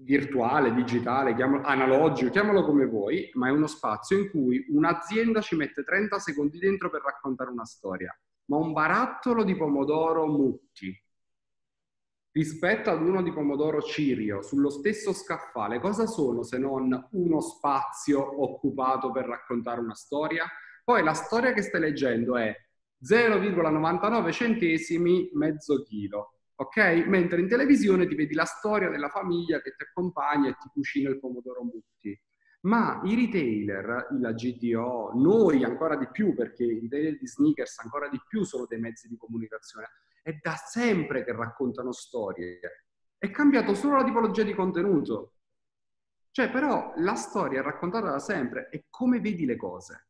virtuale, 0.00 0.72
digitale, 0.72 1.34
chiamalo, 1.34 1.64
analogico, 1.64 2.30
chiamalo 2.30 2.64
come 2.64 2.86
vuoi, 2.86 3.30
ma 3.34 3.48
è 3.48 3.50
uno 3.50 3.66
spazio 3.66 4.18
in 4.18 4.30
cui 4.30 4.64
un'azienda 4.68 5.40
ci 5.40 5.56
mette 5.56 5.82
30 5.82 6.18
secondi 6.18 6.58
dentro 6.58 6.88
per 6.88 7.02
raccontare 7.02 7.50
una 7.50 7.64
storia. 7.64 8.16
Ma 8.46 8.56
un 8.56 8.72
barattolo 8.72 9.44
di 9.44 9.56
pomodoro 9.56 10.26
Mutti 10.26 10.96
rispetto 12.38 12.88
ad 12.90 13.02
uno 13.02 13.20
di 13.20 13.32
pomodoro 13.32 13.82
cirio 13.82 14.42
sullo 14.42 14.70
stesso 14.70 15.12
scaffale, 15.12 15.80
cosa 15.80 16.06
sono 16.06 16.44
se 16.44 16.56
non 16.56 17.08
uno 17.10 17.40
spazio 17.40 18.44
occupato 18.44 19.10
per 19.10 19.26
raccontare 19.26 19.80
una 19.80 19.96
storia? 19.96 20.46
Poi 20.84 21.02
la 21.02 21.14
storia 21.14 21.52
che 21.52 21.62
stai 21.62 21.80
leggendo 21.80 22.36
è 22.36 22.54
0,99 23.04 24.30
centesimi 24.30 25.30
mezzo 25.32 25.82
chilo, 25.82 26.42
ok? 26.54 27.06
Mentre 27.08 27.40
in 27.40 27.48
televisione 27.48 28.06
ti 28.06 28.14
vedi 28.14 28.34
la 28.34 28.44
storia 28.44 28.88
della 28.88 29.08
famiglia 29.08 29.60
che 29.60 29.74
ti 29.76 29.82
accompagna 29.82 30.48
e 30.48 30.56
ti 30.60 30.68
cucina 30.72 31.10
il 31.10 31.18
pomodoro 31.18 31.64
mutti. 31.64 32.16
Ma 32.60 33.00
i 33.02 33.16
retailer, 33.16 34.10
la 34.20 34.32
GDO, 34.32 35.10
noi 35.16 35.64
ancora 35.64 35.96
di 35.96 36.06
più, 36.12 36.34
perché 36.34 36.62
i 36.62 36.78
retailer 36.82 37.18
di 37.18 37.26
sneakers 37.26 37.80
ancora 37.80 38.08
di 38.08 38.20
più 38.28 38.44
sono 38.44 38.64
dei 38.66 38.78
mezzi 38.78 39.08
di 39.08 39.16
comunicazione, 39.16 39.88
è 40.28 40.38
da 40.42 40.56
sempre 40.56 41.24
che 41.24 41.32
raccontano 41.32 41.90
storie. 41.90 42.60
È 43.16 43.30
cambiato 43.30 43.72
solo 43.72 43.96
la 43.96 44.04
tipologia 44.04 44.42
di 44.42 44.52
contenuto. 44.52 45.36
Cioè, 46.30 46.50
però, 46.50 46.92
la 46.96 47.14
storia 47.14 47.60
è 47.60 47.62
raccontata 47.62 48.10
da 48.10 48.18
sempre 48.18 48.68
e 48.68 48.84
come 48.90 49.20
vedi 49.20 49.46
le 49.46 49.56
cose 49.56 50.08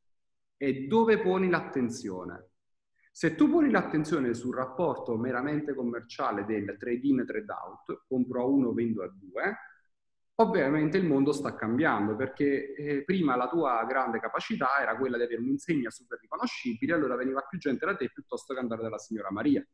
e 0.57 0.88
dove 0.88 1.20
poni 1.20 1.48
l'attenzione. 1.48 2.48
Se 3.12 3.37
tu 3.37 3.48
poni 3.48 3.70
l'attenzione 3.70 4.35
sul 4.35 4.57
rapporto 4.57 5.16
meramente 5.16 5.72
commerciale 5.72 6.45
del 6.45 6.76
trade 6.76 7.07
in, 7.07 7.24
trade 7.24 7.53
out, 7.53 8.05
compro 8.09 8.43
a 8.43 8.45
uno, 8.45 8.72
vendo 8.72 9.05
a 9.05 9.14
due, 9.14 9.57
ovviamente 10.34 10.99
il 10.99 11.07
mondo 11.07 11.30
sta 11.30 11.55
cambiando 11.55 12.16
perché 12.16 12.74
eh, 12.74 13.05
prima 13.05 13.36
la 13.36 13.49
tua 13.49 13.84
grande 13.88 14.18
capacità 14.18 14.80
era 14.80 14.97
quella 14.97 15.16
di 15.16 15.22
avere 15.22 15.40
un'insegna 15.40 15.90
super 15.90 16.18
riconoscibile, 16.20 16.95
allora 16.95 17.14
veniva 17.14 17.40
più 17.49 17.59
gente 17.59 17.86
da 17.86 17.95
te 17.95 18.11
piuttosto 18.11 18.53
che 18.53 18.59
andare 18.59 18.82
dalla 18.82 18.99
signora 18.99 19.30
Maria. 19.30 19.64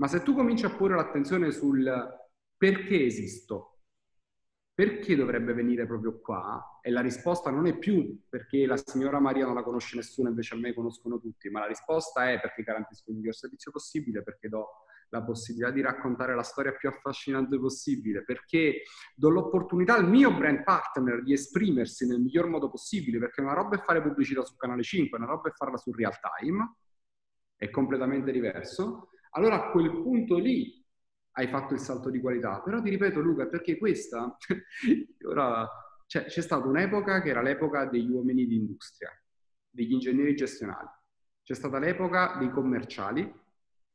Ma 0.00 0.08
se 0.08 0.22
tu 0.22 0.34
cominci 0.34 0.64
a 0.64 0.74
porre 0.74 0.96
l'attenzione 0.96 1.50
sul 1.52 1.84
perché 2.56 3.04
esisto, 3.04 3.82
perché 4.72 5.14
dovrebbe 5.14 5.52
venire 5.52 5.86
proprio 5.86 6.20
qua, 6.20 6.78
e 6.80 6.90
la 6.90 7.02
risposta 7.02 7.50
non 7.50 7.66
è 7.66 7.76
più 7.76 8.22
perché 8.26 8.64
la 8.64 8.78
signora 8.78 9.20
Maria 9.20 9.44
non 9.44 9.54
la 9.54 9.62
conosce 9.62 9.96
nessuno, 9.96 10.30
invece 10.30 10.54
a 10.54 10.58
me 10.58 10.72
conoscono 10.72 11.20
tutti, 11.20 11.50
ma 11.50 11.60
la 11.60 11.66
risposta 11.66 12.30
è 12.30 12.40
perché 12.40 12.62
garantisco 12.62 13.10
il 13.10 13.16
miglior 13.16 13.34
servizio 13.34 13.70
possibile, 13.70 14.22
perché 14.22 14.48
do 14.48 14.68
la 15.10 15.22
possibilità 15.22 15.70
di 15.70 15.82
raccontare 15.82 16.34
la 16.34 16.44
storia 16.44 16.72
più 16.72 16.88
affascinante 16.88 17.58
possibile, 17.58 18.24
perché 18.24 18.84
do 19.14 19.28
l'opportunità 19.28 19.96
al 19.96 20.08
mio 20.08 20.34
brand 20.34 20.62
partner 20.62 21.22
di 21.22 21.34
esprimersi 21.34 22.06
nel 22.06 22.20
miglior 22.20 22.46
modo 22.46 22.70
possibile, 22.70 23.18
perché 23.18 23.42
una 23.42 23.52
roba 23.52 23.76
è 23.76 23.82
fare 23.82 24.00
pubblicità 24.00 24.42
su 24.46 24.56
Canale 24.56 24.82
5, 24.82 25.18
una 25.18 25.26
roba 25.26 25.50
è 25.50 25.52
farla 25.52 25.76
su 25.76 25.92
real 25.92 26.14
time, 26.18 26.76
è 27.54 27.68
completamente 27.68 28.32
diverso 28.32 29.09
allora 29.30 29.66
a 29.66 29.70
quel 29.70 29.90
punto 29.90 30.38
lì 30.38 30.80
hai 31.32 31.48
fatto 31.48 31.74
il 31.74 31.80
salto 31.80 32.10
di 32.10 32.20
qualità. 32.20 32.60
Però 32.60 32.80
ti 32.82 32.90
ripeto 32.90 33.20
Luca, 33.20 33.46
perché 33.46 33.78
questa, 33.78 34.36
ora 35.26 35.68
cioè, 36.06 36.24
c'è 36.24 36.40
stata 36.40 36.66
un'epoca 36.66 37.22
che 37.22 37.28
era 37.28 37.42
l'epoca 37.42 37.86
degli 37.86 38.10
uomini 38.10 38.46
di 38.46 38.56
industria, 38.56 39.10
degli 39.68 39.92
ingegneri 39.92 40.34
gestionali, 40.34 40.88
c'è 41.42 41.54
stata 41.54 41.78
l'epoca 41.78 42.36
dei 42.38 42.50
commerciali, 42.50 43.32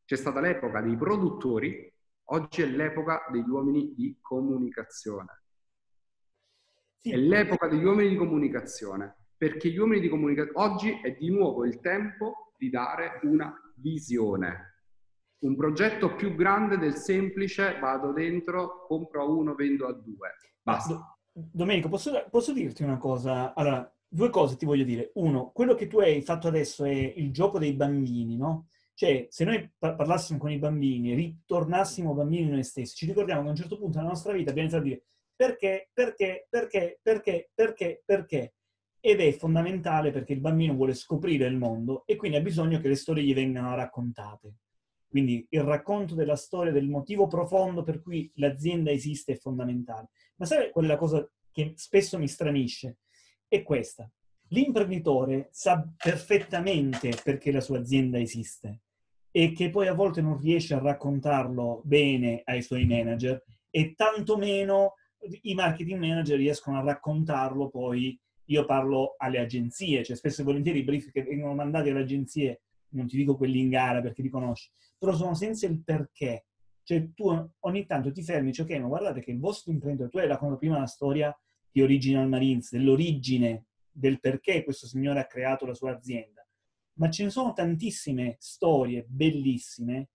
c'è 0.06 0.16
stata 0.16 0.40
l'epoca 0.40 0.82
dei 0.82 0.96
produttori, 0.96 1.92
oggi 2.26 2.62
è 2.62 2.66
l'epoca 2.66 3.26
degli 3.32 3.50
uomini 3.50 3.94
di 3.96 4.18
comunicazione. 4.22 5.42
Sì. 7.02 7.12
È 7.12 7.18
l'epoca 7.18 7.68
degli 7.68 7.84
uomini 7.84 8.10
di 8.10 8.16
comunicazione, 8.16 9.16
perché 9.36 9.70
gli 9.70 9.78
uomini 9.78 10.02
di 10.02 10.10
comunicazione, 10.10 10.68
oggi 10.68 11.00
è 11.02 11.16
di 11.16 11.30
nuovo 11.30 11.66
il 11.66 11.80
tempo 11.82 12.54
di 12.58 12.70
dare 12.70 13.20
una 13.24 13.54
visione. 13.76 14.75
Un 15.46 15.56
progetto 15.56 16.16
più 16.16 16.36
grande 16.36 16.78
del 16.78 16.96
semplice, 16.96 17.78
vado 17.80 18.12
dentro, 18.12 18.86
compro 18.88 19.22
a 19.22 19.26
uno, 19.26 19.54
vendo 19.54 19.88
a 19.88 19.94
due. 19.94 20.30
Basta. 20.62 21.18
Domenico, 21.32 21.90
posso, 21.90 22.26
posso 22.30 22.54
dirti 22.54 22.84
una 22.84 22.98
cosa? 22.98 23.54
Allora, 23.54 23.92
due 24.08 24.30
cose 24.30 24.56
ti 24.56 24.66
voglio 24.66 24.84
dire. 24.84 25.12
Uno, 25.16 25.52
quello 25.52 25.76
che 25.76 25.88
tu 25.88 26.00
hai 26.00 26.22
fatto 26.22 26.48
adesso 26.48 26.86
è 26.86 27.14
il 27.16 27.32
gioco 27.32 27.60
dei 27.60 27.74
bambini, 27.74 28.38
no? 28.38 28.68
Cioè, 28.94 29.28
se 29.30 29.44
noi 29.44 29.70
parlassimo 29.78 30.40
con 30.40 30.52
i 30.52 30.58
bambini, 30.58 31.14
ritornassimo 31.14 32.14
bambini 32.14 32.50
noi 32.50 32.64
stessi, 32.64 32.96
ci 32.96 33.06
ricordiamo 33.06 33.42
che 33.42 33.48
a 33.48 33.52
un 33.52 33.58
certo 33.58 33.78
punto 33.78 33.98
nella 33.98 34.10
nostra 34.10 34.32
vita 34.32 34.52
abbiamo 34.52 34.70
iniziato 34.70 34.86
a 34.86 34.90
dire 34.90 35.04
perché, 35.36 35.90
perché, 35.92 36.48
perché, 36.50 37.00
perché, 37.02 37.50
perché, 37.54 38.02
perché. 38.06 38.54
Ed 39.00 39.20
è 39.20 39.32
fondamentale 39.34 40.10
perché 40.10 40.34
il 40.34 40.40
bambino 40.40 40.74
vuole 40.74 40.96
scoprire 40.96 41.46
il 41.46 41.58
mondo 41.58 42.04
e 42.08 42.16
quindi 42.16 42.38
ha 42.38 42.42
bisogno 42.42 42.80
che 42.80 42.88
le 42.88 42.96
storie 42.96 43.24
gli 43.24 43.36
vengano 43.36 43.76
raccontate. 43.76 44.56
Quindi 45.16 45.48
il 45.52 45.62
racconto 45.62 46.14
della 46.14 46.36
storia, 46.36 46.74
del 46.74 46.90
motivo 46.90 47.26
profondo 47.26 47.84
per 47.84 48.02
cui 48.02 48.30
l'azienda 48.36 48.92
esiste 48.92 49.32
è 49.32 49.38
fondamentale. 49.38 50.10
Ma 50.36 50.46
sai 50.46 50.72
qual 50.72 50.84
è 50.84 50.88
la 50.90 50.98
cosa 50.98 51.26
che 51.54 51.72
spesso 51.78 52.18
mi 52.18 52.28
stranisce? 52.28 52.98
È 53.48 53.64
questa. 53.64 54.12
L'imprenditore 54.50 55.48
sa 55.54 55.90
perfettamente 55.96 57.18
perché 57.24 57.54
la 57.54 57.62
sua 57.62 57.80
azienda 57.80 58.20
esiste 58.20 58.82
e 59.32 59.54
che 59.54 59.70
poi 59.70 59.88
a 59.88 59.94
volte 59.94 60.20
non 60.20 60.38
riesce 60.38 60.74
a 60.74 60.80
raccontarlo 60.80 61.80
bene 61.86 62.42
ai 62.44 62.62
suoi 62.62 62.86
manager 62.86 63.42
e 63.70 63.94
tantomeno 63.96 64.96
i 65.44 65.54
marketing 65.54 65.98
manager 65.98 66.38
riescono 66.38 66.78
a 66.80 66.84
raccontarlo 66.84 67.70
poi, 67.70 68.20
io 68.48 68.66
parlo 68.66 69.16
alle 69.16 69.40
agenzie, 69.40 70.04
cioè 70.04 70.18
spesso 70.18 70.42
e 70.42 70.44
volentieri 70.44 70.80
i 70.80 70.84
brief 70.84 71.10
che 71.10 71.24
vengono 71.24 71.54
mandati 71.54 71.90
alle 71.90 72.02
agenzie, 72.02 72.64
non 72.90 73.08
ti 73.08 73.16
dico 73.16 73.38
quelli 73.38 73.60
in 73.60 73.70
gara 73.70 74.02
perché 74.02 74.22
li 74.22 74.30
conosci, 74.30 74.70
però 74.98 75.14
sono 75.14 75.34
senza 75.34 75.66
il 75.68 75.84
perché. 75.84 76.46
Cioè 76.84 77.14
tu 77.14 77.52
ogni 77.62 77.86
tanto 77.86 78.12
ti 78.12 78.22
fermi 78.22 78.48
e 78.48 78.52
dici, 78.52 78.62
ok, 78.62 78.72
ma 78.80 78.88
guardate 78.88 79.22
che 79.22 79.32
il 79.32 79.40
vostro 79.40 79.72
imprenditore, 79.72 80.10
tu 80.10 80.18
hai 80.20 80.28
raccontato 80.28 80.60
prima 80.60 80.78
la 80.78 80.86
storia 80.86 81.36
di 81.72 81.82
Original 81.82 82.28
Marines, 82.28 82.72
dell'origine, 82.72 83.66
del 83.92 84.20
perché 84.20 84.64
questo 84.64 84.88
signore 84.88 85.20
ha 85.20 85.26
creato 85.26 85.66
la 85.66 85.74
sua 85.74 85.96
azienda, 85.96 86.46
ma 86.94 87.10
ce 87.10 87.24
ne 87.24 87.30
sono 87.30 87.54
tantissime 87.54 88.36
storie 88.40 89.06
bellissime 89.08 90.10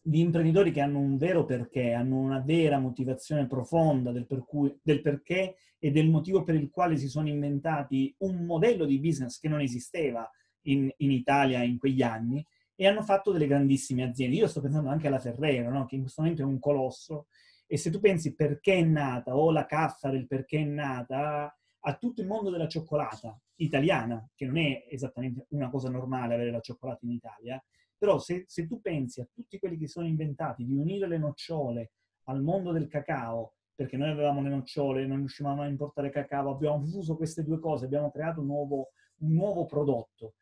di 0.00 0.20
imprenditori 0.20 0.70
che 0.70 0.80
hanno 0.80 1.00
un 1.00 1.18
vero 1.18 1.44
perché, 1.44 1.92
hanno 1.92 2.18
una 2.18 2.40
vera 2.40 2.78
motivazione 2.78 3.46
profonda 3.46 4.10
del, 4.10 4.26
cui, 4.46 4.74
del, 4.82 5.02
perché 5.02 5.56
e 5.78 5.90
del 5.90 6.08
motivo 6.08 6.44
per 6.44 6.54
il 6.54 6.70
quale 6.70 6.96
si 6.96 7.08
sono 7.08 7.28
inventati 7.28 8.14
un 8.18 8.44
modello 8.44 8.84
di 8.84 8.98
business 8.98 9.38
che 9.38 9.48
non 9.48 9.60
esisteva 9.60 10.28
in, 10.62 10.90
in 10.98 11.10
Italia 11.10 11.62
in 11.62 11.78
quegli 11.78 12.02
anni 12.02 12.44
e 12.80 12.86
hanno 12.86 13.02
fatto 13.02 13.32
delle 13.32 13.48
grandissime 13.48 14.04
aziende. 14.04 14.36
Io 14.36 14.46
sto 14.46 14.60
pensando 14.60 14.88
anche 14.88 15.08
alla 15.08 15.18
Ferrero, 15.18 15.68
no? 15.68 15.84
che 15.86 15.96
in 15.96 16.02
questo 16.02 16.22
momento 16.22 16.42
è 16.42 16.44
un 16.44 16.60
colosso, 16.60 17.26
e 17.66 17.76
se 17.76 17.90
tu 17.90 17.98
pensi 17.98 18.36
perché 18.36 18.74
è 18.74 18.82
nata, 18.82 19.36
o 19.36 19.50
la 19.50 19.66
Caffare, 19.66 20.16
il 20.16 20.28
perché 20.28 20.60
è 20.60 20.64
nata, 20.64 21.52
a 21.80 21.96
tutto 21.96 22.20
il 22.20 22.28
mondo 22.28 22.50
della 22.50 22.68
cioccolata 22.68 23.36
italiana, 23.56 24.24
che 24.32 24.46
non 24.46 24.58
è 24.58 24.86
esattamente 24.88 25.46
una 25.48 25.68
cosa 25.70 25.90
normale 25.90 26.34
avere 26.34 26.52
la 26.52 26.60
cioccolata 26.60 27.04
in 27.04 27.10
Italia, 27.10 27.60
però 27.96 28.20
se, 28.20 28.44
se, 28.46 28.68
tu 28.68 28.80
pensi 28.80 29.20
a 29.20 29.26
tutti 29.28 29.58
quelli 29.58 29.76
che 29.76 29.88
sono 29.88 30.06
inventati 30.06 30.64
di 30.64 30.72
unire 30.72 31.08
le 31.08 31.18
nocciole 31.18 31.90
al 32.26 32.40
mondo 32.40 32.70
del 32.70 32.86
cacao, 32.86 33.54
perché 33.74 33.96
noi 33.96 34.10
avevamo 34.10 34.40
le 34.40 34.50
nocciole, 34.50 35.04
non 35.04 35.16
riuscivamo 35.16 35.62
a 35.62 35.66
importare 35.66 36.10
cacao, 36.10 36.50
abbiamo 36.50 36.80
fuso 36.84 37.16
queste 37.16 37.42
due 37.42 37.58
cose, 37.58 37.86
abbiamo 37.86 38.12
creato 38.12 38.38
un 38.38 38.46
nuovo, 38.46 38.90
un 39.18 39.32
nuovo 39.32 39.66
prodotto 39.66 40.34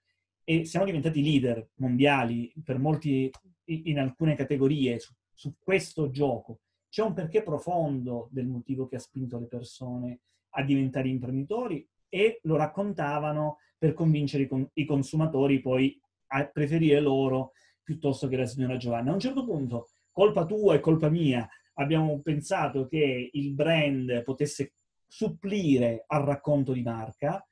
e 0.48 0.64
siamo 0.64 0.86
diventati 0.86 1.24
leader 1.24 1.70
mondiali 1.78 2.52
per 2.62 2.78
molti, 2.78 3.28
in 3.64 3.98
alcune 3.98 4.36
categorie 4.36 5.00
su, 5.00 5.12
su 5.32 5.56
questo 5.58 6.08
gioco. 6.08 6.60
C'è 6.88 7.02
un 7.02 7.14
perché 7.14 7.42
profondo 7.42 8.28
del 8.30 8.46
motivo 8.46 8.86
che 8.86 8.94
ha 8.94 9.00
spinto 9.00 9.40
le 9.40 9.48
persone 9.48 10.20
a 10.50 10.62
diventare 10.62 11.08
imprenditori 11.08 11.84
e 12.08 12.38
lo 12.44 12.54
raccontavano 12.54 13.58
per 13.76 13.92
convincere 13.92 14.44
i, 14.44 14.46
con- 14.46 14.70
i 14.74 14.84
consumatori 14.84 15.60
poi 15.60 16.00
a 16.28 16.46
preferire 16.46 17.00
loro 17.00 17.50
piuttosto 17.82 18.28
che 18.28 18.36
la 18.36 18.46
signora 18.46 18.76
Giovanna. 18.76 19.10
A 19.10 19.14
un 19.14 19.20
certo 19.20 19.44
punto, 19.44 19.88
colpa 20.12 20.46
tua 20.46 20.76
e 20.76 20.80
colpa 20.80 21.08
mia, 21.08 21.48
abbiamo 21.74 22.20
pensato 22.20 22.86
che 22.86 23.30
il 23.32 23.52
brand 23.52 24.22
potesse 24.22 24.74
supplire 25.08 26.04
al 26.06 26.22
racconto 26.22 26.72
di 26.72 26.82
marca. 26.82 27.44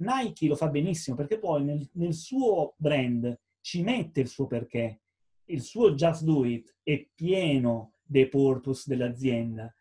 Nike 0.00 0.46
lo 0.46 0.56
fa 0.56 0.68
benissimo 0.68 1.16
perché 1.16 1.38
poi 1.38 1.64
nel, 1.64 1.88
nel 1.94 2.14
suo 2.14 2.74
brand 2.76 3.38
ci 3.60 3.82
mette 3.82 4.20
il 4.20 4.28
suo 4.28 4.46
perché. 4.46 5.00
Il 5.44 5.62
suo 5.62 5.94
Just 5.94 6.22
Do 6.22 6.44
It 6.44 6.76
è 6.82 7.06
pieno 7.14 7.94
dei 8.02 8.28
purpose 8.28 8.84
dell'azienda. 8.86 9.72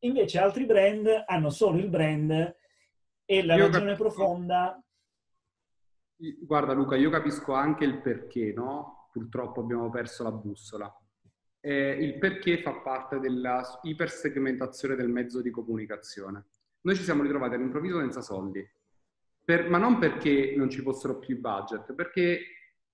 Invece 0.00 0.38
altri 0.38 0.64
brand 0.64 1.24
hanno 1.26 1.50
solo 1.50 1.78
il 1.78 1.88
brand 1.88 2.30
e 3.24 3.44
la 3.44 3.54
Io 3.54 3.66
ragione 3.66 3.94
capisco. 3.94 4.02
profonda 4.02 4.80
Guarda 6.18 6.72
Luca, 6.72 6.96
io 6.96 7.10
capisco 7.10 7.52
anche 7.52 7.84
il 7.84 8.00
perché, 8.00 8.52
no? 8.54 9.10
Purtroppo 9.12 9.60
abbiamo 9.60 9.90
perso 9.90 10.22
la 10.22 10.32
bussola. 10.32 10.90
Eh, 11.60 11.90
il 11.90 12.18
perché 12.18 12.62
fa 12.62 12.80
parte 12.80 13.18
della 13.18 13.62
ipersegmentazione 13.82 14.94
del 14.94 15.10
mezzo 15.10 15.42
di 15.42 15.50
comunicazione. 15.50 16.46
Noi 16.82 16.96
ci 16.96 17.02
siamo 17.02 17.22
ritrovati 17.22 17.56
all'improvviso 17.56 18.00
senza 18.00 18.22
soldi, 18.22 18.66
per, 19.46 19.70
ma 19.70 19.78
non 19.78 19.98
perché 19.98 20.54
non 20.56 20.68
ci 20.68 20.82
fossero 20.82 21.20
più 21.20 21.38
budget, 21.38 21.94
perché 21.94 22.40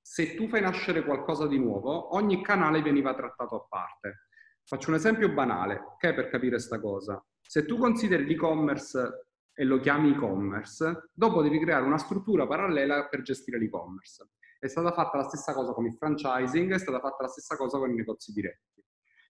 se 0.02 0.34
tu 0.34 0.48
fai 0.48 0.60
nascere 0.60 1.02
qualcosa 1.02 1.46
di 1.46 1.58
nuovo, 1.58 2.14
ogni 2.14 2.42
canale 2.42 2.82
veniva 2.82 3.14
trattato 3.14 3.56
a 3.56 3.66
parte. 3.66 4.26
Faccio 4.62 4.90
un 4.90 4.96
esempio 4.96 5.32
banale, 5.32 5.76
ok, 5.76 6.12
per 6.12 6.28
capire 6.28 6.56
questa 6.56 6.78
cosa. 6.78 7.24
Se 7.40 7.64
tu 7.64 7.78
consideri 7.78 8.26
l'e-commerce 8.26 9.28
e 9.54 9.64
lo 9.64 9.80
chiami 9.80 10.10
e-commerce, 10.10 11.08
dopo 11.14 11.40
devi 11.40 11.58
creare 11.58 11.86
una 11.86 11.96
struttura 11.96 12.46
parallela 12.46 13.08
per 13.08 13.22
gestire 13.22 13.58
l'e-commerce. 13.58 14.28
È 14.58 14.66
stata 14.66 14.92
fatta 14.92 15.16
la 15.16 15.24
stessa 15.24 15.54
cosa 15.54 15.72
con 15.72 15.86
il 15.86 15.94
franchising, 15.94 16.74
è 16.74 16.78
stata 16.78 17.00
fatta 17.00 17.22
la 17.22 17.28
stessa 17.28 17.56
cosa 17.56 17.78
con 17.78 17.90
i 17.90 17.94
negozi 17.94 18.30
diretti. 18.30 18.84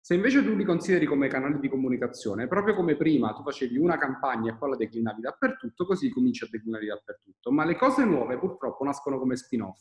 Se 0.04 0.14
invece 0.14 0.42
tu 0.42 0.56
li 0.56 0.64
consideri 0.64 1.06
come 1.06 1.28
canali 1.28 1.60
di 1.60 1.68
comunicazione, 1.68 2.48
proprio 2.48 2.74
come 2.74 2.96
prima 2.96 3.32
tu 3.34 3.44
facevi 3.44 3.78
una 3.78 3.96
campagna 3.98 4.50
e 4.50 4.56
poi 4.56 4.70
la 4.70 4.76
declinavi 4.76 5.20
dappertutto, 5.20 5.86
così 5.86 6.10
cominci 6.10 6.42
a 6.42 6.48
declinare 6.50 6.86
dappertutto. 6.86 7.52
Ma 7.52 7.64
le 7.64 7.76
cose 7.76 8.04
nuove 8.04 8.36
purtroppo 8.36 8.82
nascono 8.82 9.20
come 9.20 9.36
spin-off. 9.36 9.78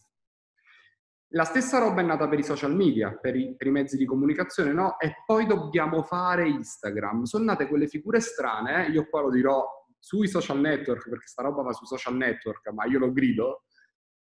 La 1.29 1.43
stessa 1.43 1.79
roba 1.79 2.01
è 2.01 2.03
nata 2.03 2.29
per 2.29 2.37
i 2.37 2.43
social 2.43 2.75
media, 2.75 3.17
per 3.19 3.35
i, 3.35 3.55
per 3.55 3.65
i, 3.65 3.71
mezzi 3.71 3.97
di 3.97 4.05
comunicazione, 4.05 4.71
no? 4.71 4.99
E 4.99 5.23
poi 5.25 5.47
dobbiamo 5.47 6.03
fare 6.03 6.47
Instagram. 6.47 7.23
Sono 7.23 7.45
nate 7.45 7.65
quelle 7.65 7.87
figure 7.87 8.19
strane, 8.19 8.85
eh? 8.85 8.91
io 8.91 9.07
qua 9.09 9.21
lo 9.21 9.31
dirò 9.31 9.65
sui 9.97 10.27
social 10.27 10.59
network, 10.59 11.09
perché 11.09 11.25
sta 11.25 11.41
roba 11.41 11.63
va 11.63 11.73
sui 11.73 11.87
social 11.87 12.15
network, 12.15 12.69
ma 12.69 12.85
io 12.85 12.99
lo 12.99 13.11
grido, 13.11 13.63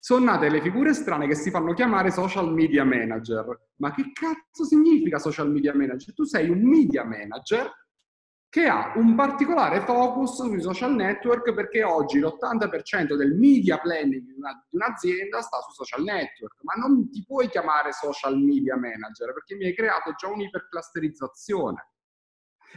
sono 0.06 0.26
nate 0.26 0.50
le 0.50 0.62
figure 0.62 0.94
strane 0.94 1.26
che 1.26 1.34
si 1.34 1.50
fanno 1.50 1.74
chiamare 1.74 2.12
social 2.12 2.54
media 2.54 2.84
manager. 2.84 3.70
Ma 3.78 3.92
che 3.92 4.12
cazzo 4.14 4.64
significa 4.64 5.18
social 5.18 5.50
media 5.50 5.74
manager? 5.74 6.14
Tu 6.14 6.26
sei 6.26 6.48
un 6.48 6.62
media 6.62 7.04
manager 7.04 7.72
che 8.48 8.68
ha 8.68 8.94
un 8.98 9.16
particolare 9.16 9.82
focus 9.82 10.44
sui 10.44 10.62
social 10.62 10.94
network 10.94 11.52
perché 11.56 11.84
oggi 11.84 12.20
l'80% 12.20 13.16
del 13.16 13.34
media 13.34 13.80
planning 13.80 14.22
di, 14.22 14.34
una, 14.38 14.52
di 14.70 14.76
un'azienda 14.78 15.42
sta 15.42 15.58
su 15.62 15.72
social 15.72 16.04
network, 16.04 16.62
ma 16.62 16.74
non 16.76 17.10
ti 17.10 17.24
puoi 17.26 17.50
chiamare 17.50 17.92
social 17.92 18.38
media 18.38 18.78
manager 18.78 19.34
perché 19.34 19.56
mi 19.56 19.66
hai 19.66 19.74
creato 19.74 20.14
già 20.16 20.28
un'iperclusterizzazione. 20.28 21.95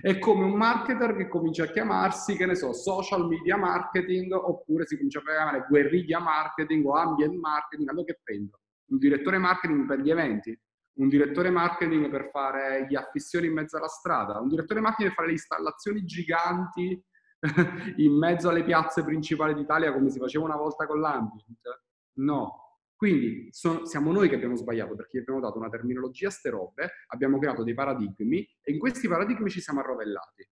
È 0.01 0.19
come 0.19 0.45
un 0.45 0.55
marketer 0.55 1.17
che 1.17 1.29
comincia 1.29 1.65
a 1.65 1.69
chiamarsi, 1.69 2.37
che 2.37 2.47
ne 2.47 2.55
so, 2.55 2.73
social 2.73 3.27
media 3.27 3.57
marketing, 3.57 4.33
oppure 4.33 4.87
si 4.87 4.97
comincia 4.97 5.19
a 5.19 5.23
chiamare 5.23 5.67
guerriglia 5.69 6.21
marketing 6.21 6.87
o 6.87 6.93
ambient 6.93 7.35
marketing. 7.35 7.89
Allora 7.89 8.05
che 8.05 8.21
prendo? 8.23 8.61
Un 8.91 8.99
direttore 8.99 9.39
marketing 9.39 9.87
per 9.87 10.01
gli 10.01 10.11
eventi, 10.11 10.59
un 10.99 11.09
direttore 11.09 11.51
marketing 11.51 12.09
per 12.11 12.31
fare 12.31 12.87
gli 12.89 12.95
affissioni 12.95 13.47
in 13.47 13.53
mezzo 13.53 13.77
alla 13.77 13.89
strada, 13.89 14.41
un 14.41 14.49
direttore 14.49 14.81
marketing 14.81 15.09
per 15.09 15.17
fare 15.17 15.29
le 15.29 15.35
installazioni 15.35 16.05
giganti 16.05 17.05
in 17.97 18.19
mezzo 18.19 18.49
alle 18.49 18.65
piazze 18.65 19.05
principali 19.05 19.55
d'Italia 19.55 19.93
come 19.93 20.11
si 20.11 20.19
faceva 20.19 20.45
una 20.45 20.57
volta 20.57 20.87
con 20.87 21.01
l'ambient. 21.01 21.83
No, 22.19 22.68
Quindi 22.99 23.47
sono, 23.53 23.85
siamo 23.85 24.11
noi 24.11 24.29
che 24.29 24.35
abbiamo 24.35 24.57
sbagliato 24.57 24.97
perché 24.97 25.19
abbiamo 25.19 25.39
dato 25.39 25.57
una 25.57 25.69
terminologia 25.69 26.27
a 26.27 26.31
ste 26.33 26.51
robe, 26.51 26.95
abbiamo 27.07 27.39
creato 27.39 27.63
dei 27.63 27.73
paradigmi 27.73 28.45
e 28.61 28.73
in 28.73 28.79
questi 28.81 29.07
paradigmi 29.07 29.49
ci 29.51 29.61
siamo 29.61 29.79
arrovellati. 29.79 30.45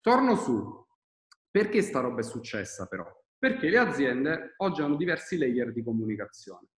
Torno 0.00 0.34
su. 0.34 0.82
Perché 1.50 1.82
sta 1.82 2.00
roba 2.00 2.20
è 2.20 2.22
successa 2.22 2.86
però? 2.86 3.04
Perché 3.36 3.68
le 3.68 3.76
aziende 3.76 4.54
oggi 4.56 4.80
hanno 4.80 4.96
diversi 4.96 5.36
layer 5.36 5.74
di 5.74 5.82
comunicazione. 5.82 6.68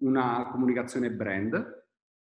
Una 0.00 0.50
comunicazione 0.50 1.10
brand, 1.10 1.86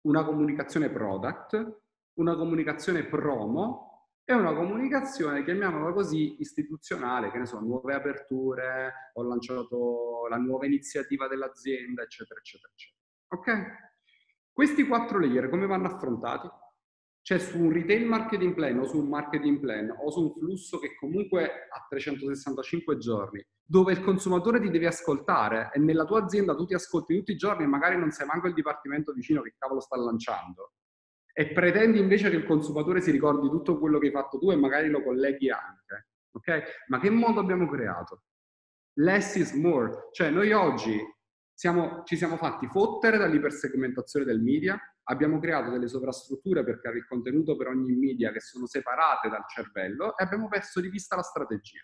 una 0.06 0.24
comunicazione 0.24 0.90
product, 0.90 1.82
una 2.20 2.38
comunicazione 2.38 3.04
promo 3.04 3.91
e 4.24 4.34
una 4.34 4.54
comunicazione, 4.54 5.44
chiamiamola 5.44 5.92
così, 5.94 6.40
istituzionale, 6.40 7.32
che 7.32 7.38
ne 7.38 7.46
so, 7.46 7.60
nuove 7.60 7.94
aperture, 7.94 9.12
ho 9.14 9.24
lanciato 9.24 10.28
la 10.30 10.38
nuova 10.38 10.66
iniziativa 10.66 11.28
dell'azienda, 11.28 12.04
eccetera, 12.04 12.40
eccetera, 12.40 12.72
eccetera. 12.72 13.00
Ok? 13.34 13.90
Questi 14.54 14.86
quattro 14.86 15.20
layer 15.20 15.50
come 15.50 15.66
vanno 15.66 15.88
affrontati? 15.88 16.48
Cioè 17.24 17.38
su 17.38 17.60
un 17.60 17.72
retail 17.72 18.06
marketing 18.08 18.54
plan 18.54 18.80
o 18.80 18.86
su 18.86 18.98
un 18.98 19.08
marketing 19.08 19.60
plan 19.60 19.90
o 19.90 20.10
su 20.10 20.22
un 20.22 20.34
flusso 20.34 20.80
che 20.80 20.96
comunque 20.96 21.46
ha 21.70 21.86
365 21.88 22.98
giorni, 22.98 23.46
dove 23.64 23.92
il 23.92 24.02
consumatore 24.02 24.60
ti 24.60 24.70
deve 24.70 24.88
ascoltare 24.88 25.70
e 25.74 25.80
nella 25.80 26.06
tua 26.06 26.24
azienda 26.24 26.56
tu 26.56 26.66
ti 26.66 26.74
ascolti 26.74 27.16
tutti 27.16 27.32
i 27.32 27.38
giorni 27.38 27.64
e 27.64 27.68
magari 27.68 27.98
non 27.98 28.12
sai 28.12 28.26
manco 28.26 28.48
il 28.48 28.54
dipartimento 28.54 29.14
vicino 29.14 29.42
che 29.42 29.54
cavolo 29.58 29.80
sta 29.82 29.98
lanciando 29.98 30.74
e 31.34 31.52
pretendi 31.52 32.00
invece 32.00 32.30
che 32.30 32.36
il 32.36 32.46
consumatore 32.46 33.02
si 33.02 33.12
ricordi 33.12 33.50
tutto 33.50 33.80
quello 33.80 34.00
che 34.00 34.08
hai 34.08 34.12
fatto 34.12 34.38
tu 34.38 34.52
e 34.52 34.56
magari 34.56 34.90
lo 34.90 35.04
colleghi 35.04 35.50
anche. 35.50 36.08
Ok? 36.32 36.86
Ma 36.88 37.00
che 37.00 37.10
mondo 37.10 37.40
abbiamo 37.40 37.68
creato? 37.68 38.24
Less 38.96 39.36
is 39.36 39.54
more. 39.54 40.10
Cioè 40.12 40.30
noi 40.30 40.52
oggi 40.52 41.00
siamo, 41.54 42.04
ci 42.06 42.18
siamo 42.18 42.38
fatti 42.38 42.68
fottere 42.68 43.18
dall'ipersegmentazione 43.18 44.26
del 44.26 44.42
media, 44.42 44.80
abbiamo 45.04 45.40
creato 45.40 45.70
delle 45.70 45.88
sovrastrutture 45.88 46.64
per 46.64 46.80
creare 46.80 47.00
il 47.00 47.08
contenuto 47.08 47.56
per 47.56 47.68
ogni 47.68 47.94
media 47.94 48.32
che 48.32 48.40
sono 48.40 48.66
separate 48.66 49.30
dal 49.30 49.46
cervello 49.48 50.18
e 50.18 50.24
abbiamo 50.24 50.48
perso 50.48 50.82
di 50.82 50.90
vista 50.90 51.16
la 51.16 51.22
strategia. 51.22 51.82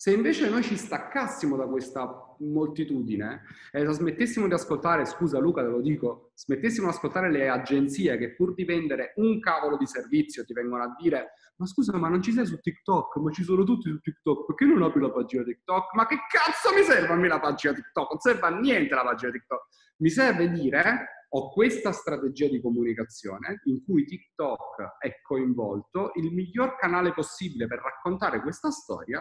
Se 0.00 0.12
invece 0.12 0.48
noi 0.48 0.62
ci 0.62 0.76
staccassimo 0.76 1.56
da 1.56 1.66
questa 1.66 2.36
moltitudine 2.38 3.42
e 3.72 3.84
smettessimo 3.84 4.46
di 4.46 4.54
ascoltare, 4.54 5.04
scusa 5.04 5.40
Luca 5.40 5.60
te 5.60 5.70
lo 5.70 5.80
dico, 5.80 6.30
smettessimo 6.34 6.86
di 6.86 6.94
ascoltare 6.94 7.32
le 7.32 7.48
agenzie 7.48 8.16
che 8.16 8.32
pur 8.36 8.54
di 8.54 8.62
vendere 8.62 9.12
un 9.16 9.40
cavolo 9.40 9.76
di 9.76 9.88
servizio 9.88 10.44
ti 10.44 10.52
vengono 10.52 10.84
a 10.84 10.94
dire 10.96 11.32
ma 11.56 11.66
scusa 11.66 11.96
ma 11.96 12.08
non 12.08 12.22
ci 12.22 12.30
sei 12.30 12.46
su 12.46 12.60
TikTok, 12.60 13.16
ma 13.16 13.32
ci 13.32 13.42
sono 13.42 13.64
tutti 13.64 13.90
su 13.90 13.98
TikTok, 13.98 14.46
perché 14.46 14.66
non 14.66 14.84
apri 14.84 15.00
la 15.00 15.10
pagina 15.10 15.42
TikTok? 15.42 15.92
Ma 15.94 16.06
che 16.06 16.16
cazzo 16.30 16.72
mi 16.72 16.84
serve 16.84 17.12
a 17.12 17.16
me 17.16 17.26
la 17.26 17.40
pagina 17.40 17.74
TikTok? 17.74 18.10
Non 18.12 18.20
serve 18.20 18.46
a 18.46 18.50
niente 18.50 18.94
la 18.94 19.02
pagina 19.02 19.32
TikTok. 19.32 19.66
Mi 19.96 20.10
serve 20.10 20.48
dire 20.52 21.26
ho 21.30 21.50
questa 21.50 21.90
strategia 21.90 22.46
di 22.46 22.60
comunicazione 22.60 23.62
in 23.64 23.84
cui 23.84 24.04
TikTok 24.04 24.98
è 25.00 25.20
coinvolto, 25.22 26.12
il 26.14 26.32
miglior 26.32 26.76
canale 26.76 27.12
possibile 27.12 27.66
per 27.66 27.80
raccontare 27.80 28.40
questa 28.40 28.70
storia 28.70 29.20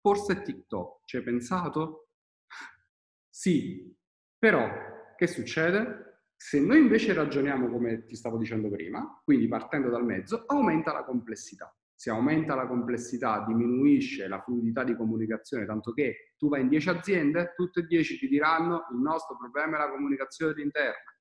Forse 0.00 0.42
TikTok, 0.42 1.00
ci 1.04 1.16
hai 1.16 1.22
pensato? 1.22 2.08
Sì, 3.28 3.94
però 4.38 4.68
che 5.16 5.26
succede? 5.26 6.22
Se 6.36 6.60
noi 6.60 6.78
invece 6.78 7.12
ragioniamo 7.14 7.68
come 7.68 8.04
ti 8.04 8.14
stavo 8.14 8.38
dicendo 8.38 8.70
prima, 8.70 9.20
quindi 9.24 9.48
partendo 9.48 9.90
dal 9.90 10.04
mezzo, 10.04 10.44
aumenta 10.46 10.92
la 10.92 11.04
complessità. 11.04 11.74
Se 11.92 12.10
aumenta 12.10 12.54
la 12.54 12.68
complessità, 12.68 13.44
diminuisce 13.44 14.28
la 14.28 14.40
fluidità 14.40 14.84
di 14.84 14.94
comunicazione, 14.94 15.66
tanto 15.66 15.92
che 15.92 16.34
tu 16.36 16.48
vai 16.48 16.60
in 16.60 16.68
10 16.68 16.90
aziende, 16.90 17.54
tutte 17.56 17.80
e 17.80 17.86
10 17.86 18.18
ti 18.18 18.28
diranno 18.28 18.86
il 18.92 18.98
nostro 18.98 19.36
problema 19.36 19.76
è 19.76 19.80
la 19.80 19.90
comunicazione 19.90 20.62
interna. 20.62 21.12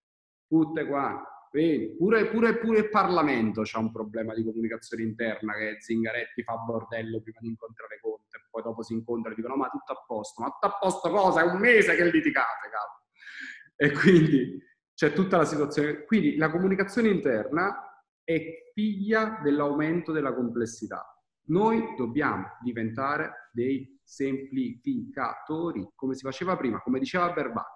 Tutte 0.48 0.86
qua. 0.86 1.20
Vedi, 1.52 1.96
pure, 1.96 2.28
pure, 2.28 2.58
pure 2.60 2.78
il 2.80 2.90
Parlamento 2.90 3.62
ha 3.62 3.80
un 3.80 3.92
problema 3.92 4.36
di 4.36 4.44
comunicazione 4.44 5.02
interna 5.02 5.54
che 5.54 5.78
Zingaretti 5.80 6.44
fa 6.44 6.58
bordello 6.58 7.22
prima 7.22 7.40
di 7.42 7.48
incontrare 7.48 8.00
Conte, 8.00 8.27
poi 8.58 8.64
dopo 8.64 8.82
si 8.82 8.94
incontra 8.94 9.32
e 9.32 9.36
dicono 9.36 9.56
ma 9.56 9.70
tutto 9.70 9.94
a 9.94 10.04
posto, 10.06 10.42
ma 10.42 10.50
tutto 10.50 10.66
a 10.66 10.78
posto 10.80 11.10
cosa? 11.10 11.42
È 11.42 11.44
un 11.44 11.60
mese 11.60 11.96
che 11.96 12.04
litigate, 12.06 12.70
capo. 12.72 13.04
E 13.76 13.92
quindi 13.92 14.60
c'è 14.96 15.14
tutta 15.14 15.38
la 15.38 15.46
situazione. 15.46 16.06
Quindi 16.06 16.38
la 16.38 16.50
comunicazione 16.50 17.10
interna 17.10 18.04
è 18.24 18.72
figlia 18.74 19.40
dell'aumento 19.44 20.12
della 20.12 20.34
complessità. 20.34 21.06
Noi 21.50 21.96
dobbiamo 21.96 22.58
diventare 22.62 23.50
dei 23.52 24.00
semplificatori, 24.04 25.88
come 25.96 26.16
si 26.16 26.24
faceva 26.24 26.58
prima, 26.58 26.82
come 26.82 27.00
diceva 27.00 27.32
Berbach. 27.32 27.76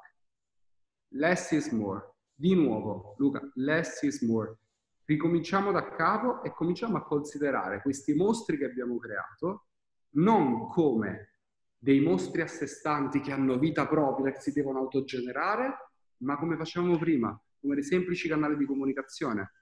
Less 1.14 1.52
is 1.52 1.70
more 1.70 2.16
di 2.34 2.56
nuovo, 2.56 3.14
Luca, 3.18 3.40
less 3.56 4.02
is 4.02 4.22
more. 4.22 4.58
Ricominciamo 5.06 5.72
da 5.72 5.90
capo 5.92 6.42
e 6.42 6.52
cominciamo 6.54 6.98
a 6.98 7.04
considerare 7.04 7.82
questi 7.82 8.16
mostri 8.16 8.58
che 8.58 8.66
abbiamo 8.66 8.98
creato 8.98 9.68
non 10.14 10.68
come 10.68 11.36
dei 11.78 12.00
mostri 12.00 12.42
a 12.42 12.48
sé 12.48 12.68
stanti 12.68 13.22
che 13.22 13.32
hanno 13.32 13.58
vita 13.58 13.88
propria, 13.88 14.32
che 14.32 14.40
si 14.40 14.52
devono 14.52 14.80
autogenerare, 14.80 15.94
ma 16.18 16.38
come 16.38 16.56
facevamo 16.56 16.98
prima, 16.98 17.40
come 17.60 17.76
dei 17.76 17.84
semplici 17.84 18.28
canali 18.28 18.56
di 18.56 18.66
comunicazione. 18.66 19.54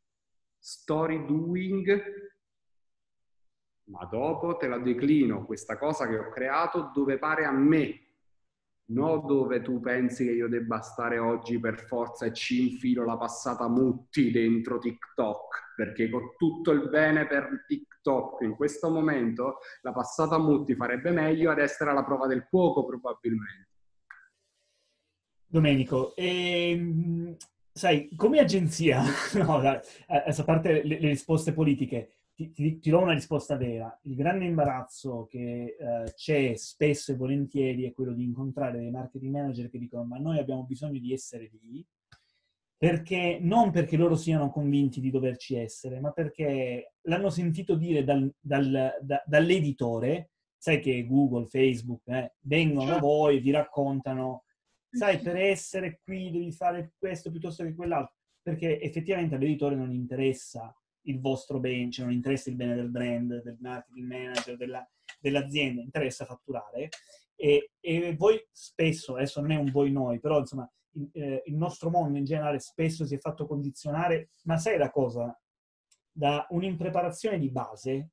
Story 0.57 1.25
doing, 1.25 2.03
ma 3.85 4.05
dopo 4.05 4.57
te 4.57 4.67
la 4.67 4.77
declino 4.77 5.45
questa 5.45 5.77
cosa 5.77 6.07
che 6.07 6.17
ho 6.17 6.29
creato 6.29 6.91
dove 6.93 7.17
pare 7.17 7.45
a 7.45 7.51
me, 7.51 8.08
no 8.89 9.19
dove 9.19 9.61
tu 9.61 9.79
pensi 9.79 10.25
che 10.25 10.31
io 10.31 10.47
debba 10.47 10.81
stare 10.81 11.17
oggi 11.17 11.59
per 11.59 11.85
forza 11.85 12.25
e 12.25 12.33
ci 12.33 12.71
infilo 12.71 13.05
la 13.05 13.17
passata 13.17 13.67
Mutti 13.67 14.31
dentro 14.31 14.79
TikTok, 14.79 15.73
perché 15.75 16.09
con 16.09 16.33
tutto 16.37 16.71
il 16.71 16.89
bene 16.89 17.27
per 17.27 17.65
TikTok 17.67 18.41
in 18.41 18.55
questo 18.55 18.89
momento 18.89 19.57
la 19.81 19.91
passata 19.91 20.37
Mutti 20.37 20.75
farebbe 20.75 21.11
meglio 21.11 21.51
ad 21.51 21.59
essere 21.59 21.91
alla 21.91 22.03
prova 22.03 22.27
del 22.27 22.43
fuoco 22.43 22.85
probabilmente. 22.85 23.67
Domenico, 25.45 26.15
ehm, 26.15 27.35
sai, 27.71 28.09
come 28.15 28.39
agenzia, 28.39 29.01
no, 29.35 29.57
a 29.57 30.43
parte 30.45 30.83
le, 30.83 30.99
le 30.99 31.07
risposte 31.07 31.53
politiche, 31.53 32.18
ti, 32.39 32.51
ti, 32.51 32.79
ti, 32.79 32.89
do 32.89 33.01
una 33.01 33.13
risposta 33.13 33.57
vera. 33.57 33.99
Il 34.03 34.15
grande 34.15 34.45
imbarazzo 34.45 35.25
che 35.29 35.75
eh, 35.77 36.13
c'è 36.13 36.55
spesso 36.55 37.11
e 37.11 37.17
volentieri 37.17 37.83
è 37.83 37.91
quello 37.91 38.13
di 38.13 38.23
incontrare 38.23 38.79
dei 38.79 38.91
marketing 38.91 39.33
manager 39.33 39.69
che 39.69 39.77
dicono 39.77 40.05
ma 40.05 40.17
noi 40.19 40.39
abbiamo 40.39 40.63
bisogno 40.63 40.99
di 40.99 41.11
essere 41.11 41.49
lì, 41.63 41.85
perché 42.77 43.39
non 43.41 43.71
perché 43.71 43.97
loro 43.97 44.15
siano 44.15 44.51
convinti 44.51 45.01
di 45.01 45.09
doverci 45.09 45.55
essere, 45.55 45.99
ma 45.99 46.11
perché 46.11 46.93
l'hanno 47.01 47.29
sentito 47.29 47.75
dire 47.75 48.05
dal, 48.05 48.33
dal, 48.39 48.97
da, 49.01 49.21
dall'editore, 49.25 50.31
sai 50.57 50.79
che 50.79 51.05
Google, 51.05 51.47
Facebook 51.47 52.07
eh, 52.07 52.35
vengono 52.43 52.85
da 52.85 52.93
certo. 52.93 53.05
voi 53.05 53.35
e 53.35 53.41
vi 53.41 53.51
raccontano, 53.51 54.45
sai, 54.89 55.19
per 55.19 55.35
essere 55.35 55.99
qui 56.01 56.31
devi 56.31 56.53
fare 56.53 56.93
questo 56.97 57.31
piuttosto 57.31 57.65
che 57.65 57.75
quell'altro, 57.75 58.15
perché 58.41 58.79
effettivamente 58.79 59.35
all'editore 59.35 59.75
non 59.75 59.91
interessa 59.91 60.73
il 61.03 61.19
vostro 61.19 61.59
bene, 61.59 61.91
cioè 61.91 62.05
non 62.05 62.13
interessa 62.13 62.49
il 62.49 62.55
bene 62.55 62.75
del 62.75 62.89
brand, 62.89 63.41
del 63.41 63.57
marketing 63.59 64.07
manager, 64.07 64.57
della, 64.57 64.87
dell'azienda, 65.19 65.81
interessa 65.81 66.25
fatturare. 66.25 66.89
E, 67.35 67.71
e, 67.79 68.15
voi 68.15 68.45
spesso, 68.51 69.15
adesso 69.15 69.41
non 69.41 69.51
è 69.51 69.55
un 69.55 69.71
voi 69.71 69.91
noi, 69.91 70.19
però 70.19 70.39
insomma 70.39 70.69
il, 70.93 71.09
eh, 71.13 71.43
il 71.45 71.55
nostro 71.55 71.89
mondo 71.89 72.17
in 72.17 72.25
generale 72.25 72.59
spesso 72.59 73.05
si 73.05 73.15
è 73.15 73.19
fatto 73.19 73.47
condizionare, 73.47 74.31
ma 74.43 74.57
sai 74.57 74.77
da 74.77 74.89
cosa? 74.89 75.37
Da 76.11 76.45
un'impreparazione 76.49 77.39
di 77.39 77.49
base 77.49 78.11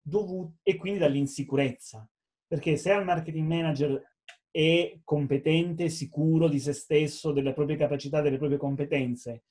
dovuta, 0.00 0.54
e 0.62 0.76
quindi 0.76 0.98
dall'insicurezza. 0.98 2.08
Perché 2.46 2.76
se 2.76 2.90
al 2.90 3.04
marketing 3.04 3.46
manager 3.46 4.02
è 4.50 4.98
competente, 5.04 5.88
sicuro 5.88 6.48
di 6.48 6.58
se 6.58 6.72
stesso, 6.72 7.32
delle 7.32 7.54
proprie 7.54 7.76
capacità, 7.76 8.20
delle 8.20 8.36
proprie 8.36 8.58
competenze, 8.58 9.44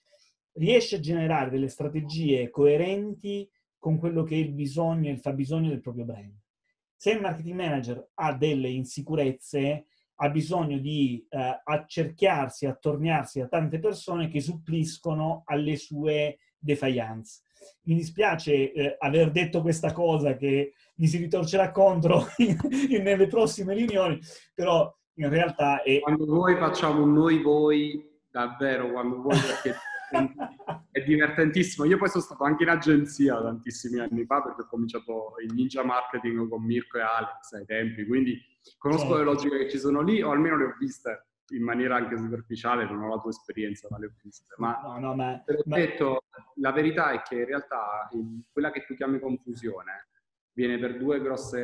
riesce 0.53 0.97
a 0.97 0.99
generare 0.99 1.49
delle 1.49 1.69
strategie 1.69 2.49
coerenti 2.49 3.49
con 3.77 3.97
quello 3.97 4.23
che 4.23 4.35
è 4.35 4.39
il 4.39 4.51
bisogno 4.51 5.09
e 5.09 5.13
il 5.13 5.19
fabbisogno 5.19 5.69
del 5.69 5.81
proprio 5.81 6.05
brand. 6.05 6.39
Se 6.95 7.11
il 7.11 7.21
marketing 7.21 7.55
manager 7.55 8.09
ha 8.15 8.33
delle 8.33 8.69
insicurezze, 8.69 9.87
ha 10.15 10.29
bisogno 10.29 10.77
di 10.77 11.25
eh, 11.29 11.61
accerchiarsi, 11.63 12.67
attorniarsi 12.67 13.39
a 13.39 13.47
tante 13.47 13.79
persone 13.79 14.27
che 14.27 14.39
suppliscono 14.39 15.41
alle 15.45 15.77
sue 15.77 16.37
defiance. 16.59 17.41
Mi 17.83 17.95
dispiace 17.95 18.71
eh, 18.71 18.95
aver 18.99 19.31
detto 19.31 19.61
questa 19.61 19.91
cosa 19.93 20.35
che 20.35 20.73
mi 20.97 21.07
si 21.07 21.17
ritorcerà 21.17 21.71
contro 21.71 22.27
nelle 23.01 23.25
prossime 23.25 23.73
riunioni, 23.73 24.19
però 24.53 24.95
in 25.15 25.29
realtà 25.29 25.81
è... 25.81 25.99
Quando 26.01 26.25
voi 26.25 26.55
facciamo 26.55 27.03
noi 27.03 27.41
voi, 27.41 28.19
davvero, 28.29 28.91
quando 28.91 29.21
voi 29.23 29.39
perché 29.39 29.75
è 30.91 31.01
divertentissimo. 31.03 31.85
Io 31.85 31.97
poi 31.97 32.09
sono 32.09 32.23
stato 32.23 32.43
anche 32.43 32.63
in 32.63 32.69
agenzia 32.69 33.41
tantissimi 33.41 33.99
anni 33.99 34.25
fa 34.25 34.41
perché 34.41 34.61
ho 34.61 34.67
cominciato 34.67 35.35
il 35.43 35.53
ninja 35.53 35.83
marketing 35.83 36.47
con 36.47 36.63
Mirko 36.63 36.97
e 36.97 37.01
Alex 37.01 37.53
ai 37.53 37.65
tempi, 37.65 38.05
quindi 38.05 38.39
conosco 38.77 39.17
le 39.17 39.23
logiche 39.23 39.57
che 39.57 39.69
ci 39.69 39.79
sono 39.79 40.01
lì 40.01 40.21
o 40.21 40.31
almeno 40.31 40.57
le 40.57 40.65
ho 40.65 40.75
viste 40.77 41.27
in 41.51 41.63
maniera 41.63 41.95
anche 41.95 42.17
superficiale, 42.17 42.85
non 42.85 43.01
ho 43.01 43.09
la 43.09 43.19
tua 43.19 43.29
esperienza, 43.29 43.87
ma 43.89 43.97
le 43.97 44.05
ho 44.05 44.11
viste. 44.21 44.53
Ma, 44.57 44.79
no, 44.83 44.99
no, 44.99 45.15
ma, 45.15 45.43
ma... 45.65 45.75
detto, 45.75 46.23
la 46.55 46.71
verità 46.71 47.11
è 47.11 47.21
che 47.21 47.39
in 47.39 47.45
realtà 47.45 48.09
quella 48.51 48.71
che 48.71 48.85
tu 48.85 48.95
chiami 48.95 49.19
confusione 49.19 50.07
viene 50.53 50.79
per 50.79 50.97
due 50.97 51.21
grossi 51.21 51.59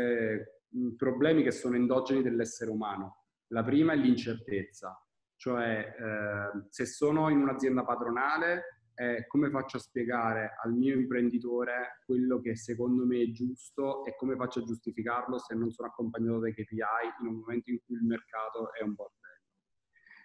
problemi 0.97 1.43
che 1.43 1.51
sono 1.51 1.75
endogeni 1.75 2.21
dell'essere 2.21 2.69
umano. 2.69 3.23
La 3.47 3.63
prima 3.63 3.93
è 3.93 3.95
l'incertezza, 3.95 5.01
cioè 5.37 5.95
eh, 5.97 6.65
se 6.69 6.85
sono 6.85 7.29
in 7.29 7.39
un'azienda 7.39 7.83
padronale 7.83 8.77
è 8.97 9.27
come 9.27 9.51
faccio 9.51 9.77
a 9.77 9.79
spiegare 9.79 10.55
al 10.63 10.73
mio 10.73 10.95
imprenditore 10.95 12.01
quello 12.03 12.39
che 12.41 12.55
secondo 12.55 13.05
me 13.05 13.21
è 13.21 13.29
giusto 13.29 14.03
e 14.03 14.15
come 14.15 14.35
faccio 14.35 14.59
a 14.59 14.63
giustificarlo 14.63 15.37
se 15.37 15.53
non 15.53 15.69
sono 15.69 15.89
accompagnato 15.89 16.39
dai 16.39 16.53
KPI 16.53 17.21
in 17.21 17.27
un 17.27 17.35
momento 17.35 17.69
in 17.69 17.79
cui 17.85 17.95
il 17.95 18.03
mercato 18.03 18.73
è 18.73 18.81
un 18.81 18.95
bordello. 18.95 19.25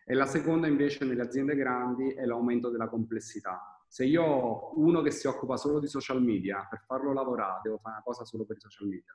E 0.07 0.15
la 0.15 0.25
seconda 0.25 0.67
invece 0.67 1.05
nelle 1.05 1.21
aziende 1.21 1.55
grandi 1.55 2.15
è 2.15 2.25
l'aumento 2.25 2.71
della 2.71 2.89
complessità. 2.89 3.61
Se 3.87 4.07
io 4.07 4.23
ho 4.23 4.73
uno 4.81 5.03
che 5.03 5.11
si 5.11 5.27
occupa 5.27 5.59
solo 5.59 5.79
di 5.79 5.87
social 5.87 6.23
media, 6.23 6.67
per 6.69 6.83
farlo 6.87 7.13
lavorare 7.13 7.61
devo 7.63 7.77
fare 7.77 7.97
una 7.97 8.03
cosa 8.03 8.25
solo 8.25 8.47
per 8.47 8.57
i 8.57 8.61
social 8.61 8.89
media. 8.89 9.15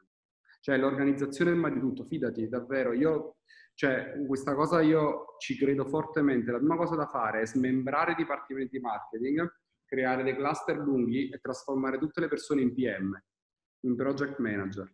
Cioè 0.61 0.77
l'organizzazione 0.77 1.49
prima 1.49 1.71
di 1.71 1.79
tutto, 1.79 2.03
fidati, 2.03 2.47
davvero, 2.47 2.93
io 2.93 3.37
cioè, 3.77 4.25
questa 4.25 4.55
cosa 4.55 4.81
io 4.81 5.35
ci 5.37 5.55
credo 5.55 5.85
fortemente. 5.85 6.51
La 6.51 6.57
prima 6.57 6.75
cosa 6.75 6.95
da 6.95 7.05
fare 7.05 7.41
è 7.41 7.45
smembrare 7.45 8.13
i 8.13 8.15
dipartimenti 8.15 8.79
marketing, 8.79 9.47
creare 9.85 10.23
dei 10.23 10.35
cluster 10.35 10.77
lunghi 10.77 11.29
e 11.29 11.37
trasformare 11.37 11.99
tutte 11.99 12.19
le 12.19 12.27
persone 12.27 12.61
in 12.61 12.73
PM, 12.73 13.15
in 13.81 13.95
project 13.95 14.39
manager. 14.39 14.91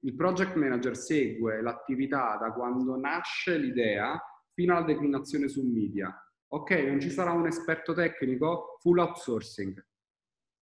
Il 0.00 0.14
project 0.14 0.54
manager 0.54 0.98
segue 0.98 1.62
l'attività 1.62 2.36
da 2.36 2.52
quando 2.52 2.98
nasce 2.98 3.56
l'idea 3.56 4.22
fino 4.52 4.76
alla 4.76 4.84
declinazione 4.84 5.48
su 5.48 5.66
media. 5.66 6.14
Ok, 6.48 6.72
non 6.72 7.00
ci 7.00 7.08
sarà 7.08 7.32
un 7.32 7.46
esperto 7.46 7.94
tecnico, 7.94 8.76
full 8.80 8.98
outsourcing. 8.98 9.82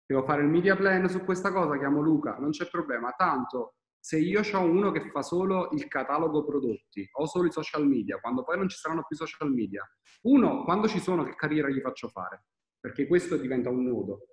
Devo 0.06 0.22
fare 0.22 0.40
il 0.40 0.48
media 0.48 0.74
plan 0.74 1.06
su 1.10 1.22
questa 1.22 1.52
cosa, 1.52 1.76
chiamo 1.76 2.00
Luca, 2.00 2.38
non 2.38 2.48
c'è 2.48 2.66
problema. 2.70 3.12
Tanto 3.12 3.74
se 4.00 4.18
io 4.18 4.40
ho 4.40 4.60
uno 4.62 4.90
che 4.90 5.10
fa 5.10 5.22
solo 5.22 5.68
il 5.72 5.86
catalogo 5.88 6.44
prodotti 6.44 7.08
o 7.12 7.26
solo 7.26 7.46
i 7.46 7.52
social 7.52 7.86
media, 7.86 8.18
quando 8.20 8.42
poi 8.42 8.56
non 8.56 8.68
ci 8.68 8.76
saranno 8.76 9.04
più 9.06 9.16
social 9.16 9.52
media, 9.52 9.88
uno, 10.22 10.64
quando 10.64 10.88
ci 10.88 11.00
sono, 11.00 11.24
che 11.24 11.34
carriera 11.34 11.68
gli 11.68 11.80
faccio 11.80 12.08
fare? 12.08 12.44
Perché 12.80 13.06
questo 13.06 13.36
diventa 13.36 13.70
un 13.70 13.84
nodo. 13.84 14.28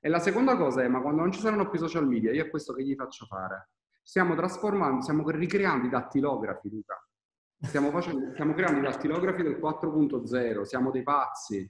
E 0.00 0.08
la 0.08 0.18
seconda 0.18 0.56
cosa 0.56 0.82
è, 0.82 0.88
ma 0.88 1.00
quando 1.00 1.22
non 1.22 1.32
ci 1.32 1.40
saranno 1.40 1.70
più 1.70 1.78
social 1.78 2.06
media, 2.06 2.32
io 2.32 2.44
a 2.44 2.48
questo 2.48 2.72
che 2.74 2.82
gli 2.82 2.94
faccio 2.94 3.26
fare? 3.26 3.70
Stiamo 4.02 4.34
trasformando, 4.34 5.00
stiamo 5.00 5.28
ricreando 5.30 5.86
i 5.86 5.90
dattilografi, 5.90 6.68
Luca. 6.68 7.00
Stiamo, 7.58 7.90
facendo, 7.90 8.32
stiamo 8.32 8.52
creando 8.52 8.80
i 8.80 8.82
dattilografi 8.82 9.42
del 9.42 9.56
4.0, 9.56 10.62
siamo 10.62 10.90
dei 10.90 11.02
pazzi. 11.02 11.68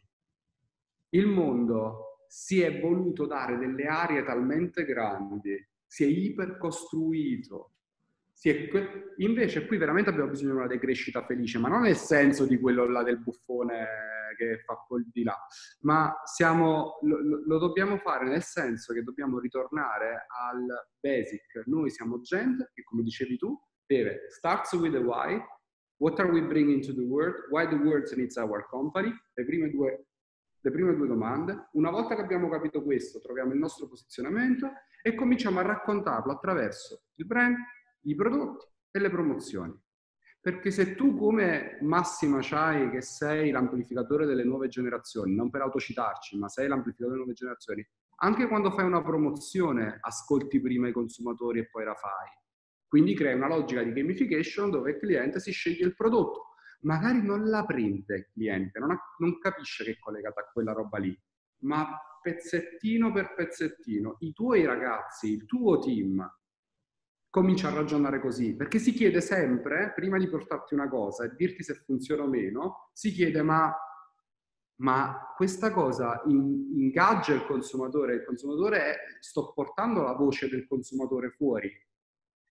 Il 1.10 1.28
mondo 1.28 2.24
si 2.26 2.60
è 2.60 2.80
voluto 2.80 3.26
dare 3.26 3.56
delle 3.56 3.86
aree 3.86 4.24
talmente 4.24 4.84
grandi 4.84 5.56
si 5.86 6.04
è 6.04 6.06
ipercostruito. 6.06 7.72
Si 8.32 8.50
è... 8.50 8.68
Invece 9.18 9.66
qui 9.66 9.76
veramente 9.78 10.10
abbiamo 10.10 10.30
bisogno 10.30 10.52
di 10.52 10.56
una 10.58 10.66
decrescita 10.66 11.24
felice, 11.24 11.58
ma 11.58 11.68
non 11.68 11.82
nel 11.82 11.96
senso 11.96 12.44
di 12.44 12.58
quello 12.58 12.86
là 12.86 13.02
del 13.02 13.18
buffone 13.18 13.86
che 14.36 14.62
fa 14.64 14.74
quel 14.86 15.08
di 15.10 15.22
là, 15.22 15.36
ma 15.80 16.14
siamo, 16.24 16.98
lo, 17.02 17.42
lo 17.46 17.58
dobbiamo 17.58 17.96
fare 17.98 18.28
nel 18.28 18.42
senso 18.42 18.92
che 18.92 19.02
dobbiamo 19.02 19.38
ritornare 19.38 20.26
al 20.28 20.66
basic. 21.00 21.62
Noi 21.66 21.90
siamo 21.90 22.20
gente 22.20 22.70
che, 22.74 22.82
come 22.82 23.02
dicevi 23.02 23.38
tu, 23.38 23.58
deve 23.86 24.26
starts 24.28 24.72
with 24.74 24.92
the 24.92 24.98
why, 24.98 25.40
what 25.98 26.18
are 26.18 26.30
we 26.30 26.42
bringing 26.42 26.82
to 26.82 26.92
the 26.92 27.02
world, 27.02 27.34
why 27.50 27.66
the 27.66 27.76
world 27.76 28.10
needs 28.16 28.36
our 28.36 28.66
company, 28.68 29.10
le 29.34 29.44
prime 29.44 29.70
due 29.70 30.06
le 30.60 30.70
prime 30.70 30.94
due 30.94 31.06
domande. 31.06 31.68
Una 31.72 31.90
volta 31.90 32.14
che 32.14 32.22
abbiamo 32.22 32.48
capito 32.48 32.82
questo, 32.82 33.20
troviamo 33.20 33.52
il 33.52 33.58
nostro 33.58 33.88
posizionamento 33.88 34.70
e 35.02 35.14
cominciamo 35.14 35.60
a 35.60 35.62
raccontarlo 35.62 36.32
attraverso 36.32 37.04
il 37.14 37.26
brand, 37.26 37.56
i 38.02 38.14
prodotti 38.14 38.66
e 38.90 38.98
le 38.98 39.10
promozioni. 39.10 39.78
Perché 40.40 40.70
se 40.70 40.94
tu 40.94 41.16
come 41.16 41.78
massima 41.82 42.38
c'hai 42.40 42.90
che 42.90 43.02
sei 43.02 43.50
l'amplificatore 43.50 44.26
delle 44.26 44.44
nuove 44.44 44.68
generazioni, 44.68 45.34
non 45.34 45.50
per 45.50 45.62
autocitarci, 45.62 46.38
ma 46.38 46.48
sei 46.48 46.68
l'amplificatore 46.68 47.14
delle 47.14 47.24
nuove 47.24 47.34
generazioni, 47.34 47.84
anche 48.18 48.46
quando 48.46 48.70
fai 48.70 48.84
una 48.84 49.02
promozione 49.02 49.98
ascolti 50.00 50.60
prima 50.60 50.88
i 50.88 50.92
consumatori 50.92 51.58
e 51.58 51.68
poi 51.68 51.84
la 51.84 51.94
fai. 51.94 52.28
Quindi 52.86 53.14
crei 53.14 53.34
una 53.34 53.48
logica 53.48 53.82
di 53.82 53.92
gamification 53.92 54.70
dove 54.70 54.92
il 54.92 54.98
cliente 54.98 55.40
si 55.40 55.50
sceglie 55.50 55.84
il 55.84 55.94
prodotto 55.94 56.45
magari 56.86 57.20
non 57.20 57.48
la 57.48 57.64
prende 57.66 58.16
il 58.16 58.28
cliente, 58.32 58.78
non, 58.78 58.92
ha, 58.92 59.00
non 59.18 59.38
capisce 59.38 59.84
che 59.84 59.90
è 59.92 59.98
collegata 59.98 60.40
a 60.40 60.50
quella 60.52 60.72
roba 60.72 60.98
lì, 60.98 61.16
ma 61.62 61.86
pezzettino 62.22 63.12
per 63.12 63.34
pezzettino, 63.34 64.16
i 64.20 64.32
tuoi 64.32 64.64
ragazzi, 64.64 65.32
il 65.32 65.44
tuo 65.44 65.78
team, 65.80 66.24
comincia 67.28 67.68
a 67.68 67.74
ragionare 67.74 68.20
così, 68.20 68.54
perché 68.54 68.78
si 68.78 68.92
chiede 68.92 69.20
sempre, 69.20 69.92
prima 69.94 70.16
di 70.16 70.28
portarti 70.28 70.74
una 70.74 70.88
cosa 70.88 71.24
e 71.24 71.34
dirti 71.36 71.62
se 71.62 71.74
funziona 71.74 72.22
o 72.22 72.28
meno, 72.28 72.90
si 72.92 73.10
chiede 73.10 73.42
ma, 73.42 73.74
ma 74.76 75.34
questa 75.36 75.72
cosa 75.72 76.22
ingaggia 76.26 77.34
il 77.34 77.44
consumatore, 77.44 78.14
il 78.14 78.24
consumatore 78.24 78.78
è, 78.78 78.96
sto 79.20 79.52
portando 79.52 80.02
la 80.02 80.14
voce 80.14 80.48
del 80.48 80.66
consumatore 80.66 81.30
fuori, 81.30 81.70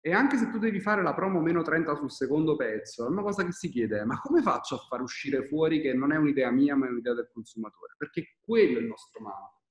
e 0.06 0.14
anche 0.14 0.38
se 0.38 0.52
tu 0.52 0.60
devi 0.60 0.80
fare 0.80 1.02
la 1.02 1.16
promo 1.16 1.42
meno 1.42 1.64
30 1.64 1.96
sul 1.96 2.12
secondo 2.12 2.56
pezzo, 2.56 3.08
è 3.08 3.10
una 3.10 3.24
cosa 3.24 3.44
che 3.44 3.52
si 3.52 3.70
chiede, 3.70 4.06
ma 4.06 4.20
come 4.22 4.44
faccio 4.44 4.76
a 4.76 4.86
far 4.88 5.02
uscire 5.02 5.48
fuori 5.48 5.82
che 5.82 5.96
non 5.96 6.12
è 6.12 6.16
un'idea 6.16 6.52
mia, 6.52 6.76
ma 6.76 6.86
è 6.86 6.90
un'idea 6.90 7.16
del 7.16 7.32
consumatore? 7.34 7.96
Perché 7.98 8.38
quello 8.40 8.78
è 8.78 8.82
il 8.82 8.86
nostro 8.86 9.24
manto. 9.24 9.62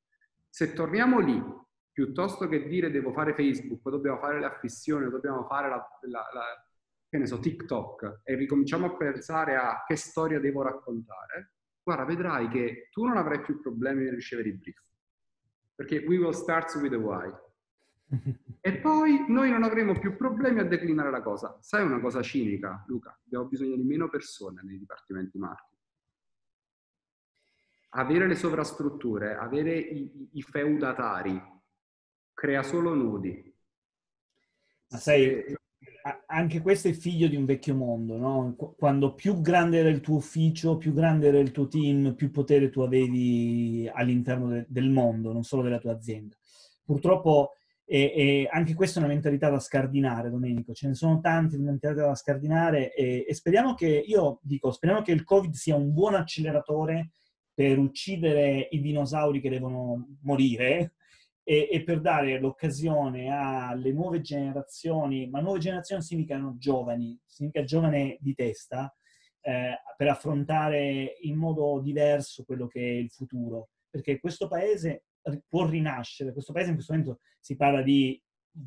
Se 0.48 0.72
torniamo 0.72 1.20
lì, 1.20 1.40
piuttosto 1.92 2.48
che 2.48 2.66
dire 2.66 2.90
devo 2.90 3.12
fare 3.12 3.32
Facebook, 3.32 3.88
dobbiamo 3.88 4.18
fare 4.18 4.40
le 4.40 4.46
affissioni, 4.46 5.08
dobbiamo 5.08 5.46
fare 5.46 5.68
la, 5.68 5.88
la, 6.00 6.28
la 6.32 6.66
che 7.08 7.18
ne 7.18 7.26
so, 7.26 7.38
TikTok, 7.38 8.22
e 8.24 8.34
ricominciamo 8.34 8.86
a 8.86 8.96
pensare 8.96 9.54
a 9.54 9.84
che 9.86 9.94
storia 9.94 10.40
devo 10.40 10.62
raccontare, 10.62 11.52
guarda, 11.80 12.04
vedrai 12.06 12.48
che 12.48 12.88
tu 12.90 13.04
non 13.04 13.18
avrai 13.18 13.40
più 13.40 13.60
problemi 13.60 14.02
nel 14.02 14.14
ricevere 14.14 14.48
i 14.48 14.54
brief. 14.54 14.82
Perché 15.76 16.04
we 16.08 16.18
will 16.18 16.32
start 16.32 16.74
with 16.74 16.90
the 16.90 16.96
why. 16.96 17.32
E 18.60 18.78
poi 18.78 19.26
noi 19.28 19.50
non 19.50 19.62
avremo 19.62 19.98
più 19.98 20.16
problemi 20.16 20.60
a 20.60 20.64
declinare 20.64 21.10
la 21.10 21.22
cosa. 21.22 21.56
Sai 21.60 21.84
una 21.84 22.00
cosa 22.00 22.22
cinica, 22.22 22.84
Luca? 22.86 23.18
Abbiamo 23.24 23.46
bisogno 23.46 23.76
di 23.76 23.82
meno 23.82 24.08
persone 24.08 24.62
nei 24.62 24.78
dipartimenti 24.78 25.38
marketing. 25.38 25.80
Avere 27.90 28.26
le 28.26 28.34
sovrastrutture, 28.34 29.36
avere 29.36 29.78
i, 29.78 30.28
i 30.32 30.42
feudatari, 30.42 31.40
crea 32.32 32.62
solo 32.62 32.94
nodi. 32.94 33.54
Ma 34.88 34.98
sai, 34.98 35.56
anche 36.26 36.60
questo 36.60 36.88
è 36.88 36.92
figlio 36.92 37.28
di 37.28 37.36
un 37.36 37.44
vecchio 37.44 37.74
mondo, 37.74 38.16
no? 38.16 38.54
Quando 38.76 39.14
più 39.14 39.40
grande 39.40 39.78
era 39.78 39.88
il 39.88 40.00
tuo 40.00 40.16
ufficio, 40.16 40.76
più 40.76 40.92
grande 40.92 41.28
era 41.28 41.38
il 41.38 41.50
tuo 41.50 41.68
team, 41.68 42.14
più 42.14 42.30
potere 42.30 42.68
tu 42.68 42.80
avevi 42.80 43.90
all'interno 43.92 44.48
de- 44.48 44.66
del 44.68 44.90
mondo, 44.90 45.32
non 45.32 45.44
solo 45.44 45.62
della 45.62 45.78
tua 45.78 45.92
azienda. 45.92 46.36
Purtroppo 46.84 47.52
e, 47.86 48.12
e, 48.16 48.48
anche 48.50 48.74
questa 48.74 48.98
è 48.98 49.02
una 49.02 49.12
mentalità 49.12 49.50
da 49.50 49.58
scardinare, 49.58 50.30
Domenico. 50.30 50.72
Ce 50.72 50.88
ne 50.88 50.94
sono 50.94 51.20
tante 51.20 51.56
di 51.56 51.62
mentalità 51.62 52.06
da 52.06 52.14
scardinare 52.14 52.94
e, 52.94 53.26
e, 53.28 53.34
speriamo 53.34 53.74
che, 53.74 53.86
io 53.86 54.40
dico, 54.42 54.72
speriamo 54.72 55.02
che 55.02 55.12
il 55.12 55.24
Covid 55.24 55.52
sia 55.52 55.76
un 55.76 55.92
buon 55.92 56.14
acceleratore 56.14 57.10
per 57.52 57.78
uccidere 57.78 58.68
i 58.70 58.80
dinosauri 58.80 59.40
che 59.40 59.50
devono 59.50 60.16
morire 60.22 60.94
e, 61.44 61.68
e 61.70 61.84
per 61.84 62.00
dare 62.00 62.40
l'occasione 62.40 63.30
alle 63.30 63.92
nuove 63.92 64.22
generazioni, 64.22 65.28
ma 65.28 65.40
nuove 65.40 65.58
generazioni 65.58 66.02
significano 66.02 66.56
giovani, 66.58 67.18
significa 67.26 67.64
giovane 67.64 68.16
di 68.20 68.34
testa, 68.34 68.92
eh, 69.42 69.74
per 69.96 70.08
affrontare 70.08 71.18
in 71.20 71.36
modo 71.36 71.80
diverso 71.80 72.44
quello 72.44 72.66
che 72.66 72.80
è 72.80 72.92
il 72.94 73.10
futuro. 73.10 73.68
Perché 73.90 74.18
questo 74.18 74.48
paese 74.48 75.04
può 75.48 75.66
rinascere. 75.66 76.32
Questo 76.32 76.52
paese 76.52 76.68
in 76.68 76.74
questo 76.74 76.92
momento 76.92 77.20
si 77.40 77.56
parla 77.56 77.82
di 77.82 78.20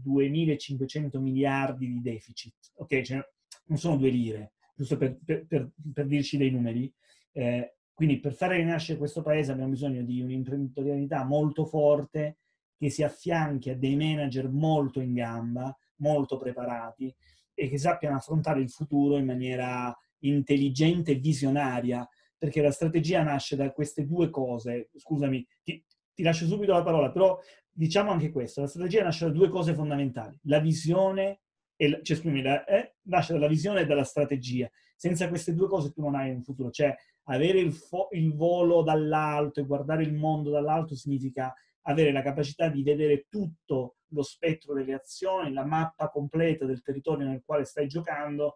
2.500 0.05 1.19
miliardi 1.19 1.87
di 1.87 2.01
deficit, 2.01 2.55
ok? 2.75 3.01
Cioè, 3.01 3.25
non 3.65 3.77
sono 3.77 3.97
due 3.97 4.09
lire, 4.09 4.53
giusto 4.75 4.97
per, 4.97 5.17
per, 5.23 5.45
per, 5.45 5.71
per 5.93 6.05
dirci 6.05 6.37
dei 6.37 6.51
numeri. 6.51 6.91
Eh, 7.31 7.77
quindi 7.93 8.19
per 8.19 8.33
fare 8.33 8.57
rinascere 8.57 8.97
questo 8.97 9.21
paese 9.21 9.51
abbiamo 9.51 9.71
bisogno 9.71 10.03
di 10.03 10.21
un'imprenditorialità 10.21 11.23
molto 11.23 11.65
forte 11.65 12.37
che 12.77 12.89
si 12.89 13.01
affianchi 13.03 13.71
a 13.71 13.75
dei 13.75 13.95
manager 13.95 14.49
molto 14.49 14.99
in 14.99 15.13
gamba, 15.13 15.75
molto 15.97 16.37
preparati 16.37 17.13
e 17.53 17.69
che 17.69 17.77
sappiano 17.79 18.17
affrontare 18.17 18.61
il 18.61 18.69
futuro 18.69 19.17
in 19.17 19.25
maniera 19.25 19.95
intelligente 20.19 21.13
e 21.13 21.15
visionaria, 21.15 22.07
perché 22.37 22.61
la 22.61 22.71
strategia 22.71 23.23
nasce 23.23 23.55
da 23.55 23.71
queste 23.71 24.05
due 24.05 24.29
cose. 24.29 24.89
Scusami, 24.95 25.43
ti, 25.63 25.83
ti 26.17 26.23
lascio 26.23 26.47
subito 26.47 26.71
la 26.71 26.81
parola, 26.81 27.11
però 27.11 27.39
diciamo 27.71 28.09
anche 28.09 28.31
questo, 28.31 28.61
la 28.61 28.67
strategia 28.67 29.03
nasce 29.03 29.25
da 29.25 29.31
due 29.31 29.49
cose 29.49 29.75
fondamentali, 29.75 30.35
la 30.45 30.57
visione 30.57 31.41
e, 31.75 31.99
cioè, 32.01 32.17
scusami, 32.17 32.41
eh, 32.41 32.95
nasce 33.03 33.33
dalla 33.33 33.47
visione 33.47 33.81
e 33.81 33.85
dalla 33.85 34.03
strategia. 34.03 34.67
Senza 34.95 35.29
queste 35.29 35.53
due 35.53 35.67
cose 35.67 35.91
tu 35.91 36.01
non 36.01 36.15
hai 36.15 36.31
un 36.31 36.41
futuro. 36.41 36.71
Cioè, 36.71 36.91
avere 37.25 37.59
il, 37.59 37.71
fo- 37.71 38.07
il 38.13 38.33
volo 38.33 38.81
dall'alto 38.81 39.59
e 39.59 39.65
guardare 39.65 40.01
il 40.01 40.15
mondo 40.15 40.49
dall'alto 40.49 40.95
significa 40.95 41.53
avere 41.83 42.11
la 42.11 42.23
capacità 42.23 42.67
di 42.67 42.81
vedere 42.81 43.27
tutto 43.29 43.97
lo 44.07 44.23
spettro 44.23 44.73
delle 44.73 44.95
azioni, 44.95 45.53
la 45.53 45.65
mappa 45.65 46.09
completa 46.09 46.65
del 46.65 46.81
territorio 46.81 47.27
nel 47.27 47.43
quale 47.45 47.63
stai 47.63 47.85
giocando 47.85 48.55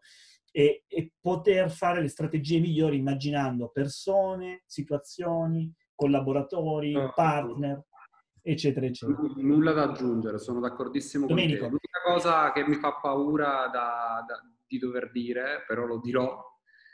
e, 0.51 0.84
e 0.88 1.12
poter 1.22 1.70
fare 1.70 2.01
le 2.01 2.07
strategie 2.07 2.59
migliori 2.59 2.97
immaginando 2.97 3.70
persone, 3.70 4.64
situazioni, 4.66 5.72
collaboratori, 6.02 6.93
partner 7.14 7.86
eccetera, 8.41 8.88
eccetera. 8.88 9.20
Nulla 9.36 9.72
da 9.72 9.84
aggiungere, 9.84 10.39
sono 10.39 10.60
d'accordissimo 10.60 11.28
Domenico. 11.28 11.68
con 11.68 11.70
te. 11.70 11.74
L'unica 11.76 12.02
cosa 12.04 12.52
che 12.52 12.68
mi 12.68 12.76
fa 12.76 12.93
paura 12.93 13.70
da, 13.72 14.26
da, 14.28 14.41
di 14.66 14.80
dover 14.80 15.12
dire, 15.12 15.64
però 15.68 15.86
lo 15.86 15.99
dirò, 15.99 16.43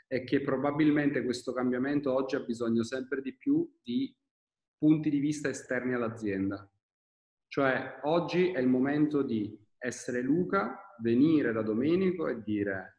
è 0.06 0.24
che 0.24 0.42
probabilmente 0.42 1.24
questo 1.24 1.54
cambiamento 1.54 2.12
oggi 2.12 2.36
ha 2.36 2.40
bisogno 2.40 2.82
sempre 2.82 3.22
di 3.22 3.34
più 3.34 3.66
di 3.82 4.14
punti 4.76 5.08
di 5.08 5.18
vista 5.20 5.48
esterni 5.48 5.94
all'azienda. 5.94 6.70
Cioè, 7.46 8.00
oggi 8.02 8.52
è 8.52 8.58
il 8.58 8.68
momento 8.68 9.22
di 9.22 9.58
essere 9.78 10.20
Luca, 10.20 10.94
venire 11.00 11.52
da 11.52 11.62
Domenico 11.62 12.28
e 12.28 12.42
dire 12.42 12.96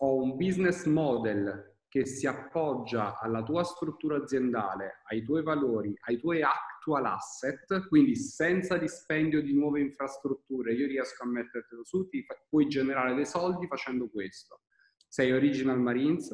ho 0.00 0.22
un 0.22 0.36
business 0.36 0.84
model 0.84 1.67
che 1.88 2.06
si 2.06 2.26
appoggia 2.26 3.18
alla 3.18 3.42
tua 3.42 3.64
struttura 3.64 4.16
aziendale, 4.16 5.00
ai 5.08 5.22
tuoi 5.24 5.42
valori, 5.42 5.96
ai 6.02 6.18
tuoi 6.18 6.42
actual 6.42 7.06
asset, 7.06 7.88
quindi 7.88 8.14
senza 8.14 8.76
dispendio 8.76 9.42
di 9.42 9.54
nuove 9.54 9.80
infrastrutture, 9.80 10.74
io 10.74 10.86
riesco 10.86 11.24
a 11.24 11.26
mettertelo 11.26 11.84
su, 11.84 12.06
ti 12.08 12.24
puoi 12.48 12.68
generare 12.68 13.14
dei 13.14 13.26
soldi 13.26 13.66
facendo 13.66 14.08
questo. 14.10 14.60
Sei 15.08 15.32
Original 15.32 15.80
Marines, 15.80 16.28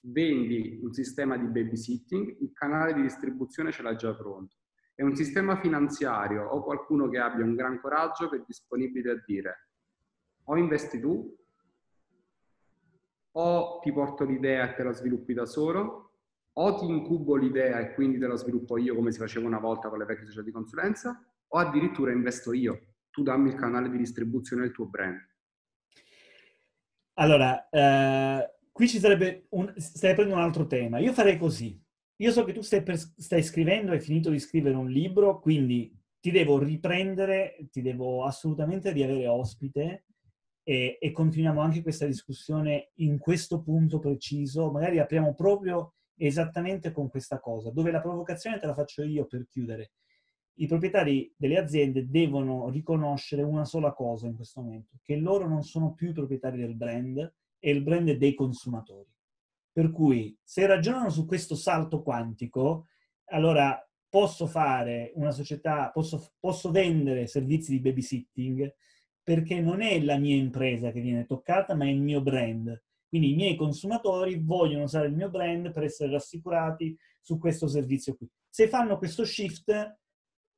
vendi 0.00 0.80
un 0.82 0.92
sistema 0.92 1.36
di 1.36 1.46
babysitting, 1.46 2.40
il 2.40 2.52
canale 2.52 2.94
di 2.94 3.02
distribuzione 3.02 3.72
ce 3.72 3.82
l'hai 3.82 3.96
già 3.96 4.14
pronto. 4.14 4.56
È 4.94 5.02
un 5.02 5.14
sistema 5.14 5.60
finanziario 5.60 6.46
o 6.46 6.62
qualcuno 6.62 7.08
che 7.08 7.18
abbia 7.18 7.44
un 7.44 7.54
gran 7.54 7.78
coraggio 7.80 8.28
che 8.28 8.36
è 8.36 8.42
disponibile 8.46 9.10
a 9.10 9.22
dire 9.26 9.68
o 10.44 10.56
investi 10.56 11.00
tu 11.00 11.34
o 13.36 13.80
ti 13.80 13.92
porto 13.92 14.24
l'idea 14.24 14.70
e 14.70 14.74
te 14.74 14.82
la 14.82 14.92
sviluppi 14.92 15.34
da 15.34 15.46
solo, 15.46 16.12
o 16.52 16.74
ti 16.76 16.86
incubo 16.86 17.34
l'idea 17.34 17.80
e 17.80 17.94
quindi 17.94 18.18
te 18.18 18.26
la 18.26 18.36
sviluppo 18.36 18.78
io 18.78 18.94
come 18.94 19.10
si 19.10 19.18
faceva 19.18 19.46
una 19.46 19.58
volta 19.58 19.88
con 19.88 19.98
le 19.98 20.04
vecchie 20.04 20.26
società 20.26 20.44
di 20.44 20.52
consulenza, 20.52 21.20
o 21.48 21.58
addirittura 21.58 22.12
investo 22.12 22.52
io. 22.52 22.94
Tu 23.10 23.22
dammi 23.22 23.48
il 23.48 23.56
canale 23.56 23.90
di 23.90 23.96
distribuzione 23.96 24.62
del 24.62 24.72
tuo 24.72 24.86
brand. 24.86 25.18
Allora, 27.14 27.68
eh, 27.68 28.54
qui 28.72 28.88
ci 28.88 28.98
sarebbe 28.98 29.46
un, 29.50 29.72
stai 29.76 30.14
prendendo 30.14 30.40
un 30.40 30.46
altro 30.46 30.66
tema. 30.66 30.98
Io 30.98 31.12
farei 31.12 31.38
così. 31.38 31.80
Io 32.18 32.32
so 32.32 32.44
che 32.44 32.52
tu 32.52 32.60
stai, 32.60 32.82
per, 32.82 32.96
stai 32.96 33.42
scrivendo, 33.42 33.92
hai 33.92 34.00
finito 34.00 34.30
di 34.30 34.38
scrivere 34.38 34.76
un 34.76 34.88
libro, 34.88 35.40
quindi 35.40 35.92
ti 36.20 36.30
devo 36.30 36.58
riprendere, 36.58 37.56
ti 37.70 37.82
devo 37.82 38.24
assolutamente 38.24 38.92
riavere 38.92 39.26
ospite 39.26 40.04
e, 40.64 40.98
e, 40.98 41.12
continuiamo 41.12 41.60
anche 41.60 41.82
questa 41.82 42.06
discussione 42.06 42.90
in 42.94 43.18
questo 43.18 43.60
punto 43.60 43.98
preciso. 43.98 44.72
Magari 44.72 44.98
apriamo 44.98 45.34
proprio 45.34 45.92
esattamente 46.16 46.90
con 46.90 47.08
questa 47.10 47.38
cosa, 47.38 47.70
dove 47.70 47.90
la 47.90 48.00
provocazione 48.00 48.58
te 48.58 48.66
la 48.66 48.74
faccio 48.74 49.02
io 49.02 49.26
per 49.26 49.46
chiudere. 49.46 49.92
I 50.54 50.66
proprietari 50.66 51.32
delle 51.36 51.58
aziende 51.58 52.08
devono 52.08 52.70
riconoscere 52.70 53.42
una 53.42 53.64
sola 53.64 53.92
cosa 53.92 54.26
in 54.26 54.34
questo 54.34 54.62
momento, 54.62 54.96
che 55.02 55.16
loro 55.16 55.46
non 55.46 55.62
sono 55.62 55.92
più 55.92 56.10
i 56.10 56.12
proprietari 56.12 56.58
del 56.58 56.76
brand 56.76 57.34
e 57.58 57.70
il 57.70 57.82
brand 57.82 58.08
è 58.08 58.16
dei 58.16 58.34
consumatori. 58.34 59.12
Per 59.70 59.90
cui 59.90 60.36
se 60.42 60.64
ragionano 60.66 61.10
su 61.10 61.26
questo 61.26 61.56
salto 61.56 62.02
quantico, 62.02 62.86
allora 63.26 63.78
posso 64.08 64.46
fare 64.46 65.10
una 65.16 65.32
società, 65.32 65.90
posso, 65.90 66.34
posso 66.38 66.70
vendere 66.70 67.26
servizi 67.26 67.72
di 67.72 67.80
babysitting, 67.80 68.72
perché 69.24 69.60
non 69.60 69.80
è 69.80 69.98
la 70.00 70.18
mia 70.18 70.36
impresa 70.36 70.92
che 70.92 71.00
viene 71.00 71.24
toccata, 71.24 71.74
ma 71.74 71.86
è 71.86 71.88
il 71.88 72.02
mio 72.02 72.20
brand. 72.20 72.80
Quindi 73.08 73.32
i 73.32 73.34
miei 73.34 73.56
consumatori 73.56 74.38
vogliono 74.38 74.84
usare 74.84 75.06
il 75.06 75.14
mio 75.14 75.30
brand 75.30 75.72
per 75.72 75.84
essere 75.84 76.12
rassicurati 76.12 76.96
su 77.20 77.38
questo 77.38 77.66
servizio 77.66 78.14
qui. 78.16 78.28
Se 78.50 78.68
fanno 78.68 78.98
questo 78.98 79.24
shift, 79.24 79.98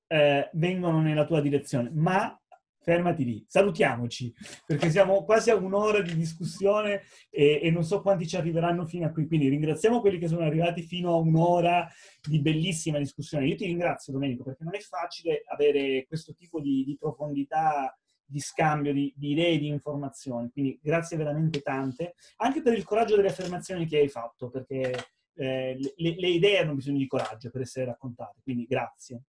eh, 0.08 0.50
vengono 0.54 1.00
nella 1.00 1.24
tua 1.24 1.40
direzione. 1.40 1.90
Ma 1.94 2.38
fermati 2.86 3.24
lì, 3.24 3.44
salutiamoci, 3.48 4.32
perché 4.64 4.90
siamo 4.90 5.24
quasi 5.24 5.50
a 5.50 5.56
un'ora 5.56 6.00
di 6.00 6.14
discussione 6.14 7.02
e, 7.30 7.60
e, 7.60 7.70
non 7.72 7.82
so 7.82 8.00
quanti 8.00 8.28
ci 8.28 8.36
arriveranno 8.36 8.86
fino 8.86 9.06
a 9.06 9.10
qui. 9.10 9.26
Quindi 9.26 9.48
ringraziamo 9.48 10.00
quelli 10.00 10.18
che 10.18 10.28
sono 10.28 10.44
arrivati 10.44 10.82
fino 10.82 11.12
a 11.12 11.16
un'ora 11.16 11.88
di 12.22 12.40
bellissima 12.40 12.98
discussione. 12.98 13.48
Io 13.48 13.56
ti 13.56 13.66
ringrazio, 13.66 14.12
Domenico, 14.12 14.44
perché 14.44 14.62
non 14.62 14.74
è 14.74 14.78
facile 14.78 15.42
avere 15.46 16.04
questo 16.06 16.32
tipo 16.34 16.60
di, 16.60 16.84
di 16.84 16.96
profondità 16.96 17.96
di 18.26 18.40
scambio 18.40 18.92
di, 18.92 19.12
di 19.16 19.30
idee 19.30 19.52
e 19.52 19.58
di 19.58 19.68
informazioni. 19.68 20.50
Quindi 20.50 20.78
grazie 20.82 21.16
veramente 21.16 21.60
tante, 21.60 22.14
anche 22.36 22.60
per 22.60 22.74
il 22.74 22.84
coraggio 22.84 23.16
delle 23.16 23.28
affermazioni 23.28 23.86
che 23.86 23.98
hai 23.98 24.08
fatto, 24.08 24.50
perché 24.50 24.94
eh, 25.34 25.78
le, 25.96 26.14
le, 26.16 26.28
idee 26.28 26.58
hanno 26.58 26.74
bisogno 26.74 26.98
di 26.98 27.06
coraggio 27.06 27.50
per 27.50 27.60
essere 27.60 27.86
raccontate. 27.86 28.40
Quindi 28.42 28.66
grazie. 28.66 29.22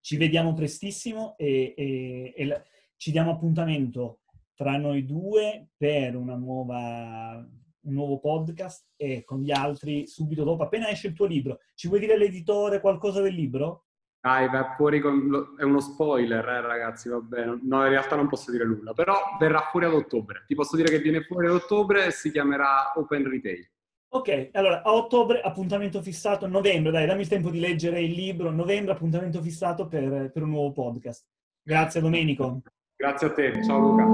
Ci 0.00 0.16
vediamo 0.16 0.54
prestissimo 0.54 1.36
e, 1.36 1.74
e, 1.76 2.32
e 2.36 2.62
ci 2.96 3.10
diamo 3.10 3.32
appuntamento 3.32 4.20
tra 4.54 4.76
noi 4.76 5.04
due 5.04 5.70
per 5.76 6.14
nuova, 6.14 7.44
un 7.80 7.92
nuovo 7.92 8.18
podcast 8.20 8.86
e 8.96 9.24
con 9.24 9.42
gli 9.42 9.50
altri 9.50 10.06
subito 10.06 10.44
dopo, 10.44 10.62
appena 10.62 10.88
esce 10.88 11.08
il 11.08 11.12
tuo 11.12 11.26
libro. 11.26 11.58
Ci 11.74 11.88
vuoi 11.88 12.00
dire 12.00 12.16
l'editore 12.16 12.80
qualcosa 12.80 13.20
del 13.20 13.34
libro? 13.34 13.85
Dai, 14.26 14.48
va 14.48 14.74
fuori 14.74 14.98
con... 14.98 15.28
Lo... 15.28 15.54
è 15.56 15.62
uno 15.62 15.78
spoiler, 15.78 16.44
eh, 16.48 16.60
ragazzi, 16.60 17.08
va 17.08 17.20
bene. 17.20 17.60
No, 17.62 17.84
in 17.84 17.90
realtà 17.90 18.16
non 18.16 18.26
posso 18.26 18.50
dire 18.50 18.64
nulla, 18.64 18.92
però 18.92 19.14
verrà 19.38 19.60
fuori 19.70 19.86
ad 19.86 19.92
ottobre. 19.92 20.42
Ti 20.48 20.56
posso 20.56 20.74
dire 20.74 20.90
che 20.90 20.98
viene 20.98 21.22
fuori 21.22 21.46
ad 21.46 21.52
ottobre 21.52 22.06
e 22.06 22.10
si 22.10 22.32
chiamerà 22.32 22.90
Open 22.96 23.30
Retail. 23.30 23.70
Ok, 24.08 24.48
allora 24.54 24.82
a 24.82 24.92
ottobre 24.92 25.40
appuntamento 25.40 26.02
fissato, 26.02 26.48
novembre, 26.48 26.90
dai, 26.90 27.06
dammi 27.06 27.20
il 27.20 27.28
tempo 27.28 27.50
di 27.50 27.60
leggere 27.60 28.02
il 28.02 28.10
libro, 28.10 28.50
novembre 28.50 28.94
appuntamento 28.94 29.40
fissato 29.40 29.86
per, 29.86 30.32
per 30.32 30.42
un 30.42 30.50
nuovo 30.50 30.72
podcast. 30.72 31.24
Grazie 31.62 32.00
Domenico. 32.00 32.62
Grazie 32.96 33.28
a 33.28 33.32
te, 33.32 33.62
ciao 33.62 33.78
Luca. 33.78 34.04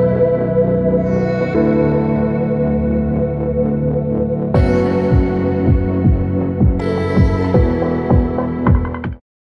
Ciao. 0.00 0.15